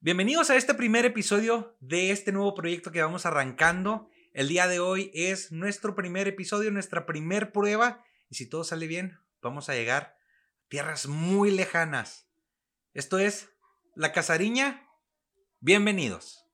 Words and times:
Bienvenidos 0.00 0.48
a 0.48 0.54
este 0.54 0.74
primer 0.74 1.04
episodio 1.06 1.76
de 1.80 2.12
este 2.12 2.30
nuevo 2.30 2.54
proyecto 2.54 2.92
que 2.92 3.02
vamos 3.02 3.26
arrancando. 3.26 4.08
El 4.32 4.46
día 4.46 4.68
de 4.68 4.78
hoy 4.78 5.10
es 5.12 5.50
nuestro 5.50 5.96
primer 5.96 6.28
episodio, 6.28 6.70
nuestra 6.70 7.04
primer 7.04 7.50
prueba. 7.50 8.04
Y 8.30 8.36
si 8.36 8.48
todo 8.48 8.62
sale 8.62 8.86
bien, 8.86 9.18
vamos 9.42 9.68
a 9.68 9.74
llegar 9.74 10.02
a 10.04 10.68
tierras 10.68 11.08
muy 11.08 11.50
lejanas. 11.50 12.30
Esto 12.94 13.18
es 13.18 13.50
La 13.96 14.12
Casariña. 14.12 14.88
Bienvenidos. 15.58 16.47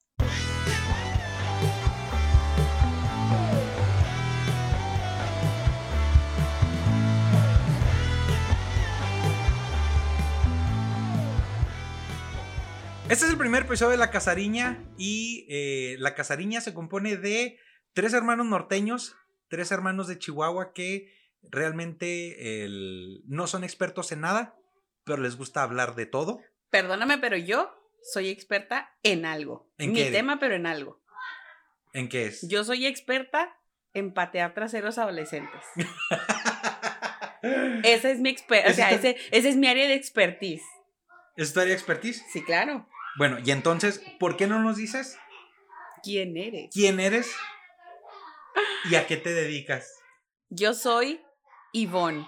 Este 13.11 13.27
es 13.27 13.31
el 13.31 13.39
primer 13.39 13.65
episodio 13.65 13.93
de 13.93 13.97
La 13.99 14.11
Casariña 14.11 14.83
y 14.97 15.47
eh, 15.49 15.97
La 15.99 16.15
Casariña 16.15 16.61
se 16.61 16.75
compone 16.75 17.17
de 17.17 17.59
tres 17.93 18.13
hermanos 18.15 18.47
norteños, 18.47 19.17
tres 19.49 19.71
hermanos 19.71 20.09
de 20.09 20.19
Chihuahua 20.19 20.73
que 20.73 21.13
realmente 21.43 22.65
el- 22.65 23.23
no 23.27 23.47
son 23.47 23.63
expertos 23.63 24.11
en 24.13 24.21
nada, 24.21 24.57
pero 25.05 25.19
les 25.23 25.37
gusta 25.37 25.63
hablar 25.63 25.95
de 25.95 26.07
todo. 26.07 26.41
Perdóname, 26.71 27.19
pero 27.19 27.37
yo 27.37 27.71
soy 28.03 28.31
experta 28.31 28.91
en 29.03 29.27
algo. 29.27 29.71
¿En 29.79 29.93
Mi 29.93 30.05
qué? 30.05 30.11
tema, 30.11 30.39
pero 30.41 30.55
en 30.55 30.67
algo. 30.67 31.03
¿En 31.93 32.09
qué 32.09 32.27
es? 32.27 32.49
Yo 32.49 32.65
soy 32.65 32.87
experta 32.87 33.55
en 33.93 34.13
patear 34.15 34.55
traseros 34.55 34.99
adolescentes. 34.99 35.63
Esa 37.85 38.11
es 38.11 38.21
mi 38.21 38.31
exper 38.31 38.67
o 38.71 38.73
sea, 38.73 38.91
ese, 38.93 39.19
esa 39.31 39.49
es 39.51 39.57
mi 39.57 39.67
área 39.69 39.87
de 39.87 39.95
expertise. 39.95 40.63
¿Es 41.37 41.53
tu 41.53 41.61
área 41.61 41.73
de 41.73 41.77
expertise? 41.79 42.25
Sí, 42.33 42.43
claro. 42.43 42.89
Bueno, 43.17 43.39
y 43.45 43.51
entonces, 43.51 44.03
¿por 44.19 44.37
qué 44.37 44.47
no 44.47 44.61
nos 44.61 44.77
dices 44.77 45.19
¿Quién 46.03 46.37
eres? 46.37 46.71
quién 46.73 47.01
eres 47.01 47.35
y 48.91 48.97
a 48.97 49.07
qué 49.07 49.17
te 49.17 49.33
dedicas? 49.33 50.01
Yo 50.51 50.75
soy 50.75 51.21
Ivonne. 51.73 52.27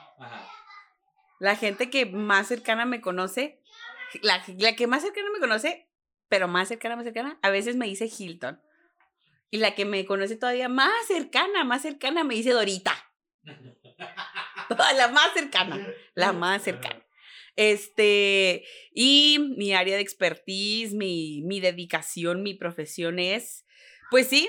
La 1.39 1.57
gente 1.57 1.91
que 1.91 2.07
más 2.07 2.49
cercana 2.49 2.87
me 2.87 3.01
conoce, 3.01 3.61
la, 4.23 4.43
la 4.59 4.75
que 4.75 4.87
más 4.87 5.03
cercana 5.03 5.29
me 5.33 5.41
conoce, 5.41 5.89
pero 6.29 6.49
más 6.49 6.69
cercana, 6.69 6.97
más 6.97 7.05
cercana, 7.05 7.39
a 7.43 7.51
veces 7.51 7.77
me 7.77 7.87
dice 7.87 8.07
Hilton. 8.07 8.61
Y 9.51 9.59
la 9.59 9.75
que 9.75 9.85
me 9.85 10.05
conoce 10.07 10.37
todavía 10.37 10.69
más 10.69 11.07
cercana, 11.07 11.65
más 11.65 11.83
cercana, 11.83 12.25
me 12.25 12.35
dice 12.35 12.51
Dorita. 12.51 12.95
la 14.97 15.09
más 15.09 15.33
cercana, 15.35 15.87
la 16.15 16.33
más 16.33 16.63
cercana. 16.63 17.06
Este, 17.57 18.65
y 18.93 19.39
mi 19.57 19.73
área 19.73 19.97
de 19.97 20.03
expertise, 20.03 20.93
mi, 20.93 21.43
mi 21.43 21.61
dedicación, 21.61 22.43
mi 22.43 22.55
profesión 22.55 23.19
es, 23.19 23.65
pues 24.11 24.29
sí, 24.29 24.49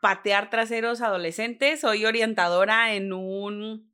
patear 0.00 0.50
traseros 0.50 1.02
adolescentes. 1.02 1.80
Soy 1.80 2.06
orientadora 2.06 2.94
en 2.94 3.12
un, 3.12 3.92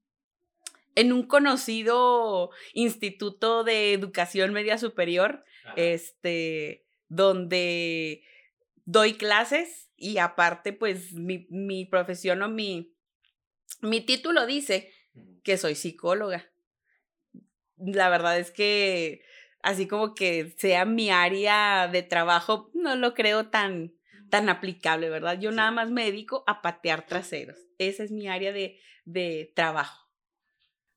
en 0.95 1.13
un 1.13 1.27
conocido 1.27 2.51
instituto 2.73 3.65
de 3.65 3.93
educación 3.93 4.53
media 4.53 4.79
superior, 4.79 5.45
este, 5.77 6.85
donde 7.09 8.23
doy 8.85 9.15
clases 9.15 9.91
y 9.97 10.19
aparte, 10.19 10.73
pues 10.73 11.13
mi, 11.13 11.47
mi 11.51 11.87
profesión 11.87 12.43
o 12.43 12.49
mi, 12.49 12.95
mi 13.81 14.01
título 14.01 14.47
dice 14.47 14.93
que 15.43 15.57
soy 15.57 15.75
psicóloga. 15.75 16.54
La 17.85 18.09
verdad 18.09 18.39
es 18.39 18.51
que 18.51 19.23
así 19.63 19.87
como 19.87 20.15
que 20.15 20.55
sea 20.59 20.85
mi 20.85 21.11
área 21.11 21.89
de 21.89 22.03
trabajo, 22.03 22.71
no 22.75 22.97
lo 22.97 23.15
creo 23.15 23.49
tan, 23.49 23.95
tan 24.31 24.49
aplicable, 24.49 25.09
¿verdad? 25.11 25.39
Yo 25.41 25.51
Sí. 25.51 25.57
nada 25.57 25.71
más 25.71 25.91
me 25.91 26.05
dedico 26.05 26.45
a 26.47 26.63
patear 26.63 27.07
traseros. 27.07 27.59
Esa 27.79 28.03
es 28.05 28.11
mi 28.11 28.29
área 28.29 28.53
de, 28.53 28.79
de 29.05 29.53
trabajo. 29.55 30.11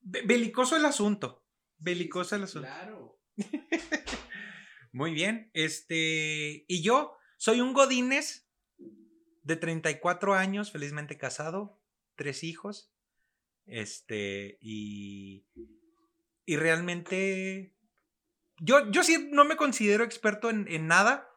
Be- 0.02 0.22
Belicoso 0.24 0.76
el 0.76 0.86
asunto. 0.86 1.46
Belicoso 1.78 2.36
el 2.36 2.44
asunto. 2.44 2.68
Claro. 2.68 3.20
Muy 4.92 5.14
bien. 5.14 5.50
Este. 5.54 6.66
Y 6.68 6.82
yo 6.82 7.16
soy 7.38 7.62
un 7.62 7.74
Godínez 7.74 8.48
de 9.44 9.56
34 9.56 10.34
años, 10.34 10.72
felizmente 10.72 11.18
casado, 11.18 11.82
tres 12.16 12.44
hijos. 12.44 12.92
Este. 13.66 14.58
Y. 14.62 15.46
Y 16.48 16.56
realmente. 16.56 17.76
Yo, 18.60 18.90
yo 18.90 19.04
sí 19.04 19.30
no 19.32 19.46
me 19.46 19.56
considero 19.58 20.04
experto 20.04 20.50
en, 20.50 20.66
en 20.70 20.88
nada. 20.88 21.30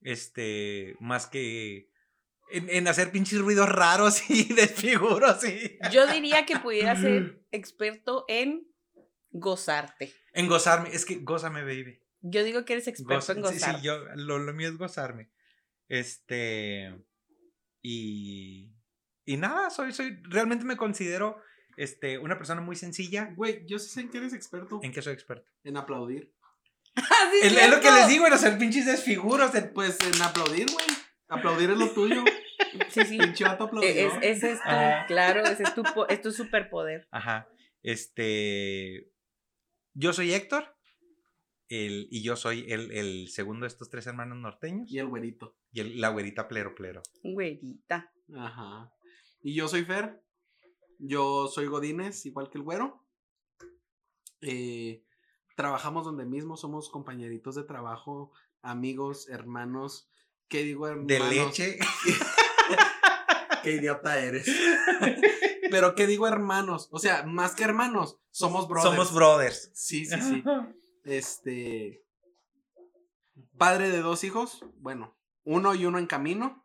Este. 0.00 0.96
Más 1.00 1.26
que. 1.28 1.90
En, 2.50 2.68
en 2.70 2.88
hacer 2.88 3.12
pinches 3.12 3.38
ruidos 3.40 3.68
raros 3.68 4.22
y 4.30 4.52
desfiguros 4.54 5.44
y. 5.44 5.78
Yo 5.92 6.06
diría 6.08 6.46
que 6.46 6.58
pudiera 6.58 6.96
ser 6.96 7.44
experto 7.52 8.24
en 8.26 8.66
gozarte. 9.30 10.12
En 10.32 10.48
gozarme. 10.48 10.88
Es 10.92 11.04
que 11.04 11.16
gózame, 11.16 11.62
baby. 11.62 12.00
Yo 12.22 12.42
digo 12.42 12.64
que 12.64 12.72
eres 12.72 12.88
experto 12.88 13.32
en 13.32 13.42
Goza- 13.42 13.52
sí, 13.52 13.58
gozar. 13.58 13.76
sí, 13.76 13.82
yo, 13.86 13.98
lo, 14.16 14.38
lo 14.38 14.54
mío 14.54 14.68
es 14.70 14.78
gozarme. 14.78 15.30
Este. 15.88 16.94
Y. 17.82 18.72
Y 19.26 19.36
nada, 19.36 19.68
soy, 19.70 19.92
soy. 19.92 20.20
Realmente 20.24 20.64
me 20.64 20.76
considero 20.78 21.38
este, 21.76 22.18
una 22.18 22.36
persona 22.36 22.60
muy 22.60 22.76
sencilla. 22.76 23.32
Güey, 23.36 23.64
yo 23.66 23.78
sí 23.78 23.88
sé 23.88 24.00
en 24.00 24.10
qué 24.10 24.18
eres 24.18 24.32
experto. 24.34 24.80
¿En 24.82 24.92
qué 24.92 25.02
soy 25.02 25.12
experto? 25.14 25.50
En 25.64 25.76
aplaudir. 25.76 26.32
Ah, 26.96 27.28
sí, 27.32 27.38
Es, 27.48 27.52
es 27.56 27.70
lo 27.70 27.80
que 27.80 27.90
les 27.90 28.06
digo, 28.08 28.24
en 28.26 28.32
hacer 28.34 28.56
pinches 28.56 28.86
desfiguros. 28.86 29.52
de- 29.52 29.62
Pues 29.62 29.98
en 30.00 30.22
aplaudir, 30.22 30.70
güey. 30.70 30.86
Aplaudir 31.28 31.70
es 31.70 31.78
lo 31.78 31.90
tuyo. 31.90 32.22
Sí, 32.88 33.04
sí. 33.04 33.18
Pinche 33.18 33.44
vato 33.44 33.68
E- 33.82 34.08
ese 34.22 34.52
es 34.52 34.62
tu, 34.62 34.68
Ajá. 34.68 35.06
claro, 35.06 35.42
ese 35.44 35.62
es 35.64 35.74
tu, 35.74 35.82
es 36.08 36.20
tu 36.22 36.30
superpoder. 36.32 37.06
Ajá. 37.10 37.48
Este. 37.82 39.10
Yo 39.94 40.12
soy 40.12 40.32
Héctor. 40.34 40.76
El, 41.68 42.08
y 42.10 42.22
yo 42.22 42.36
soy 42.36 42.66
el, 42.70 42.90
el 42.92 43.28
segundo 43.28 43.64
de 43.64 43.68
estos 43.68 43.90
tres 43.90 44.06
hermanos 44.06 44.38
norteños. 44.38 44.90
Y 44.90 44.98
el 44.98 45.06
güerito. 45.06 45.56
Y 45.72 45.80
el- 45.80 46.00
la 46.00 46.08
güerita 46.10 46.46
plero 46.48 46.74
plero. 46.74 47.02
Güerita. 47.22 48.12
Ajá. 48.36 48.92
Y 49.42 49.54
yo 49.54 49.66
soy 49.68 49.84
Fer. 49.84 50.20
Yo 50.98 51.48
soy 51.48 51.66
Godínez, 51.66 52.26
igual 52.26 52.50
que 52.50 52.58
el 52.58 52.64
güero. 52.64 53.04
Eh, 54.40 55.04
trabajamos 55.56 56.04
donde 56.04 56.24
mismo, 56.24 56.56
somos 56.56 56.88
compañeritos 56.90 57.54
de 57.54 57.64
trabajo, 57.64 58.32
amigos, 58.62 59.28
hermanos. 59.28 60.08
¿Qué 60.48 60.62
digo, 60.62 60.86
hermanos? 60.86 61.08
De 61.08 61.20
leche. 61.20 61.78
Qué 63.62 63.72
idiota 63.72 64.18
eres. 64.18 64.46
Pero 65.70 65.94
¿qué 65.94 66.06
digo, 66.06 66.28
hermanos? 66.28 66.88
O 66.92 66.98
sea, 66.98 67.24
más 67.24 67.54
que 67.54 67.64
hermanos, 67.64 68.18
somos 68.30 68.68
brothers. 68.68 68.94
Somos 68.94 69.14
brothers. 69.14 69.70
Sí, 69.72 70.04
sí, 70.04 70.20
sí. 70.20 70.44
Este. 71.04 72.04
Padre 73.56 73.90
de 73.90 74.02
dos 74.02 74.22
hijos. 74.22 74.64
Bueno, 74.76 75.16
uno 75.44 75.74
y 75.74 75.86
uno 75.86 75.98
en 75.98 76.06
camino. 76.06 76.62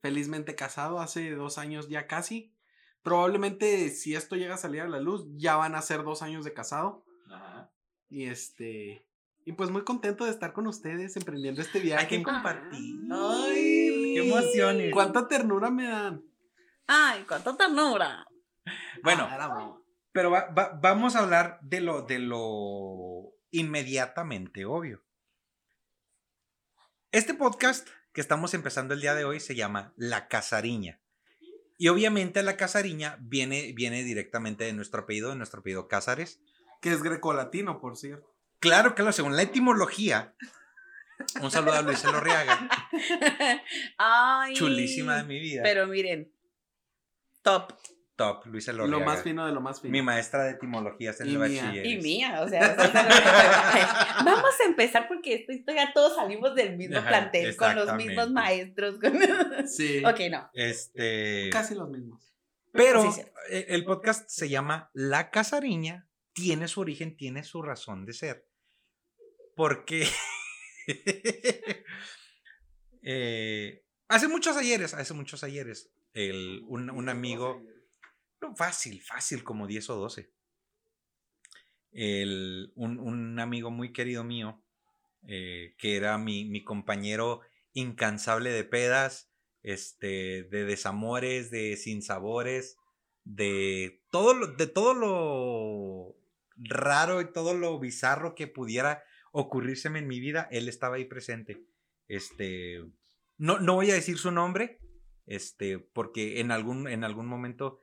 Felizmente 0.00 0.54
casado 0.54 1.00
hace 1.00 1.30
dos 1.32 1.58
años 1.58 1.88
ya 1.88 2.06
casi. 2.06 2.56
Probablemente 3.02 3.88
si 3.90 4.14
esto 4.14 4.36
llega 4.36 4.54
a 4.54 4.58
salir 4.58 4.80
a 4.82 4.88
la 4.88 5.00
luz, 5.00 5.24
ya 5.36 5.56
van 5.56 5.74
a 5.74 5.82
ser 5.82 6.02
dos 6.02 6.22
años 6.22 6.44
de 6.44 6.52
casado. 6.52 7.04
Y 8.10 8.24
este. 8.26 9.04
Y 9.44 9.52
pues 9.52 9.70
muy 9.70 9.82
contento 9.84 10.24
de 10.24 10.30
estar 10.30 10.52
con 10.52 10.66
ustedes 10.66 11.16
emprendiendo 11.16 11.62
este 11.62 11.80
viaje. 11.80 12.02
Hay 12.02 12.08
que 12.08 12.22
compartir. 12.22 12.96
Ay, 13.10 14.12
qué 14.14 14.28
emociones. 14.28 14.92
Cuánta 14.92 15.26
ternura 15.28 15.70
me 15.70 15.86
dan. 15.88 16.22
Ay, 16.86 17.24
cuánta 17.26 17.56
ternura. 17.56 18.26
Bueno, 19.02 19.26
Ah. 19.30 19.78
Pero 20.12 20.30
va- 20.30 20.48
va- 20.50 20.78
vamos 20.82 21.14
a 21.16 21.20
hablar 21.20 21.58
de 21.62 21.80
lo, 21.80 22.02
de 22.02 22.18
lo 22.18 23.32
inmediatamente 23.50 24.64
obvio. 24.64 25.02
Este 27.12 27.34
podcast 27.34 27.88
que 28.12 28.20
estamos 28.20 28.52
empezando 28.54 28.94
el 28.94 29.00
día 29.00 29.14
de 29.14 29.24
hoy 29.24 29.40
se 29.40 29.54
llama 29.54 29.92
La 29.96 30.28
Casariña. 30.28 31.00
Y 31.78 31.88
obviamente 31.88 32.42
la 32.42 32.56
Casariña 32.56 33.16
viene, 33.20 33.72
viene 33.74 34.02
directamente 34.02 34.64
de 34.64 34.72
nuestro 34.72 35.02
apellido, 35.02 35.30
de 35.30 35.36
nuestro 35.36 35.60
apellido 35.60 35.88
Cázares. 35.88 36.40
Que 36.82 36.92
es 36.92 37.02
grecolatino, 37.02 37.80
por 37.80 37.96
cierto. 37.96 38.34
Claro, 38.58 38.94
claro, 38.94 39.12
según 39.12 39.36
la 39.36 39.42
etimología. 39.42 40.34
Un 41.40 41.50
saludo 41.50 41.74
a 41.74 41.82
Luis 41.82 42.04
Elorriaga, 42.04 42.68
Ay. 43.98 44.54
chulísima 44.54 45.16
de 45.16 45.24
mi 45.24 45.40
vida. 45.40 45.62
Pero 45.64 45.86
miren, 45.88 46.32
top. 47.42 47.72
Top, 48.18 48.44
Luis 48.46 48.66
Elorriaga. 48.66 48.98
Lo 48.98 49.06
más 49.06 49.22
fino 49.22 49.46
de 49.46 49.52
lo 49.52 49.60
más 49.60 49.80
fino. 49.80 49.92
Mi 49.92 50.02
maestra 50.02 50.42
de 50.42 50.50
etimologías 50.50 51.20
en 51.20 51.28
Y 51.28 51.30
el 51.34 51.38
bachiller. 51.38 51.86
Y 51.86 51.96
mía, 52.02 52.40
o 52.42 52.48
sea, 52.48 52.74
vamos 54.24 54.50
a 54.60 54.68
empezar 54.68 55.06
porque 55.06 55.34
esto, 55.36 55.52
esto 55.52 55.72
ya 55.72 55.92
todos 55.92 56.16
salimos 56.16 56.54
del 56.56 56.76
mismo 56.76 56.98
Ajá, 56.98 57.08
plantel, 57.08 57.56
con 57.56 57.76
los 57.76 57.94
mismos 57.94 58.30
maestros. 58.32 58.98
con- 58.98 59.18
Sí. 59.68 60.02
ok, 60.04 60.20
no. 60.32 60.50
Este. 60.52 61.48
Casi 61.52 61.76
los 61.76 61.88
mismos. 61.88 62.34
Pero 62.72 63.02
Sí, 63.12 63.22
sí. 63.22 63.28
eh, 63.50 63.66
el 63.68 63.84
podcast 63.84 64.28
se 64.28 64.48
llama 64.48 64.90
La 64.94 65.30
Casariña, 65.30 66.08
tiene 66.32 66.66
su 66.68 66.80
origen, 66.80 67.16
tiene 67.16 67.44
su 67.44 67.62
razón 67.62 68.04
de 68.04 68.12
ser. 68.14 68.46
Porque 69.54 70.06
Eh, 73.02 73.84
hace 74.08 74.28
muchos 74.28 74.56
ayeres, 74.56 74.92
hace 74.94 75.14
muchos 75.14 75.44
ayeres, 75.44 75.90
el, 76.14 76.62
un, 76.66 76.90
un 76.90 77.08
amigo, 77.08 77.62
no, 78.40 78.54
fácil, 78.56 79.00
fácil, 79.02 79.44
como 79.44 79.66
10 79.66 79.90
o 79.90 79.96
12. 79.96 80.32
El, 81.92 82.72
un, 82.76 82.98
un 82.98 83.40
amigo 83.40 83.70
muy 83.70 83.92
querido 83.92 84.24
mío, 84.24 84.62
eh, 85.26 85.74
que 85.78 85.96
era 85.96 86.18
mi, 86.18 86.44
mi 86.44 86.62
compañero 86.62 87.40
incansable 87.72 88.50
de 88.50 88.64
pedas, 88.64 89.30
este, 89.62 90.44
de 90.44 90.64
desamores, 90.64 91.50
de 91.50 91.76
sinsabores, 91.76 92.76
de 93.24 94.02
todo 94.10 94.34
lo, 94.34 94.46
de 94.48 94.66
todo 94.66 94.94
lo 94.94 96.16
raro 96.56 97.20
y 97.20 97.32
todo 97.32 97.54
lo 97.54 97.78
bizarro 97.78 98.34
que 98.34 98.46
pudiera 98.46 99.02
ocurrírseme 99.32 99.98
en 99.98 100.08
mi 100.08 100.20
vida, 100.20 100.48
él 100.50 100.68
estaba 100.68 100.96
ahí 100.96 101.04
presente. 101.04 101.62
Este, 102.08 102.82
no, 103.36 103.58
no 103.58 103.74
voy 103.74 103.90
a 103.90 103.94
decir 103.94 104.18
su 104.18 104.30
nombre, 104.30 104.78
este, 105.26 105.78
porque 105.78 106.40
en 106.40 106.50
algún, 106.50 106.88
en 106.88 107.04
algún 107.04 107.26
momento 107.26 107.78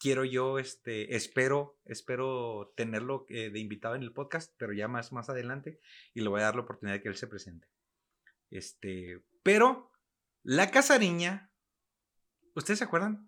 quiero 0.00 0.24
yo, 0.24 0.58
este, 0.58 1.14
espero, 1.14 1.78
espero 1.84 2.72
tenerlo 2.74 3.26
eh, 3.28 3.50
de 3.50 3.58
invitado 3.60 3.94
en 3.94 4.02
el 4.02 4.12
podcast, 4.12 4.52
pero 4.56 4.72
ya 4.72 4.88
más, 4.88 5.12
más 5.12 5.28
adelante, 5.28 5.78
y 6.14 6.22
le 6.22 6.28
voy 6.30 6.40
a 6.40 6.44
dar 6.44 6.54
la 6.56 6.62
oportunidad 6.62 6.96
de 6.96 7.02
que 7.02 7.08
él 7.10 7.16
se 7.16 7.26
presente. 7.26 7.68
Este, 8.50 9.22
pero 9.42 9.92
la 10.42 10.70
casariña, 10.70 11.50
¿ustedes 12.54 12.78
se 12.78 12.84
acuerdan? 12.84 13.26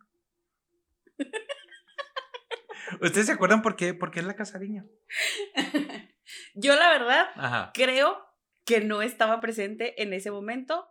¿Ustedes 3.02 3.26
se 3.26 3.32
acuerdan 3.32 3.62
por 3.62 3.76
qué, 3.76 3.92
por 3.92 4.10
qué 4.10 4.20
es 4.20 4.26
la 4.26 4.36
casariña? 4.36 4.86
Yo 6.54 6.74
la 6.74 6.90
verdad 6.90 7.26
Ajá. 7.34 7.70
creo 7.74 8.24
que 8.64 8.80
no 8.80 9.02
estaba 9.02 9.40
presente 9.40 10.02
en 10.02 10.14
ese 10.14 10.30
momento, 10.30 10.88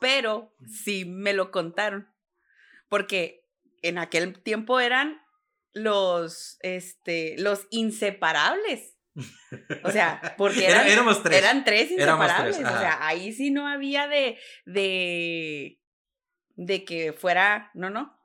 pero 0.00 0.54
sí 0.66 1.04
me 1.04 1.34
lo 1.34 1.52
contaron. 1.52 2.08
Porque 2.88 3.43
en 3.88 3.98
aquel 3.98 4.42
tiempo 4.42 4.80
eran 4.80 5.20
los, 5.72 6.56
este, 6.60 7.34
los 7.38 7.66
inseparables. 7.70 8.96
O 9.84 9.90
sea, 9.90 10.20
porque 10.38 10.66
Era- 10.66 10.80
eran, 10.82 10.88
éramos 10.92 11.22
tres. 11.22 11.38
eran 11.38 11.64
tres 11.64 11.90
inseparables. 11.90 12.56
tres, 12.56 12.68
o 12.68 12.78
sea, 12.78 13.06
ahí 13.06 13.32
sí 13.32 13.50
no 13.50 13.66
había 13.68 14.08
de, 14.08 14.38
de, 14.66 15.80
de 16.56 16.84
que 16.84 17.12
fuera, 17.12 17.70
no, 17.74 17.90
no. 17.90 18.18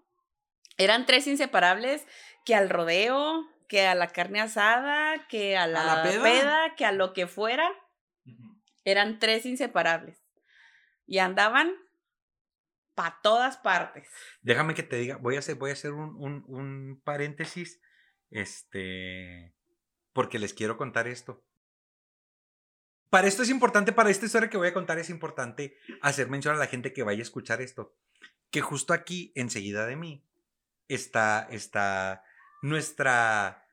Eran 0.78 1.06
tres 1.06 1.28
inseparables 1.28 2.06
que 2.46 2.56
al 2.56 2.70
rodeo, 2.70 3.46
que 3.68 3.86
a 3.86 3.96
la 3.96 4.08
carne 4.08 4.40
asada, 4.42 5.28
que 5.28 5.58
a 5.58 5.68
la, 5.68 5.84
la 5.84 6.04
peda? 6.04 6.24
peda, 6.24 6.76
que 6.76 6.86
a 6.86 6.92
lo 6.92 7.14
que 7.14 7.28
fuera. 7.28 7.70
Eran 8.86 9.20
tres 9.20 9.46
inseparables. 9.46 10.24
Y 11.06 11.20
andaban 11.20 11.74
para 13.00 13.18
todas 13.24 13.56
partes. 13.56 14.10
Déjame 14.42 14.74
que 14.74 14.84
te 14.84 14.98
diga, 14.98 15.16
voy 15.16 15.38
a 15.38 15.40
hacer, 15.40 15.56
voy 15.56 15.70
a 15.70 15.74
hacer 15.74 15.94
un, 15.94 16.16
un- 16.18 16.44
un 16.50 17.02
paréntesis, 17.06 17.80
este, 18.30 19.56
porque 20.12 20.38
les 20.38 20.54
quiero 20.54 20.76
contar 20.76 21.08
esto. 21.08 21.46
Para 23.10 23.28
esto 23.30 23.42
es 23.44 23.50
importante, 23.50 23.94
para 23.94 24.10
esta 24.10 24.26
historia 24.26 24.50
que 24.50 24.58
voy 24.58 24.68
a 24.68 24.74
contar 24.74 25.00
es 25.00 25.10
importante 25.10 25.78
hacer 26.02 26.30
mención 26.30 26.56
a 26.56 26.60
la 26.60 26.68
gente 26.68 26.92
que 26.92 27.04
vaya 27.04 27.20
a 27.20 27.24
escuchar 27.24 27.62
esto, 27.62 27.96
que 28.52 28.60
justo 28.60 28.94
aquí, 28.94 29.32
enseguida 29.34 29.86
de 29.86 29.96
mí, 29.96 30.28
está, 30.90 31.48
está 31.52 32.26
nuestra, 32.62 33.66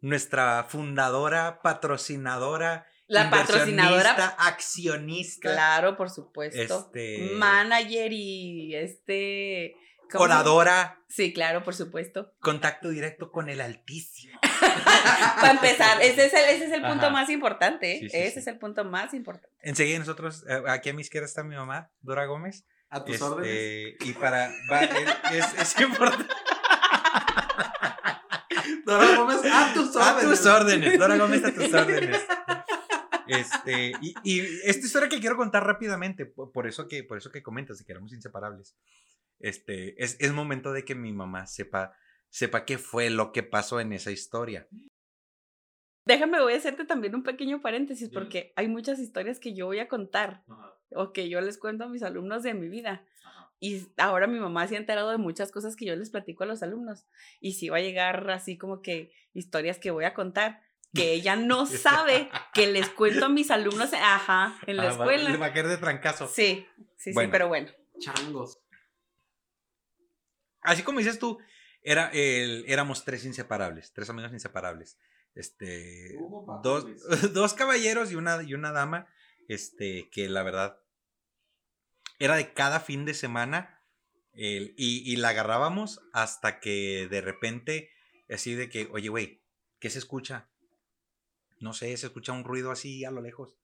nuestra 0.00 0.66
fundadora, 0.68 1.62
patrocinadora, 1.62 2.86
La 3.08 3.28
patrocinadora. 3.30 4.12
accionista, 4.38 5.50
Claro, 5.52 5.96
por 5.96 6.10
supuesto. 6.10 6.90
este, 6.94 7.30
Manager 7.34 8.12
y 8.12 8.74
este. 8.76 9.74
¿cómo 10.10 10.24
oradora, 10.24 11.02
Sí, 11.08 11.32
claro, 11.34 11.62
por 11.64 11.74
supuesto. 11.74 12.32
contacto 12.40 12.88
directo 12.90 13.30
con 13.32 13.48
el 13.50 13.60
Altísimo. 13.60 14.38
Para 15.40 15.50
empezar, 15.52 16.00
ese 16.02 16.26
es 16.26 16.34
el, 16.34 16.44
ese 16.56 16.64
es 16.66 16.72
el 16.72 16.82
punto 16.82 17.06
Ajá. 17.06 17.10
más 17.10 17.28
importante. 17.30 17.96
¿eh? 17.96 18.00
Sí, 18.00 18.08
sí, 18.10 18.16
ese 18.16 18.30
sí. 18.32 18.38
es 18.40 18.46
el 18.46 18.58
punto 18.58 18.84
más 18.84 19.12
importante. 19.14 19.54
Enseguida 19.62 19.98
nosotros, 19.98 20.44
eh, 20.48 20.62
aquí 20.68 20.88
a 20.90 20.94
mi 20.94 21.00
izquierda 21.02 21.26
está 21.26 21.42
mi 21.44 21.56
mamá, 21.56 21.90
Dora 22.00 22.24
Gómez. 22.26 22.64
A 22.90 23.04
tus 23.04 23.16
Este, 23.16 23.26
órdenes. 23.26 23.94
y 24.00 24.12
para, 24.14 24.50
va, 24.70 24.80
es, 24.82 25.54
es- 25.60 25.80
importante. 25.80 26.34
Dora 28.86 29.16
Gómez, 29.16 29.38
a 29.52 29.72
tus 29.74 29.96
A 29.96 30.14
órdenes. 30.16 30.38
tus 30.40 30.46
órdenes, 30.50 30.98
Dora 30.98 31.16
Gómez 31.16 31.44
a 31.44 31.52
tus 31.52 31.64
órdenes. 31.74 32.26
Este, 33.28 33.92
y, 34.00 34.14
y 34.24 34.40
esta 34.64 34.86
historia 34.86 35.08
que 35.08 35.20
quiero 35.20 35.36
contar 35.36 35.64
rápidamente, 35.64 36.26
por, 36.26 36.66
eso 36.66 36.88
que, 36.88 37.04
por 37.04 37.18
eso 37.18 37.30
que 37.30 37.42
comentas, 37.42 37.82
que 37.82 37.92
éramos 37.92 38.12
inseparables. 38.12 38.76
Este, 39.38 40.02
es, 40.02 40.16
es 40.18 40.32
momento 40.32 40.72
de 40.72 40.84
que 40.84 40.94
mi 40.94 41.12
mamá 41.12 41.46
sepa, 41.46 41.94
sepa 42.28 42.64
qué 42.64 42.78
fue 42.78 43.10
lo 43.10 43.32
que 43.32 43.42
pasó 43.42 43.80
en 43.80 43.92
esa 43.92 44.10
historia. 44.10 44.66
Déjame, 46.04 46.40
voy 46.40 46.54
a 46.54 46.56
hacerte 46.56 46.86
también 46.86 47.14
un 47.14 47.22
pequeño 47.22 47.60
paréntesis 47.60 48.08
porque 48.08 48.52
hay 48.56 48.66
muchas 48.66 48.98
historias 48.98 49.38
que 49.38 49.54
yo 49.54 49.66
voy 49.66 49.78
a 49.78 49.88
contar 49.88 50.42
o 50.92 51.12
que 51.12 51.28
yo 51.28 51.40
les 51.42 51.58
cuento 51.58 51.84
a 51.84 51.88
mis 51.88 52.02
alumnos 52.02 52.42
de 52.42 52.54
mi 52.54 52.68
vida. 52.68 53.04
Y 53.60 53.88
ahora 53.96 54.26
mi 54.26 54.38
mamá 54.38 54.66
se 54.66 54.76
ha 54.76 54.78
enterado 54.78 55.10
de 55.10 55.18
muchas 55.18 55.52
cosas 55.52 55.76
que 55.76 55.84
yo 55.84 55.96
les 55.96 56.10
platico 56.10 56.44
a 56.44 56.46
los 56.46 56.62
alumnos. 56.62 57.06
Y 57.40 57.52
sí 57.52 57.68
va 57.68 57.78
a 57.78 57.82
llegar 57.82 58.30
así 58.30 58.56
como 58.56 58.80
que 58.80 59.12
historias 59.34 59.78
que 59.78 59.90
voy 59.90 60.04
a 60.04 60.14
contar 60.14 60.62
que 60.94 61.12
ella 61.12 61.36
no 61.36 61.66
sabe 61.66 62.30
que 62.54 62.66
les 62.66 62.88
cuento 62.90 63.26
a 63.26 63.28
mis 63.28 63.50
alumnos, 63.50 63.92
ajá, 63.92 64.58
en 64.66 64.76
la 64.76 64.84
Ah, 64.84 64.86
va- 64.86 64.92
escuela. 64.92 65.30
le 65.30 65.36
va 65.36 65.46
a 65.46 65.52
caer 65.52 65.68
de 65.68 65.76
trancazo. 65.78 66.26
Sí, 66.28 66.66
sí, 66.96 67.12
Bueno. 67.12 67.28
sí, 67.28 67.32
pero 67.32 67.48
bueno. 67.48 67.70
Changos. 68.00 68.58
Así 70.62 70.82
como 70.82 70.98
dices 70.98 71.18
tú, 71.18 71.38
era, 71.82 72.10
el, 72.12 72.64
éramos 72.66 73.04
tres 73.04 73.24
inseparables, 73.24 73.92
tres 73.92 74.10
amigos 74.10 74.32
inseparables. 74.32 74.98
Este, 75.34 76.16
Hugo 76.18 76.60
dos, 76.62 76.86
dos 77.32 77.54
caballeros 77.54 78.10
y 78.10 78.16
una, 78.16 78.42
y 78.42 78.54
una 78.54 78.72
dama, 78.72 79.06
este, 79.48 80.08
que 80.10 80.28
la 80.28 80.42
verdad 80.42 80.80
era 82.18 82.34
de 82.36 82.52
cada 82.52 82.80
fin 82.80 83.04
de 83.04 83.14
semana 83.14 83.80
el- 84.32 84.74
y, 84.76 85.10
y 85.10 85.16
la 85.16 85.28
agarrábamos 85.30 86.00
hasta 86.12 86.58
que 86.60 87.06
de 87.08 87.20
repente, 87.20 87.90
así 88.28 88.54
de 88.54 88.68
que, 88.68 88.88
oye, 88.92 89.08
güey, 89.08 89.42
¿qué 89.78 89.90
se 89.90 89.98
escucha? 90.00 90.48
No 91.60 91.72
sé, 91.72 91.96
se 91.96 92.06
escucha 92.06 92.32
un 92.32 92.44
ruido 92.44 92.70
así 92.70 93.04
a 93.04 93.10
lo 93.10 93.20
lejos. 93.20 93.56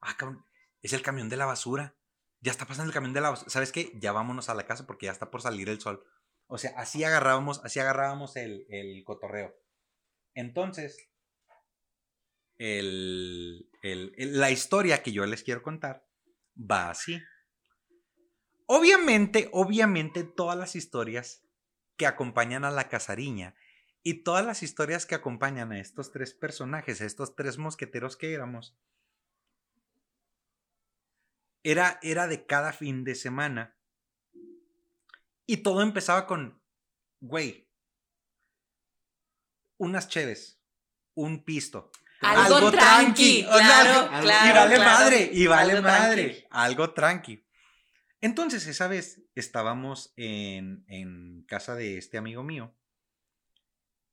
Ah, 0.00 0.16
cabrón, 0.16 0.44
es 0.82 0.92
el 0.92 1.02
camión 1.02 1.28
de 1.28 1.36
la 1.36 1.46
basura. 1.46 1.96
Ya 2.40 2.50
está 2.52 2.66
pasando 2.66 2.88
el 2.90 2.94
camión 2.94 3.12
de 3.12 3.20
la 3.20 3.30
basura. 3.30 3.50
¿Sabes 3.50 3.72
qué? 3.72 3.92
Ya 4.00 4.12
vámonos 4.12 4.48
a 4.48 4.54
la 4.54 4.66
casa 4.66 4.86
porque 4.86 5.06
ya 5.06 5.12
está 5.12 5.30
por 5.30 5.42
salir 5.42 5.68
el 5.68 5.80
sol. 5.80 6.04
O 6.46 6.58
sea, 6.58 6.72
así 6.76 7.04
agarrábamos, 7.04 7.60
así 7.64 7.80
agarrábamos 7.80 8.36
el, 8.36 8.66
el 8.70 9.04
cotorreo. 9.04 9.54
Entonces, 10.34 10.96
el, 12.58 13.70
el- 13.82 14.38
la 14.38 14.50
historia 14.50 15.02
que 15.02 15.12
yo 15.12 15.24
les 15.26 15.42
quiero 15.42 15.62
contar 15.62 16.06
va 16.56 16.90
así. 16.90 17.20
Obviamente, 18.66 19.48
obviamente, 19.52 20.24
todas 20.24 20.56
las 20.56 20.76
historias 20.76 21.42
que 21.96 22.06
acompañan 22.06 22.64
a 22.64 22.70
la 22.70 22.88
casariña 22.88 23.54
y 24.02 24.22
todas 24.22 24.44
las 24.44 24.62
historias 24.62 25.04
que 25.04 25.14
acompañan 25.14 25.72
a 25.72 25.80
estos 25.80 26.10
tres 26.10 26.32
personajes, 26.34 27.00
a 27.00 27.04
estos 27.04 27.36
tres 27.36 27.58
mosqueteros 27.58 28.16
que 28.16 28.32
éramos, 28.32 28.76
era, 31.62 31.98
era 32.02 32.26
de 32.26 32.46
cada 32.46 32.72
fin 32.72 33.04
de 33.04 33.14
semana. 33.14 33.76
Y 35.46 35.58
todo 35.58 35.82
empezaba 35.82 36.26
con, 36.26 36.62
güey, 37.20 37.68
unas 39.76 40.08
cheves, 40.08 40.62
un 41.14 41.44
pisto. 41.44 41.90
Algo, 42.22 42.70
tranqui, 42.70 43.44
o 43.44 43.56
sea, 43.56 43.82
claro, 43.82 44.22
claro. 44.22 44.48
y 44.48 44.52
vale 44.52 44.74
claro. 44.76 44.90
madre, 44.90 45.30
y 45.32 45.46
vale 45.46 45.72
Algo 45.72 45.82
madre, 45.82 46.24
tranqui. 46.24 46.46
algo 46.50 46.92
tranqui. 46.92 47.46
Entonces, 48.20 48.66
esa 48.66 48.88
vez 48.88 49.22
estábamos 49.34 50.12
en, 50.16 50.84
en 50.88 51.42
casa 51.44 51.74
de 51.74 51.96
este 51.96 52.18
amigo 52.18 52.42
mío 52.42 52.74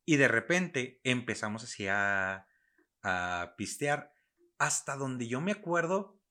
y 0.08 0.16
de 0.16 0.30
repente 0.30 1.02
empezamos 1.04 1.66
así 1.66 1.86
a, 1.88 2.48
a 3.04 3.54
pistear 3.58 4.14
hasta 4.58 4.96
donde 4.96 5.28
yo 5.28 5.42
me 5.42 5.52
acuerdo 5.52 6.22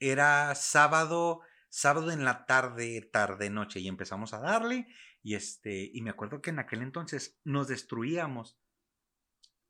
era 0.00 0.52
sábado, 0.56 1.40
sábado 1.68 2.10
en 2.10 2.24
la 2.24 2.44
tarde, 2.44 3.08
tarde, 3.12 3.50
noche 3.50 3.78
y 3.78 3.86
empezamos 3.86 4.34
a 4.34 4.40
darle 4.40 4.88
y 5.22 5.36
este, 5.36 5.90
y 5.92 6.02
me 6.02 6.10
acuerdo 6.10 6.42
que 6.42 6.50
en 6.50 6.58
aquel 6.58 6.82
entonces 6.82 7.38
nos 7.44 7.68
destruíamos 7.68 8.58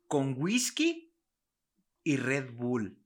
con 0.07 0.35
whisky 0.39 1.15
y 2.03 2.17
Red 2.17 2.55
Bull. 2.55 3.05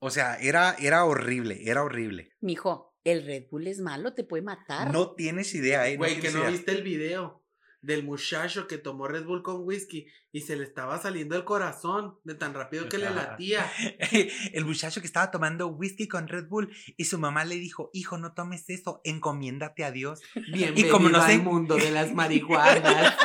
O 0.00 0.10
sea, 0.10 0.36
era, 0.40 0.74
era 0.80 1.04
horrible, 1.04 1.70
era 1.70 1.84
horrible. 1.84 2.32
Mijo, 2.40 2.96
el 3.04 3.24
Red 3.24 3.46
Bull 3.48 3.68
es 3.68 3.78
malo, 3.78 4.12
te 4.12 4.24
puede 4.24 4.42
matar. 4.42 4.92
No 4.92 5.14
tienes 5.14 5.54
idea, 5.54 5.88
¿eh? 5.88 5.96
Güey, 5.96 6.16
no 6.16 6.22
que 6.22 6.30
no 6.32 6.38
idea. 6.40 6.50
viste 6.50 6.72
el 6.72 6.82
video. 6.82 7.43
Del 7.84 8.02
muchacho 8.02 8.66
que 8.66 8.78
tomó 8.78 9.08
Red 9.08 9.24
Bull 9.24 9.42
con 9.42 9.62
whisky 9.64 10.06
y 10.32 10.40
se 10.40 10.56
le 10.56 10.64
estaba 10.64 10.98
saliendo 10.98 11.36
el 11.36 11.44
corazón 11.44 12.18
de 12.24 12.34
tan 12.34 12.54
rápido 12.54 12.88
que 12.88 12.96
le 12.96 13.10
latía. 13.10 13.70
El 14.52 14.64
muchacho 14.64 15.00
que 15.00 15.06
estaba 15.06 15.30
tomando 15.30 15.68
whisky 15.68 16.08
con 16.08 16.26
Red 16.26 16.48
Bull 16.48 16.74
y 16.96 17.04
su 17.04 17.18
mamá 17.18 17.44
le 17.44 17.56
dijo, 17.56 17.90
hijo, 17.92 18.16
no 18.16 18.32
tomes 18.32 18.68
eso, 18.70 19.00
encomiéndate 19.04 19.84
a 19.84 19.92
Dios. 19.92 20.20
Bienvenido 20.34 20.90
como 20.90 21.10
no 21.10 21.22
al 21.22 21.42
mundo 21.42 21.76
de 21.76 21.90
las 21.90 22.12
marihuanas. 22.14 23.16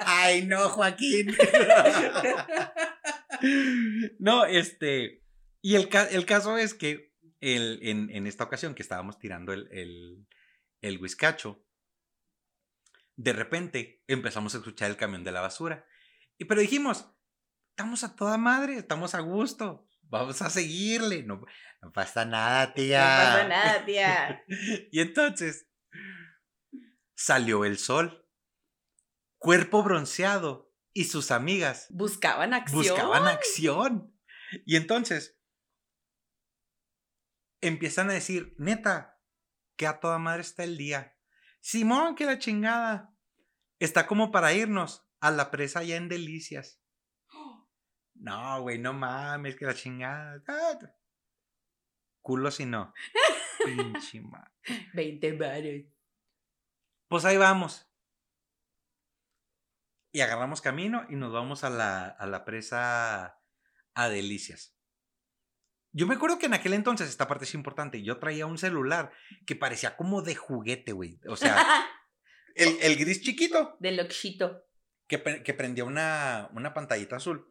Ay, 0.00 0.46
no, 0.46 0.68
Joaquín. 0.68 1.34
no, 4.18 4.44
este. 4.44 5.22
Y 5.62 5.76
el, 5.76 5.88
el 6.10 6.26
caso 6.26 6.58
es 6.58 6.74
que 6.74 7.14
el, 7.40 7.80
en, 7.82 8.10
en, 8.10 8.26
esta 8.26 8.44
ocasión 8.44 8.74
que 8.74 8.82
estábamos 8.82 9.18
tirando 9.18 9.52
el, 9.52 9.66
el, 9.72 10.26
el 10.82 10.98
whiskacho, 10.98 11.64
de 13.20 13.34
repente 13.34 14.02
empezamos 14.06 14.54
a 14.54 14.58
escuchar 14.58 14.90
el 14.90 14.96
camión 14.96 15.24
de 15.24 15.32
la 15.32 15.42
basura. 15.42 15.86
Y 16.38 16.46
pero 16.46 16.62
dijimos, 16.62 17.06
estamos 17.70 18.02
a 18.02 18.16
toda 18.16 18.38
madre, 18.38 18.78
estamos 18.78 19.14
a 19.14 19.20
gusto, 19.20 19.86
vamos 20.04 20.40
a 20.40 20.48
seguirle, 20.48 21.22
no, 21.22 21.44
no 21.82 21.92
pasa 21.92 22.24
nada, 22.24 22.72
tía. 22.72 23.00
No 23.00 23.06
pasa 23.06 23.48
nada, 23.48 23.84
tía. 23.84 24.44
y 24.90 25.00
entonces 25.00 25.68
salió 27.14 27.66
el 27.66 27.76
sol, 27.76 28.26
cuerpo 29.36 29.82
bronceado 29.82 30.72
y 30.94 31.04
sus 31.04 31.30
amigas 31.30 31.88
buscaban 31.90 32.54
acción. 32.54 32.82
Buscaban 32.82 33.26
acción. 33.26 34.18
Y 34.64 34.76
entonces 34.76 35.38
empiezan 37.60 38.08
a 38.08 38.14
decir, 38.14 38.54
neta, 38.56 39.20
que 39.76 39.86
a 39.86 40.00
toda 40.00 40.18
madre 40.18 40.40
está 40.40 40.64
el 40.64 40.78
día. 40.78 41.19
Simón, 41.60 42.14
que 42.14 42.26
la 42.26 42.38
chingada. 42.38 43.14
Está 43.78 44.06
como 44.06 44.30
para 44.30 44.52
irnos 44.52 45.06
a 45.20 45.30
la 45.30 45.50
presa 45.50 45.80
allá 45.80 45.96
en 45.96 46.08
Delicias. 46.08 46.80
No, 48.14 48.60
güey, 48.62 48.78
no 48.78 48.92
mames, 48.92 49.56
que 49.56 49.64
la 49.64 49.74
chingada. 49.74 50.42
Culo 52.20 52.50
si 52.50 52.66
no. 52.66 52.92
Pinche 53.64 54.20
madre. 54.20 54.50
20 54.94 55.32
bares. 55.32 55.86
Pues 57.08 57.24
ahí 57.24 57.36
vamos. 57.36 57.90
Y 60.12 60.20
agarramos 60.20 60.60
camino 60.60 61.06
y 61.08 61.16
nos 61.16 61.32
vamos 61.32 61.64
a 61.64 61.70
la, 61.70 62.08
a 62.08 62.26
la 62.26 62.44
presa 62.44 63.40
a 63.94 64.08
Delicias. 64.08 64.76
Yo 65.92 66.06
me 66.06 66.14
acuerdo 66.14 66.38
que 66.38 66.46
en 66.46 66.54
aquel 66.54 66.74
entonces, 66.74 67.08
esta 67.08 67.26
parte 67.26 67.44
es 67.44 67.54
importante, 67.54 68.02
yo 68.02 68.18
traía 68.18 68.46
un 68.46 68.58
celular 68.58 69.12
que 69.46 69.56
parecía 69.56 69.96
como 69.96 70.22
de 70.22 70.34
juguete, 70.36 70.92
güey. 70.92 71.18
O 71.26 71.36
sea, 71.36 71.56
el, 72.54 72.76
el, 72.80 72.96
gris 72.96 73.22
chiquito. 73.22 73.76
De 73.80 73.92
loxito. 73.92 74.64
Que, 75.08 75.42
que 75.42 75.54
prendía 75.54 75.84
una, 75.84 76.48
una 76.54 76.72
pantallita 76.72 77.16
azul. 77.16 77.46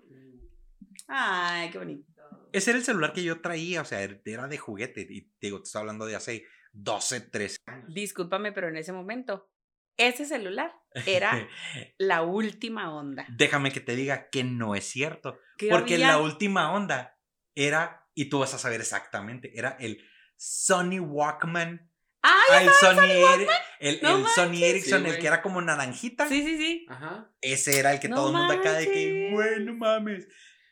Ay, 1.07 1.69
qué 1.71 1.77
bonito. 1.77 2.05
Ese 2.51 2.71
era 2.71 2.79
el 2.79 2.85
celular 2.85 3.13
que 3.13 3.23
yo 3.23 3.41
traía, 3.41 3.81
o 3.81 3.85
sea, 3.85 4.01
era 4.01 4.47
de 4.47 4.57
juguete. 4.57 5.01
Y 5.01 5.31
digo, 5.41 5.57
te 5.59 5.65
estoy 5.65 5.81
hablando 5.81 6.05
de 6.05 6.15
hace 6.15 6.45
12, 6.73 7.21
13 7.21 7.57
años. 7.65 7.93
Discúlpame, 7.93 8.51
pero 8.51 8.69
en 8.69 8.77
ese 8.77 8.91
momento, 8.91 9.51
ese 9.97 10.25
celular 10.25 10.73
era 11.05 11.47
la 11.97 12.23
última 12.23 12.93
onda. 12.93 13.25
Déjame 13.29 13.71
que 13.71 13.81
te 13.81 13.95
diga 13.95 14.29
que 14.29 14.43
no 14.43 14.75
es 14.75 14.85
cierto. 14.85 15.37
Porque 15.69 15.97
la 15.97 16.19
última 16.19 16.71
onda 16.73 17.17
era, 17.53 17.98
y 18.19 18.29
tú 18.29 18.39
vas 18.39 18.53
a 18.53 18.57
saber 18.57 18.81
exactamente, 18.81 19.51
era 19.57 19.77
el 19.79 20.03
Sony 20.35 20.99
Walkman 20.99 21.89
Ah, 22.21 22.61
el 22.61 22.69
Sony, 22.71 23.47
el, 23.79 23.99
el 24.01 24.27
Sony 24.35 24.63
Ericsson, 24.63 25.05
el 25.05 25.19
que 25.19 25.27
era 25.27 25.41
como 25.41 25.61
naranjita. 25.61 26.27
Sí, 26.27 26.43
sí, 26.43 26.57
sí. 26.57 26.85
Ajá. 26.89 27.31
Ese 27.41 27.79
era 27.79 27.93
el 27.93 27.99
que 27.99 28.09
todo 28.09 28.27
el 28.27 28.35
mundo 28.35 28.53
acá 28.53 28.73
de 28.73 28.91
que, 28.91 29.29
bueno, 29.31 29.73
mames. 29.73 30.27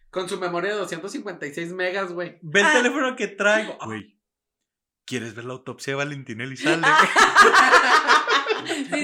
Con 0.10 0.28
su 0.28 0.40
memoria 0.40 0.72
de 0.72 0.78
256 0.80 1.72
megas, 1.72 2.12
güey. 2.12 2.38
Ve 2.42 2.62
el 2.62 2.66
ah. 2.66 2.74
teléfono 2.74 3.16
que 3.16 3.28
traigo. 3.28 3.78
Güey, 3.86 4.20
¿quieres 5.06 5.36
ver 5.36 5.46
la 5.46 5.54
autopsia 5.54 5.92
de 5.94 5.96
Valentín 5.96 6.42
Elizalde? 6.42 6.88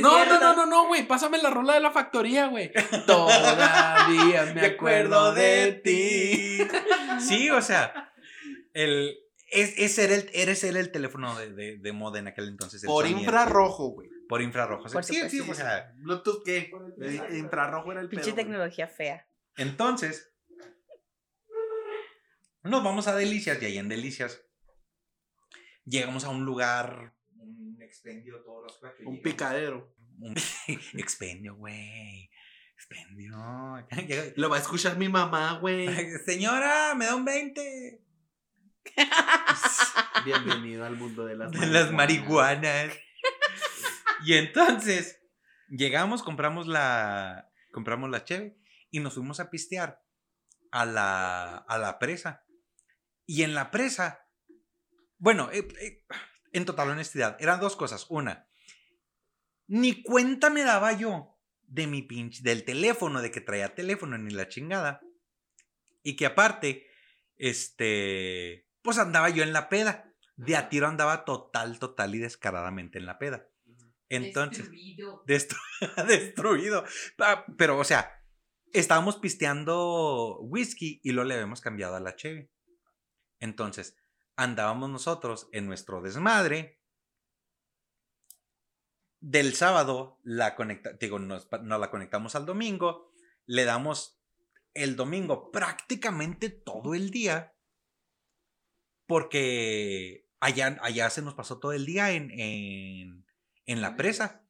no, 0.01 0.25
no, 0.25 0.39
no, 0.39 0.55
no, 0.55 0.65
no, 0.65 0.87
güey. 0.87 1.07
Pásame 1.07 1.37
la 1.37 1.49
rola 1.49 1.75
de 1.75 1.79
la 1.79 1.91
factoría, 1.91 2.47
güey. 2.47 2.73
Todavía 3.05 4.51
me 4.53 4.65
acuerdo 4.65 5.33
de 5.33 5.81
ti. 5.81 6.57
Sí, 7.19 7.49
o 7.49 7.61
sea, 7.61 8.12
el, 8.73 9.17
es, 9.51 9.73
ese, 9.77 10.05
era 10.05 10.15
el, 10.15 10.29
ese 10.33 10.69
era 10.69 10.79
el 10.79 10.91
teléfono 10.91 11.37
de, 11.37 11.53
de, 11.53 11.77
de 11.77 11.91
moda 11.91 12.19
en 12.19 12.27
aquel 12.27 12.47
entonces. 12.47 12.83
Por 12.85 13.07
infrarrojo, 13.07 13.89
güey. 13.89 14.09
Por 14.27 14.41
infrarrojo. 14.41 14.89
sí, 15.03 15.29
sí, 15.29 15.39
o 15.39 15.53
sea. 15.53 15.93
¿Bluetooth 15.97 16.43
qué? 16.43 16.71
infrarrojo 17.31 17.91
era 17.91 18.01
el 18.01 18.09
Pinche 18.09 18.33
tecnología 18.33 18.87
fea. 18.87 19.27
Entonces, 19.55 20.33
nos 22.63 22.83
vamos 22.83 23.07
a 23.07 23.15
Delicias 23.15 23.61
y 23.61 23.65
ahí 23.65 23.77
en 23.77 23.89
Delicias 23.89 24.41
llegamos 25.85 26.23
a 26.25 26.29
un 26.29 26.45
lugar, 26.45 27.13
un 27.37 27.81
expendio, 27.81 28.41
todos 28.43 28.63
los 28.63 28.79
Un 29.05 29.21
picadero. 29.21 29.93
Un 30.19 30.35
expendio, 30.93 31.55
güey. 31.55 32.29
Expendio. 32.75 33.37
Lo 34.35 34.49
va 34.49 34.57
a 34.57 34.59
escuchar 34.59 34.97
mi 34.97 35.09
mamá, 35.09 35.59
güey. 35.59 35.87
Señora, 36.25 36.95
me 36.95 37.05
da 37.05 37.15
un 37.15 37.25
20. 37.25 38.02
Bienvenido 40.25 40.85
al 40.85 40.95
mundo 40.95 41.25
de 41.25 41.35
las, 41.35 41.51
de 41.51 41.57
marihuanas. 41.57 41.83
las 41.83 41.91
marihuanas. 41.91 42.93
y 44.25 44.33
entonces 44.33 45.21
llegamos, 45.69 46.23
compramos 46.23 46.67
la 46.67 47.49
compramos 47.71 48.09
la 48.09 48.23
cheve 48.23 48.57
y 48.89 48.99
nos 48.99 49.15
fuimos 49.15 49.39
a 49.39 49.49
pistear 49.49 50.03
a 50.71 50.85
la, 50.85 51.57
a 51.57 51.77
la 51.77 51.99
presa. 51.99 52.45
Y 53.25 53.43
en 53.43 53.55
la 53.55 53.71
presa, 53.71 54.27
bueno, 55.17 55.49
eh, 55.51 55.67
eh, 55.81 56.05
en 56.51 56.65
total 56.65 56.89
honestidad, 56.89 57.37
eran 57.39 57.59
dos 57.59 57.75
cosas. 57.75 58.05
Una, 58.09 58.47
ni 59.67 60.03
cuenta 60.03 60.49
me 60.49 60.63
daba 60.63 60.93
yo 60.93 61.39
de 61.61 61.87
mi 61.87 62.01
pinche, 62.01 62.43
del 62.43 62.65
teléfono, 62.65 63.21
de 63.21 63.31
que 63.31 63.41
traía 63.41 63.75
teléfono 63.75 64.17
ni 64.17 64.31
la 64.31 64.49
chingada. 64.49 65.01
Y 66.03 66.15
que 66.15 66.25
aparte, 66.25 66.85
este, 67.37 68.67
pues 68.83 68.99
andaba 68.99 69.29
yo 69.29 69.43
en 69.43 69.53
la 69.53 69.69
peda. 69.69 70.13
De 70.35 70.55
a 70.55 70.69
tiro 70.69 70.87
andaba 70.87 71.25
total, 71.25 71.79
total 71.79 72.15
y 72.15 72.19
descaradamente 72.19 72.99
en 72.99 73.05
la 73.05 73.17
peda. 73.17 73.47
Entonces, 74.09 74.69
destruido. 74.69 75.23
destruido. 76.07 76.83
Ah, 77.19 77.45
pero, 77.57 77.77
o 77.77 77.83
sea, 77.83 78.23
estábamos 78.71 79.17
pisteando 79.17 80.39
whisky 80.41 80.99
y 81.03 81.11
lo 81.11 81.23
le 81.23 81.35
habíamos 81.35 81.61
cambiado 81.61 81.95
a 81.95 81.99
la 81.99 82.15
cheve. 82.15 82.51
Entonces, 83.39 83.97
andábamos 84.35 84.89
nosotros 84.89 85.49
en 85.51 85.65
nuestro 85.65 86.01
desmadre. 86.01 86.79
Del 89.19 89.53
sábado 89.53 90.19
la 90.23 90.55
conecta, 90.55 90.93
digo, 90.99 91.17
nos, 91.17 91.47
nos 91.61 91.79
la 91.79 91.89
conectamos 91.89 92.35
al 92.35 92.45
domingo. 92.45 93.13
Le 93.45 93.63
damos 93.63 94.21
el 94.73 94.95
domingo 94.95 95.51
prácticamente 95.51 96.49
todo 96.49 96.93
el 96.93 97.09
día 97.09 97.52
porque 99.07 100.27
allá, 100.39 100.77
allá 100.81 101.09
se 101.09 101.21
nos 101.21 101.33
pasó 101.33 101.59
todo 101.59 101.73
el 101.73 101.85
día 101.85 102.11
en, 102.11 102.31
en, 102.31 103.25
en 103.65 103.81
la 103.81 103.95
presa. 103.95 104.45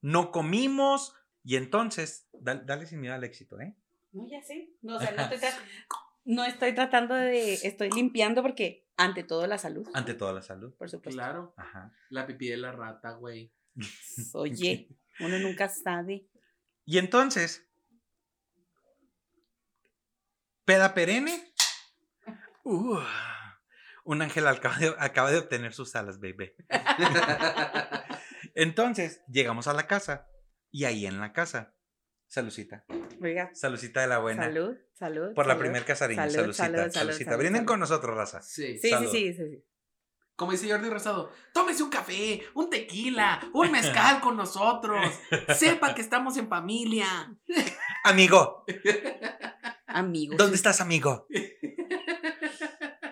No 0.00 0.30
comimos 0.30 1.14
y 1.42 1.56
entonces, 1.56 2.28
dale, 2.32 2.86
sin 2.86 3.00
miedo 3.00 3.14
al 3.14 3.24
éxito, 3.24 3.60
¿eh? 3.60 3.74
No, 4.12 4.28
ya 4.28 4.42
sé. 4.42 4.70
No, 4.82 4.96
o 4.96 5.00
sea, 5.00 5.12
no, 5.12 5.22
estoy 5.22 5.48
no 6.24 6.44
estoy 6.44 6.74
tratando 6.74 7.14
de, 7.14 7.54
estoy 7.54 7.90
limpiando 7.90 8.42
porque 8.42 8.86
ante 8.96 9.22
todo 9.22 9.46
la 9.46 9.58
salud. 9.58 9.88
Ante 9.94 10.14
todo 10.14 10.32
la 10.32 10.42
salud. 10.42 10.74
Por 10.76 10.90
supuesto. 10.90 11.16
Claro. 11.18 11.54
Ajá. 11.56 11.92
La 12.10 12.26
pipí 12.26 12.48
de 12.48 12.56
la 12.58 12.72
rata, 12.72 13.12
güey. 13.12 13.52
Oye, 14.34 14.88
uno 15.20 15.38
nunca 15.38 15.68
sabe. 15.68 16.28
Y 16.84 16.98
entonces, 16.98 17.66
peda 20.64 20.94
perenne. 20.94 21.44
Uh, 22.70 23.00
un 24.08 24.22
ángel 24.22 24.46
acaba 24.46 25.30
de, 25.30 25.36
obtener 25.36 25.74
sus 25.74 25.94
alas, 25.94 26.18
bebé. 26.18 26.56
Entonces, 28.54 29.20
llegamos 29.28 29.68
a 29.68 29.74
la 29.74 29.86
casa 29.86 30.26
y 30.70 30.86
ahí 30.86 31.04
en 31.04 31.20
la 31.20 31.34
casa, 31.34 31.74
salucita. 32.26 32.86
Oiga. 33.20 33.50
Salucita 33.52 34.00
de 34.00 34.06
la 34.06 34.18
buena. 34.18 34.44
Salud, 34.44 34.78
salud. 34.94 35.34
Por 35.34 35.46
la 35.46 35.58
primer 35.58 35.84
casarín, 35.84 36.16
salud, 36.16 36.54
salucita, 36.54 36.90
salucita. 36.90 37.36
Brinden 37.36 37.66
con 37.66 37.80
nosotros, 37.80 38.16
raza. 38.16 38.40
Sí, 38.40 38.78
sí, 38.78 38.90
sí, 39.10 39.34
sí, 39.34 39.64
Como 40.36 40.52
dice 40.52 40.70
Jordi 40.70 40.88
Rosado, 40.88 41.30
tómese 41.52 41.82
un 41.82 41.90
café, 41.90 42.42
un 42.54 42.70
tequila, 42.70 43.42
un 43.52 43.70
mezcal 43.70 44.22
con 44.22 44.38
nosotros. 44.38 45.04
Sepa 45.54 45.94
que 45.94 46.00
estamos 46.00 46.38
en 46.38 46.48
familia. 46.48 47.06
Amigo. 48.04 48.64
Amigo. 49.86 50.34
¿Dónde 50.38 50.56
estás, 50.56 50.80
amigo? 50.80 51.26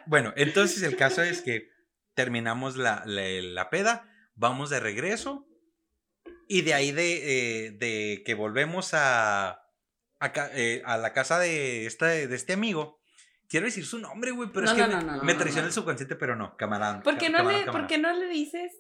Bueno, 0.07 0.33
entonces 0.37 0.83
el 0.83 0.97
caso 0.97 1.23
es 1.23 1.43
que 1.43 1.69
terminamos 2.15 2.77
la, 2.77 3.03
la, 3.05 3.71
peda, 3.71 4.09
vamos 4.35 4.71
de 4.71 4.81
regreso 4.81 5.47
Y 6.49 6.63
de 6.63 6.75
ahí 6.75 6.93
de, 6.93 7.67
eh, 7.67 7.71
de 7.73 8.23
que 8.25 8.35
volvemos 8.35 8.91
a, 8.95 9.63
eh, 10.55 10.83
a 10.85 10.97
la 10.97 11.13
casa 11.13 11.39
de, 11.39 11.87
esta, 11.87 12.07
de 12.07 12.35
este 12.35 12.53
amigo. 12.55 13.01
Quiero 13.49 13.67
decir 13.67 13.85
su 13.87 13.99
nombre, 13.99 14.31
güey, 14.31 14.49
pero 14.53 14.67
No, 14.67 14.73
es 14.73 14.77
que 14.77 14.89
no, 14.89 14.99
me, 14.99 15.05
no, 15.05 15.17
no, 15.17 15.23
me 15.23 15.33
no, 15.33 15.39
traiciona 15.39 15.67
el 15.67 15.73
subconsciente, 15.73 16.17
pero 16.17 16.35
no, 16.35 16.57
camarada. 16.57 17.03
¿Por 17.03 17.19
qué, 17.19 17.29
no 17.29 17.39
camarada, 17.39 17.67
le, 17.67 17.73
¿Por 17.73 17.87
qué 17.87 17.99
no 17.99 18.13
le 18.13 18.27
dices 18.27 18.73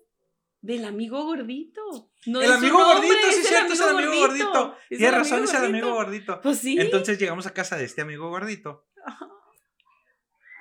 del 0.60 0.84
amigo 0.84 1.24
gordito? 1.24 2.10
No 2.26 2.40
El 2.40 2.52
amigo 2.52 2.78
nombre, 2.78 3.08
gordito, 3.08 3.30
sí, 3.30 3.40
es 3.40 3.48
cierto, 3.48 3.72
es 3.74 3.80
el 3.80 3.88
amigo 3.88 4.16
gordito. 4.16 4.76
Es 4.90 4.98
Tienes 4.98 5.18
razón, 5.18 5.44
es 5.44 5.54
el 5.54 5.64
amigo 5.66 5.92
gordito. 5.94 6.32
gordito. 6.32 6.40
Pues 6.42 6.58
sí, 6.58 6.76
Entonces 6.80 7.18
llegamos 7.18 7.46
a 7.46 7.54
casa 7.54 7.76
de 7.76 7.84
este 7.84 8.02
amigo 8.02 8.28
gordito. 8.28 8.86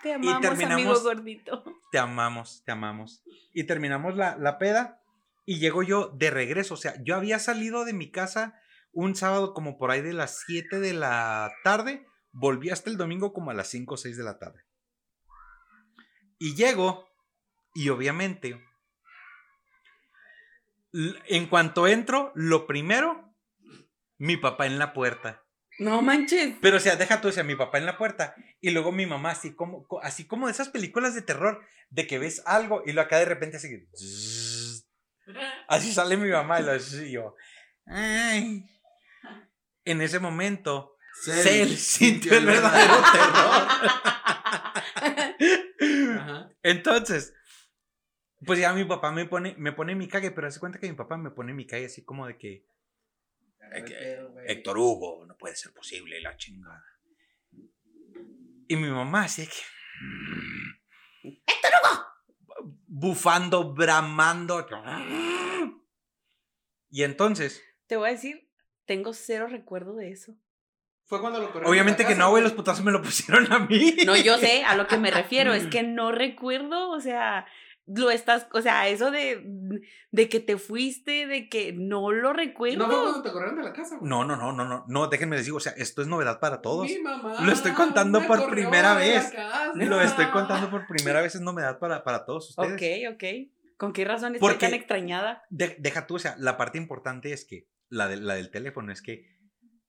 Te 0.05 0.13
amamos, 0.13 0.35
amigo 0.35 0.55
terminamos- 0.55 1.03
gordito. 1.03 1.63
Te 1.91 1.99
amamos, 1.99 2.61
te 2.65 2.71
amamos. 2.71 3.23
Y 3.53 3.63
terminamos 3.63 4.15
la, 4.17 4.35
la 4.37 4.57
peda 4.57 5.01
y 5.45 5.59
llego 5.59 5.81
yo 5.81 6.09
de 6.09 6.29
regreso. 6.29 6.73
O 6.73 6.77
sea, 6.77 6.93
yo 7.03 7.15
había 7.15 7.39
salido 7.39 7.85
de 7.85 7.93
mi 7.93 8.11
casa 8.11 8.59
un 8.91 9.15
sábado 9.15 9.53
como 9.53 9.77
por 9.77 9.91
ahí 9.91 10.01
de 10.01 10.11
las 10.13 10.43
7 10.45 10.79
de 10.79 10.93
la 10.93 11.51
tarde. 11.63 12.05
Volví 12.33 12.69
hasta 12.69 12.89
el 12.89 12.97
domingo 12.97 13.31
como 13.31 13.51
a 13.51 13.53
las 13.53 13.69
5 13.69 13.93
o 13.93 13.97
6 13.97 14.17
de 14.17 14.23
la 14.23 14.37
tarde. 14.39 14.61
Y 16.37 16.55
llego 16.55 17.07
y 17.73 17.87
obviamente, 17.89 18.61
en 20.93 21.47
cuanto 21.47 21.87
entro, 21.87 22.31
lo 22.35 22.67
primero, 22.67 23.33
mi 24.17 24.35
papá 24.35 24.65
en 24.65 24.79
la 24.79 24.91
puerta. 24.93 25.44
No 25.79 26.01
manches. 26.01 26.55
Pero, 26.61 26.77
o 26.77 26.79
sea, 26.79 26.95
deja 26.95 27.19
tú, 27.21 27.27
o 27.27 27.31
sea, 27.31 27.43
mi 27.43 27.55
papá 27.55 27.77
en 27.77 27.85
la 27.85 27.97
puerta 27.97 28.35
y 28.61 28.71
luego 28.71 28.91
mi 28.91 29.05
mamá, 29.05 29.31
así 29.31 29.53
como, 29.55 29.85
co- 29.87 30.01
así 30.01 30.25
como 30.25 30.47
de 30.47 30.53
esas 30.53 30.69
películas 30.69 31.13
de 31.15 31.21
terror, 31.21 31.61
de 31.89 32.07
que 32.07 32.17
ves 32.19 32.41
algo 32.45 32.81
y 32.85 32.93
lo 32.93 33.01
acá 33.01 33.19
de 33.19 33.25
repente 33.25 33.57
así 33.57 33.69
que. 33.69 33.85
Así 35.67 35.91
sale 35.91 36.17
mi 36.17 36.29
mamá 36.29 36.59
y 36.59 36.63
lo 36.63 36.75
y 36.75 37.11
yo. 37.11 37.35
Ay. 37.87 38.63
En 39.83 40.01
ese 40.01 40.19
momento, 40.19 40.95
Cell 41.23 41.75
sintió 41.77 42.37
el 42.37 42.45
verdadero 42.45 42.93
terror. 43.11 43.67
Ajá. 46.19 46.49
Entonces, 46.63 47.33
pues 48.45 48.59
ya 48.59 48.73
mi 48.73 48.85
papá 48.85 49.11
me 49.11 49.25
pone, 49.25 49.55
me 49.57 49.71
pone 49.71 49.95
mi 49.95 50.07
cague, 50.07 50.29
pero 50.31 50.47
hace 50.47 50.59
cuenta 50.59 50.79
que 50.79 50.89
mi 50.89 50.95
papá 50.95 51.17
me 51.17 51.31
pone 51.31 51.53
mi 51.53 51.65
cague 51.65 51.85
así 51.87 52.03
como 52.03 52.27
de 52.27 52.37
que. 52.37 52.65
Héctor 54.47 54.77
Hugo, 54.77 55.25
no 55.25 55.37
puede 55.37 55.55
ser 55.55 55.73
posible, 55.73 56.21
la 56.21 56.35
chingada. 56.37 56.83
Y 58.67 58.75
mi 58.75 58.89
mamá 58.89 59.23
así 59.23 59.47
que. 59.47 61.29
¡Héctor 61.45 61.71
Hugo! 61.83 62.05
Bufando, 62.87 63.73
bramando. 63.73 64.65
Y 66.89 67.03
entonces, 67.03 67.61
Te 67.87 67.97
voy 67.97 68.09
a 68.09 68.11
decir, 68.13 68.49
tengo 68.85 69.13
cero 69.13 69.47
recuerdo 69.47 69.95
de 69.95 70.11
eso. 70.11 70.35
Fue 71.05 71.21
cuando 71.21 71.39
lo 71.39 71.47
corrieron 71.47 71.69
obviamente 71.71 72.03
que 72.03 72.09
casa, 72.09 72.19
no, 72.19 72.29
güey, 72.31 72.41
los 72.41 72.53
putazos 72.53 72.83
me 72.83 72.91
lo 72.91 73.01
pusieron 73.03 73.51
a 73.51 73.59
mí. 73.59 73.97
No, 74.05 74.15
yo 74.15 74.37
sé, 74.37 74.63
a 74.63 74.75
lo 74.75 74.87
que 74.87 74.97
me 74.97 75.11
refiero, 75.11 75.53
es 75.53 75.67
que 75.67 75.83
no 75.83 76.11
recuerdo, 76.11 76.89
o 76.89 76.99
sea, 76.99 77.45
lo 77.87 78.09
estás, 78.09 78.47
o 78.51 78.61
sea, 78.61 78.87
eso 78.87 79.11
de, 79.11 79.81
de 80.11 80.29
que 80.29 80.39
te 80.39 80.57
fuiste, 80.57 81.27
de 81.27 81.49
que 81.49 81.71
no 81.73 82.11
lo 82.11 82.33
recuerdo. 82.33 82.79
No 82.79 82.85
fue 82.87 83.01
cuando 83.01 83.21
te 83.21 83.31
corrieron 83.31 83.57
de 83.57 83.63
la 83.63 83.73
casa, 83.73 83.97
güey. 83.97 84.09
No, 84.09 84.23
no, 84.25 84.35
no, 84.35 84.51
no, 84.53 84.65
no, 84.65 84.85
no, 84.87 85.07
déjenme 85.07 85.39
digo, 85.41 85.57
o 85.57 85.59
sea, 85.59 85.73
esto 85.77 86.01
es 86.01 86.07
novedad 86.07 86.39
para 86.39 86.61
todos. 86.61 86.87
Mi 86.87 86.97
mamá 86.99 87.41
Lo 87.45 87.51
estoy 87.51 87.73
contando 87.73 88.21
me 88.21 88.27
por 88.27 88.49
primera 88.49 88.95
vez. 88.95 89.31
Lo 89.75 90.01
estoy 90.01 90.25
contando 90.31 90.69
por 90.71 90.87
primera 90.87 91.21
vez, 91.21 91.35
es 91.35 91.41
novedad 91.41 91.77
para, 91.79 92.03
para 92.03 92.25
todos 92.25 92.49
ustedes. 92.49 92.73
Ok, 92.73 93.15
ok. 93.15 93.23
¿Con 93.77 93.93
qué 93.93 94.05
razón 94.05 94.33
estoy 94.35 94.49
Porque- 94.49 94.65
tan 94.65 94.73
extrañada? 94.73 95.43
De- 95.49 95.75
deja 95.79 96.07
tú, 96.07 96.15
o 96.15 96.19
sea, 96.19 96.35
la 96.39 96.57
parte 96.57 96.77
importante 96.77 97.33
es 97.33 97.45
que, 97.45 97.67
la, 97.89 98.07
de- 98.07 98.17
la 98.17 98.35
del 98.35 98.49
teléfono, 98.49 98.91
es 98.91 99.01
que 99.01 99.25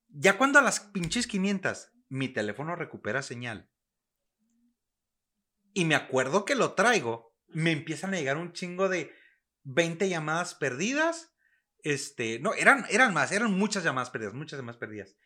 ya 0.09 0.37
cuando 0.37 0.59
a 0.59 0.63
las 0.63 0.81
pinches 0.81 1.27
500 1.27 1.93
mi 2.09 2.29
teléfono 2.29 2.75
recupera 2.77 3.23
señal 3.23 3.69
y 5.73 5.85
me 5.85 5.95
acuerdo 5.95 6.45
que 6.45 6.55
lo 6.55 6.73
traigo, 6.73 7.35
me 7.49 7.73
empiezan 7.73 8.15
a 8.15 8.19
llegar 8.19 8.37
un 8.37 8.53
chingo 8.53 8.89
de 8.89 9.13
20 9.65 10.09
llamadas 10.09 10.55
perdidas. 10.55 11.33
Este, 11.83 12.39
no, 12.41 12.55
eran, 12.55 12.85
eran 12.91 13.15
más, 13.15 13.33
eran 13.33 13.53
muchas 13.53 13.85
llamadas 13.85 14.11
perdidas, 14.11 14.35
muchas 14.35 14.59
llamadas 14.59 14.79
perdidas. 14.79 15.17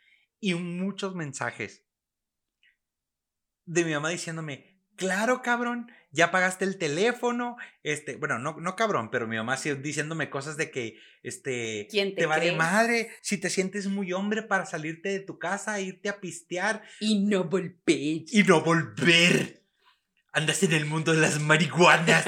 Y 0.41 0.55
muchos 0.55 1.15
mensajes 1.15 1.87
de 3.65 3.85
mi 3.85 3.93
mamá 3.93 4.11
diciéndome, 4.11 4.81
claro, 4.97 5.43
cabrón, 5.43 5.91
ya 6.11 6.31
pagaste 6.31 6.65
el 6.65 6.77
teléfono. 6.77 7.57
Este, 7.83 8.17
bueno, 8.17 8.39
no, 8.39 8.57
no 8.61 8.77
cabrón, 8.77 9.11
pero 9.11 9.27
mi 9.27 9.37
mamá 9.37 9.57
sí 9.57 9.73
diciéndome 9.75 10.29
cosas 10.29 10.57
de 10.57 10.71
que, 10.71 10.99
este, 11.23 11.87
¿Quién 11.91 12.15
te, 12.15 12.23
te 12.23 12.27
vale 12.27 12.53
madre, 12.53 13.11
si 13.23 13.39
te 13.39 13.49
sientes 13.51 13.87
muy 13.87 14.13
hombre 14.13 14.43
para 14.43 14.67
salirte 14.67 15.09
de 15.11 15.21
tu 15.21 15.39
casa, 15.39 15.81
irte 15.81 16.09
a 16.09 16.21
pistear 16.21 16.83
Y 17.01 17.21
no 17.21 17.45
volver. 17.45 17.77
y 17.87 18.43
no 18.47 18.63
volver. 18.63 19.60
Andas 20.33 20.63
en 20.63 20.73
el 20.73 20.87
mundo 20.87 21.13
de 21.13 21.21
las 21.21 21.41
marihuanas. 21.41 22.25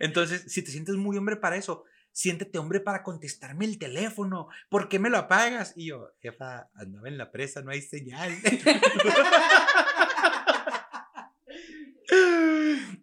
Entonces, 0.00 0.44
si 0.46 0.62
te 0.62 0.70
sientes 0.70 0.94
muy 0.96 1.16
hombre 1.16 1.36
para 1.36 1.56
eso, 1.56 1.84
siéntete 2.12 2.58
hombre 2.58 2.80
para 2.80 3.02
contestarme 3.02 3.64
el 3.64 3.78
teléfono. 3.78 4.48
¿Por 4.68 4.88
qué 4.88 4.98
me 4.98 5.10
lo 5.10 5.18
apagas? 5.18 5.72
Y 5.76 5.86
yo, 5.88 6.12
jefa, 6.20 6.70
andaba 6.74 7.08
en 7.08 7.18
la 7.18 7.32
presa, 7.32 7.62
no 7.62 7.70
hay 7.70 7.82
señal. 7.82 8.32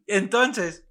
Entonces, 0.08 0.88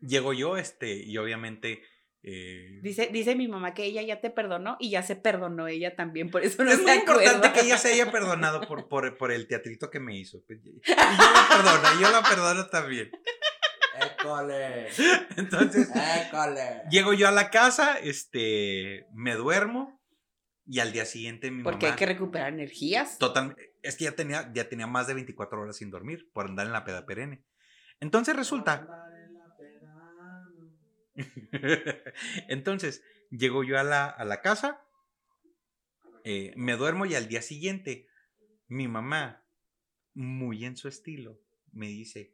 llego 0.00 0.32
yo, 0.32 0.56
este, 0.56 0.96
y 0.96 1.16
obviamente. 1.18 1.82
Eh, 2.28 2.80
Dice, 2.82 3.08
dice 3.12 3.36
mi 3.36 3.46
mamá 3.46 3.72
que 3.72 3.84
ella 3.84 4.02
ya 4.02 4.20
te 4.20 4.30
perdonó 4.30 4.76
y 4.80 4.90
ya 4.90 5.02
se 5.02 5.14
perdonó 5.14 5.68
ella 5.68 5.94
también, 5.94 6.28
por 6.28 6.42
eso 6.42 6.64
no 6.64 6.70
es 6.70 6.78
se 6.78 6.82
muy 6.82 6.92
importante 6.92 7.52
que 7.52 7.60
ella 7.60 7.78
se 7.78 7.92
haya 7.92 8.10
perdonado 8.10 8.62
por, 8.66 8.88
por, 8.88 9.16
por 9.16 9.30
el 9.30 9.46
teatrito 9.46 9.90
que 9.90 10.00
me 10.00 10.16
hizo. 10.16 10.42
Y 10.48 10.56
yo 10.84 10.92
la 10.92 11.48
perdono, 11.48 11.98
y 11.98 12.02
yo 12.02 12.10
la 12.10 12.22
perdono 12.22 12.66
también. 12.66 13.10
École. 13.98 14.88
Entonces, 15.36 15.88
École. 15.88 16.82
llego 16.90 17.12
yo 17.12 17.28
a 17.28 17.30
la 17.32 17.50
casa, 17.50 17.96
este, 17.98 19.06
me 19.14 19.34
duermo 19.34 20.02
y 20.66 20.80
al 20.80 20.92
día 20.92 21.04
siguiente 21.04 21.50
mi 21.50 21.62
Porque 21.62 21.86
mamá... 21.86 21.94
hay 21.94 21.98
que 21.98 22.06
recuperar 22.06 22.52
energías. 22.52 23.18
Total, 23.18 23.56
es 23.82 23.96
que 23.96 24.04
ya 24.04 24.12
tenía, 24.12 24.50
ya 24.52 24.68
tenía 24.68 24.88
más 24.88 25.06
de 25.06 25.14
24 25.14 25.60
horas 25.60 25.76
sin 25.76 25.90
dormir 25.90 26.28
por 26.32 26.46
andar 26.46 26.66
en 26.66 26.72
la 26.72 26.84
peda 26.84 27.06
perenne. 27.06 27.44
Entonces 28.00 28.34
resulta, 28.36 28.86
entonces 32.48 33.02
llego 33.30 33.64
yo 33.64 33.78
a 33.78 33.82
la, 33.82 34.06
a 34.06 34.24
la 34.24 34.40
casa, 34.40 34.82
eh, 36.24 36.52
me 36.56 36.76
duermo 36.76 37.06
y 37.06 37.14
al 37.14 37.28
día 37.28 37.42
siguiente 37.42 38.08
mi 38.68 38.88
mamá, 38.88 39.44
muy 40.14 40.64
en 40.64 40.76
su 40.76 40.88
estilo, 40.88 41.40
me 41.72 41.86
dice, 41.86 42.32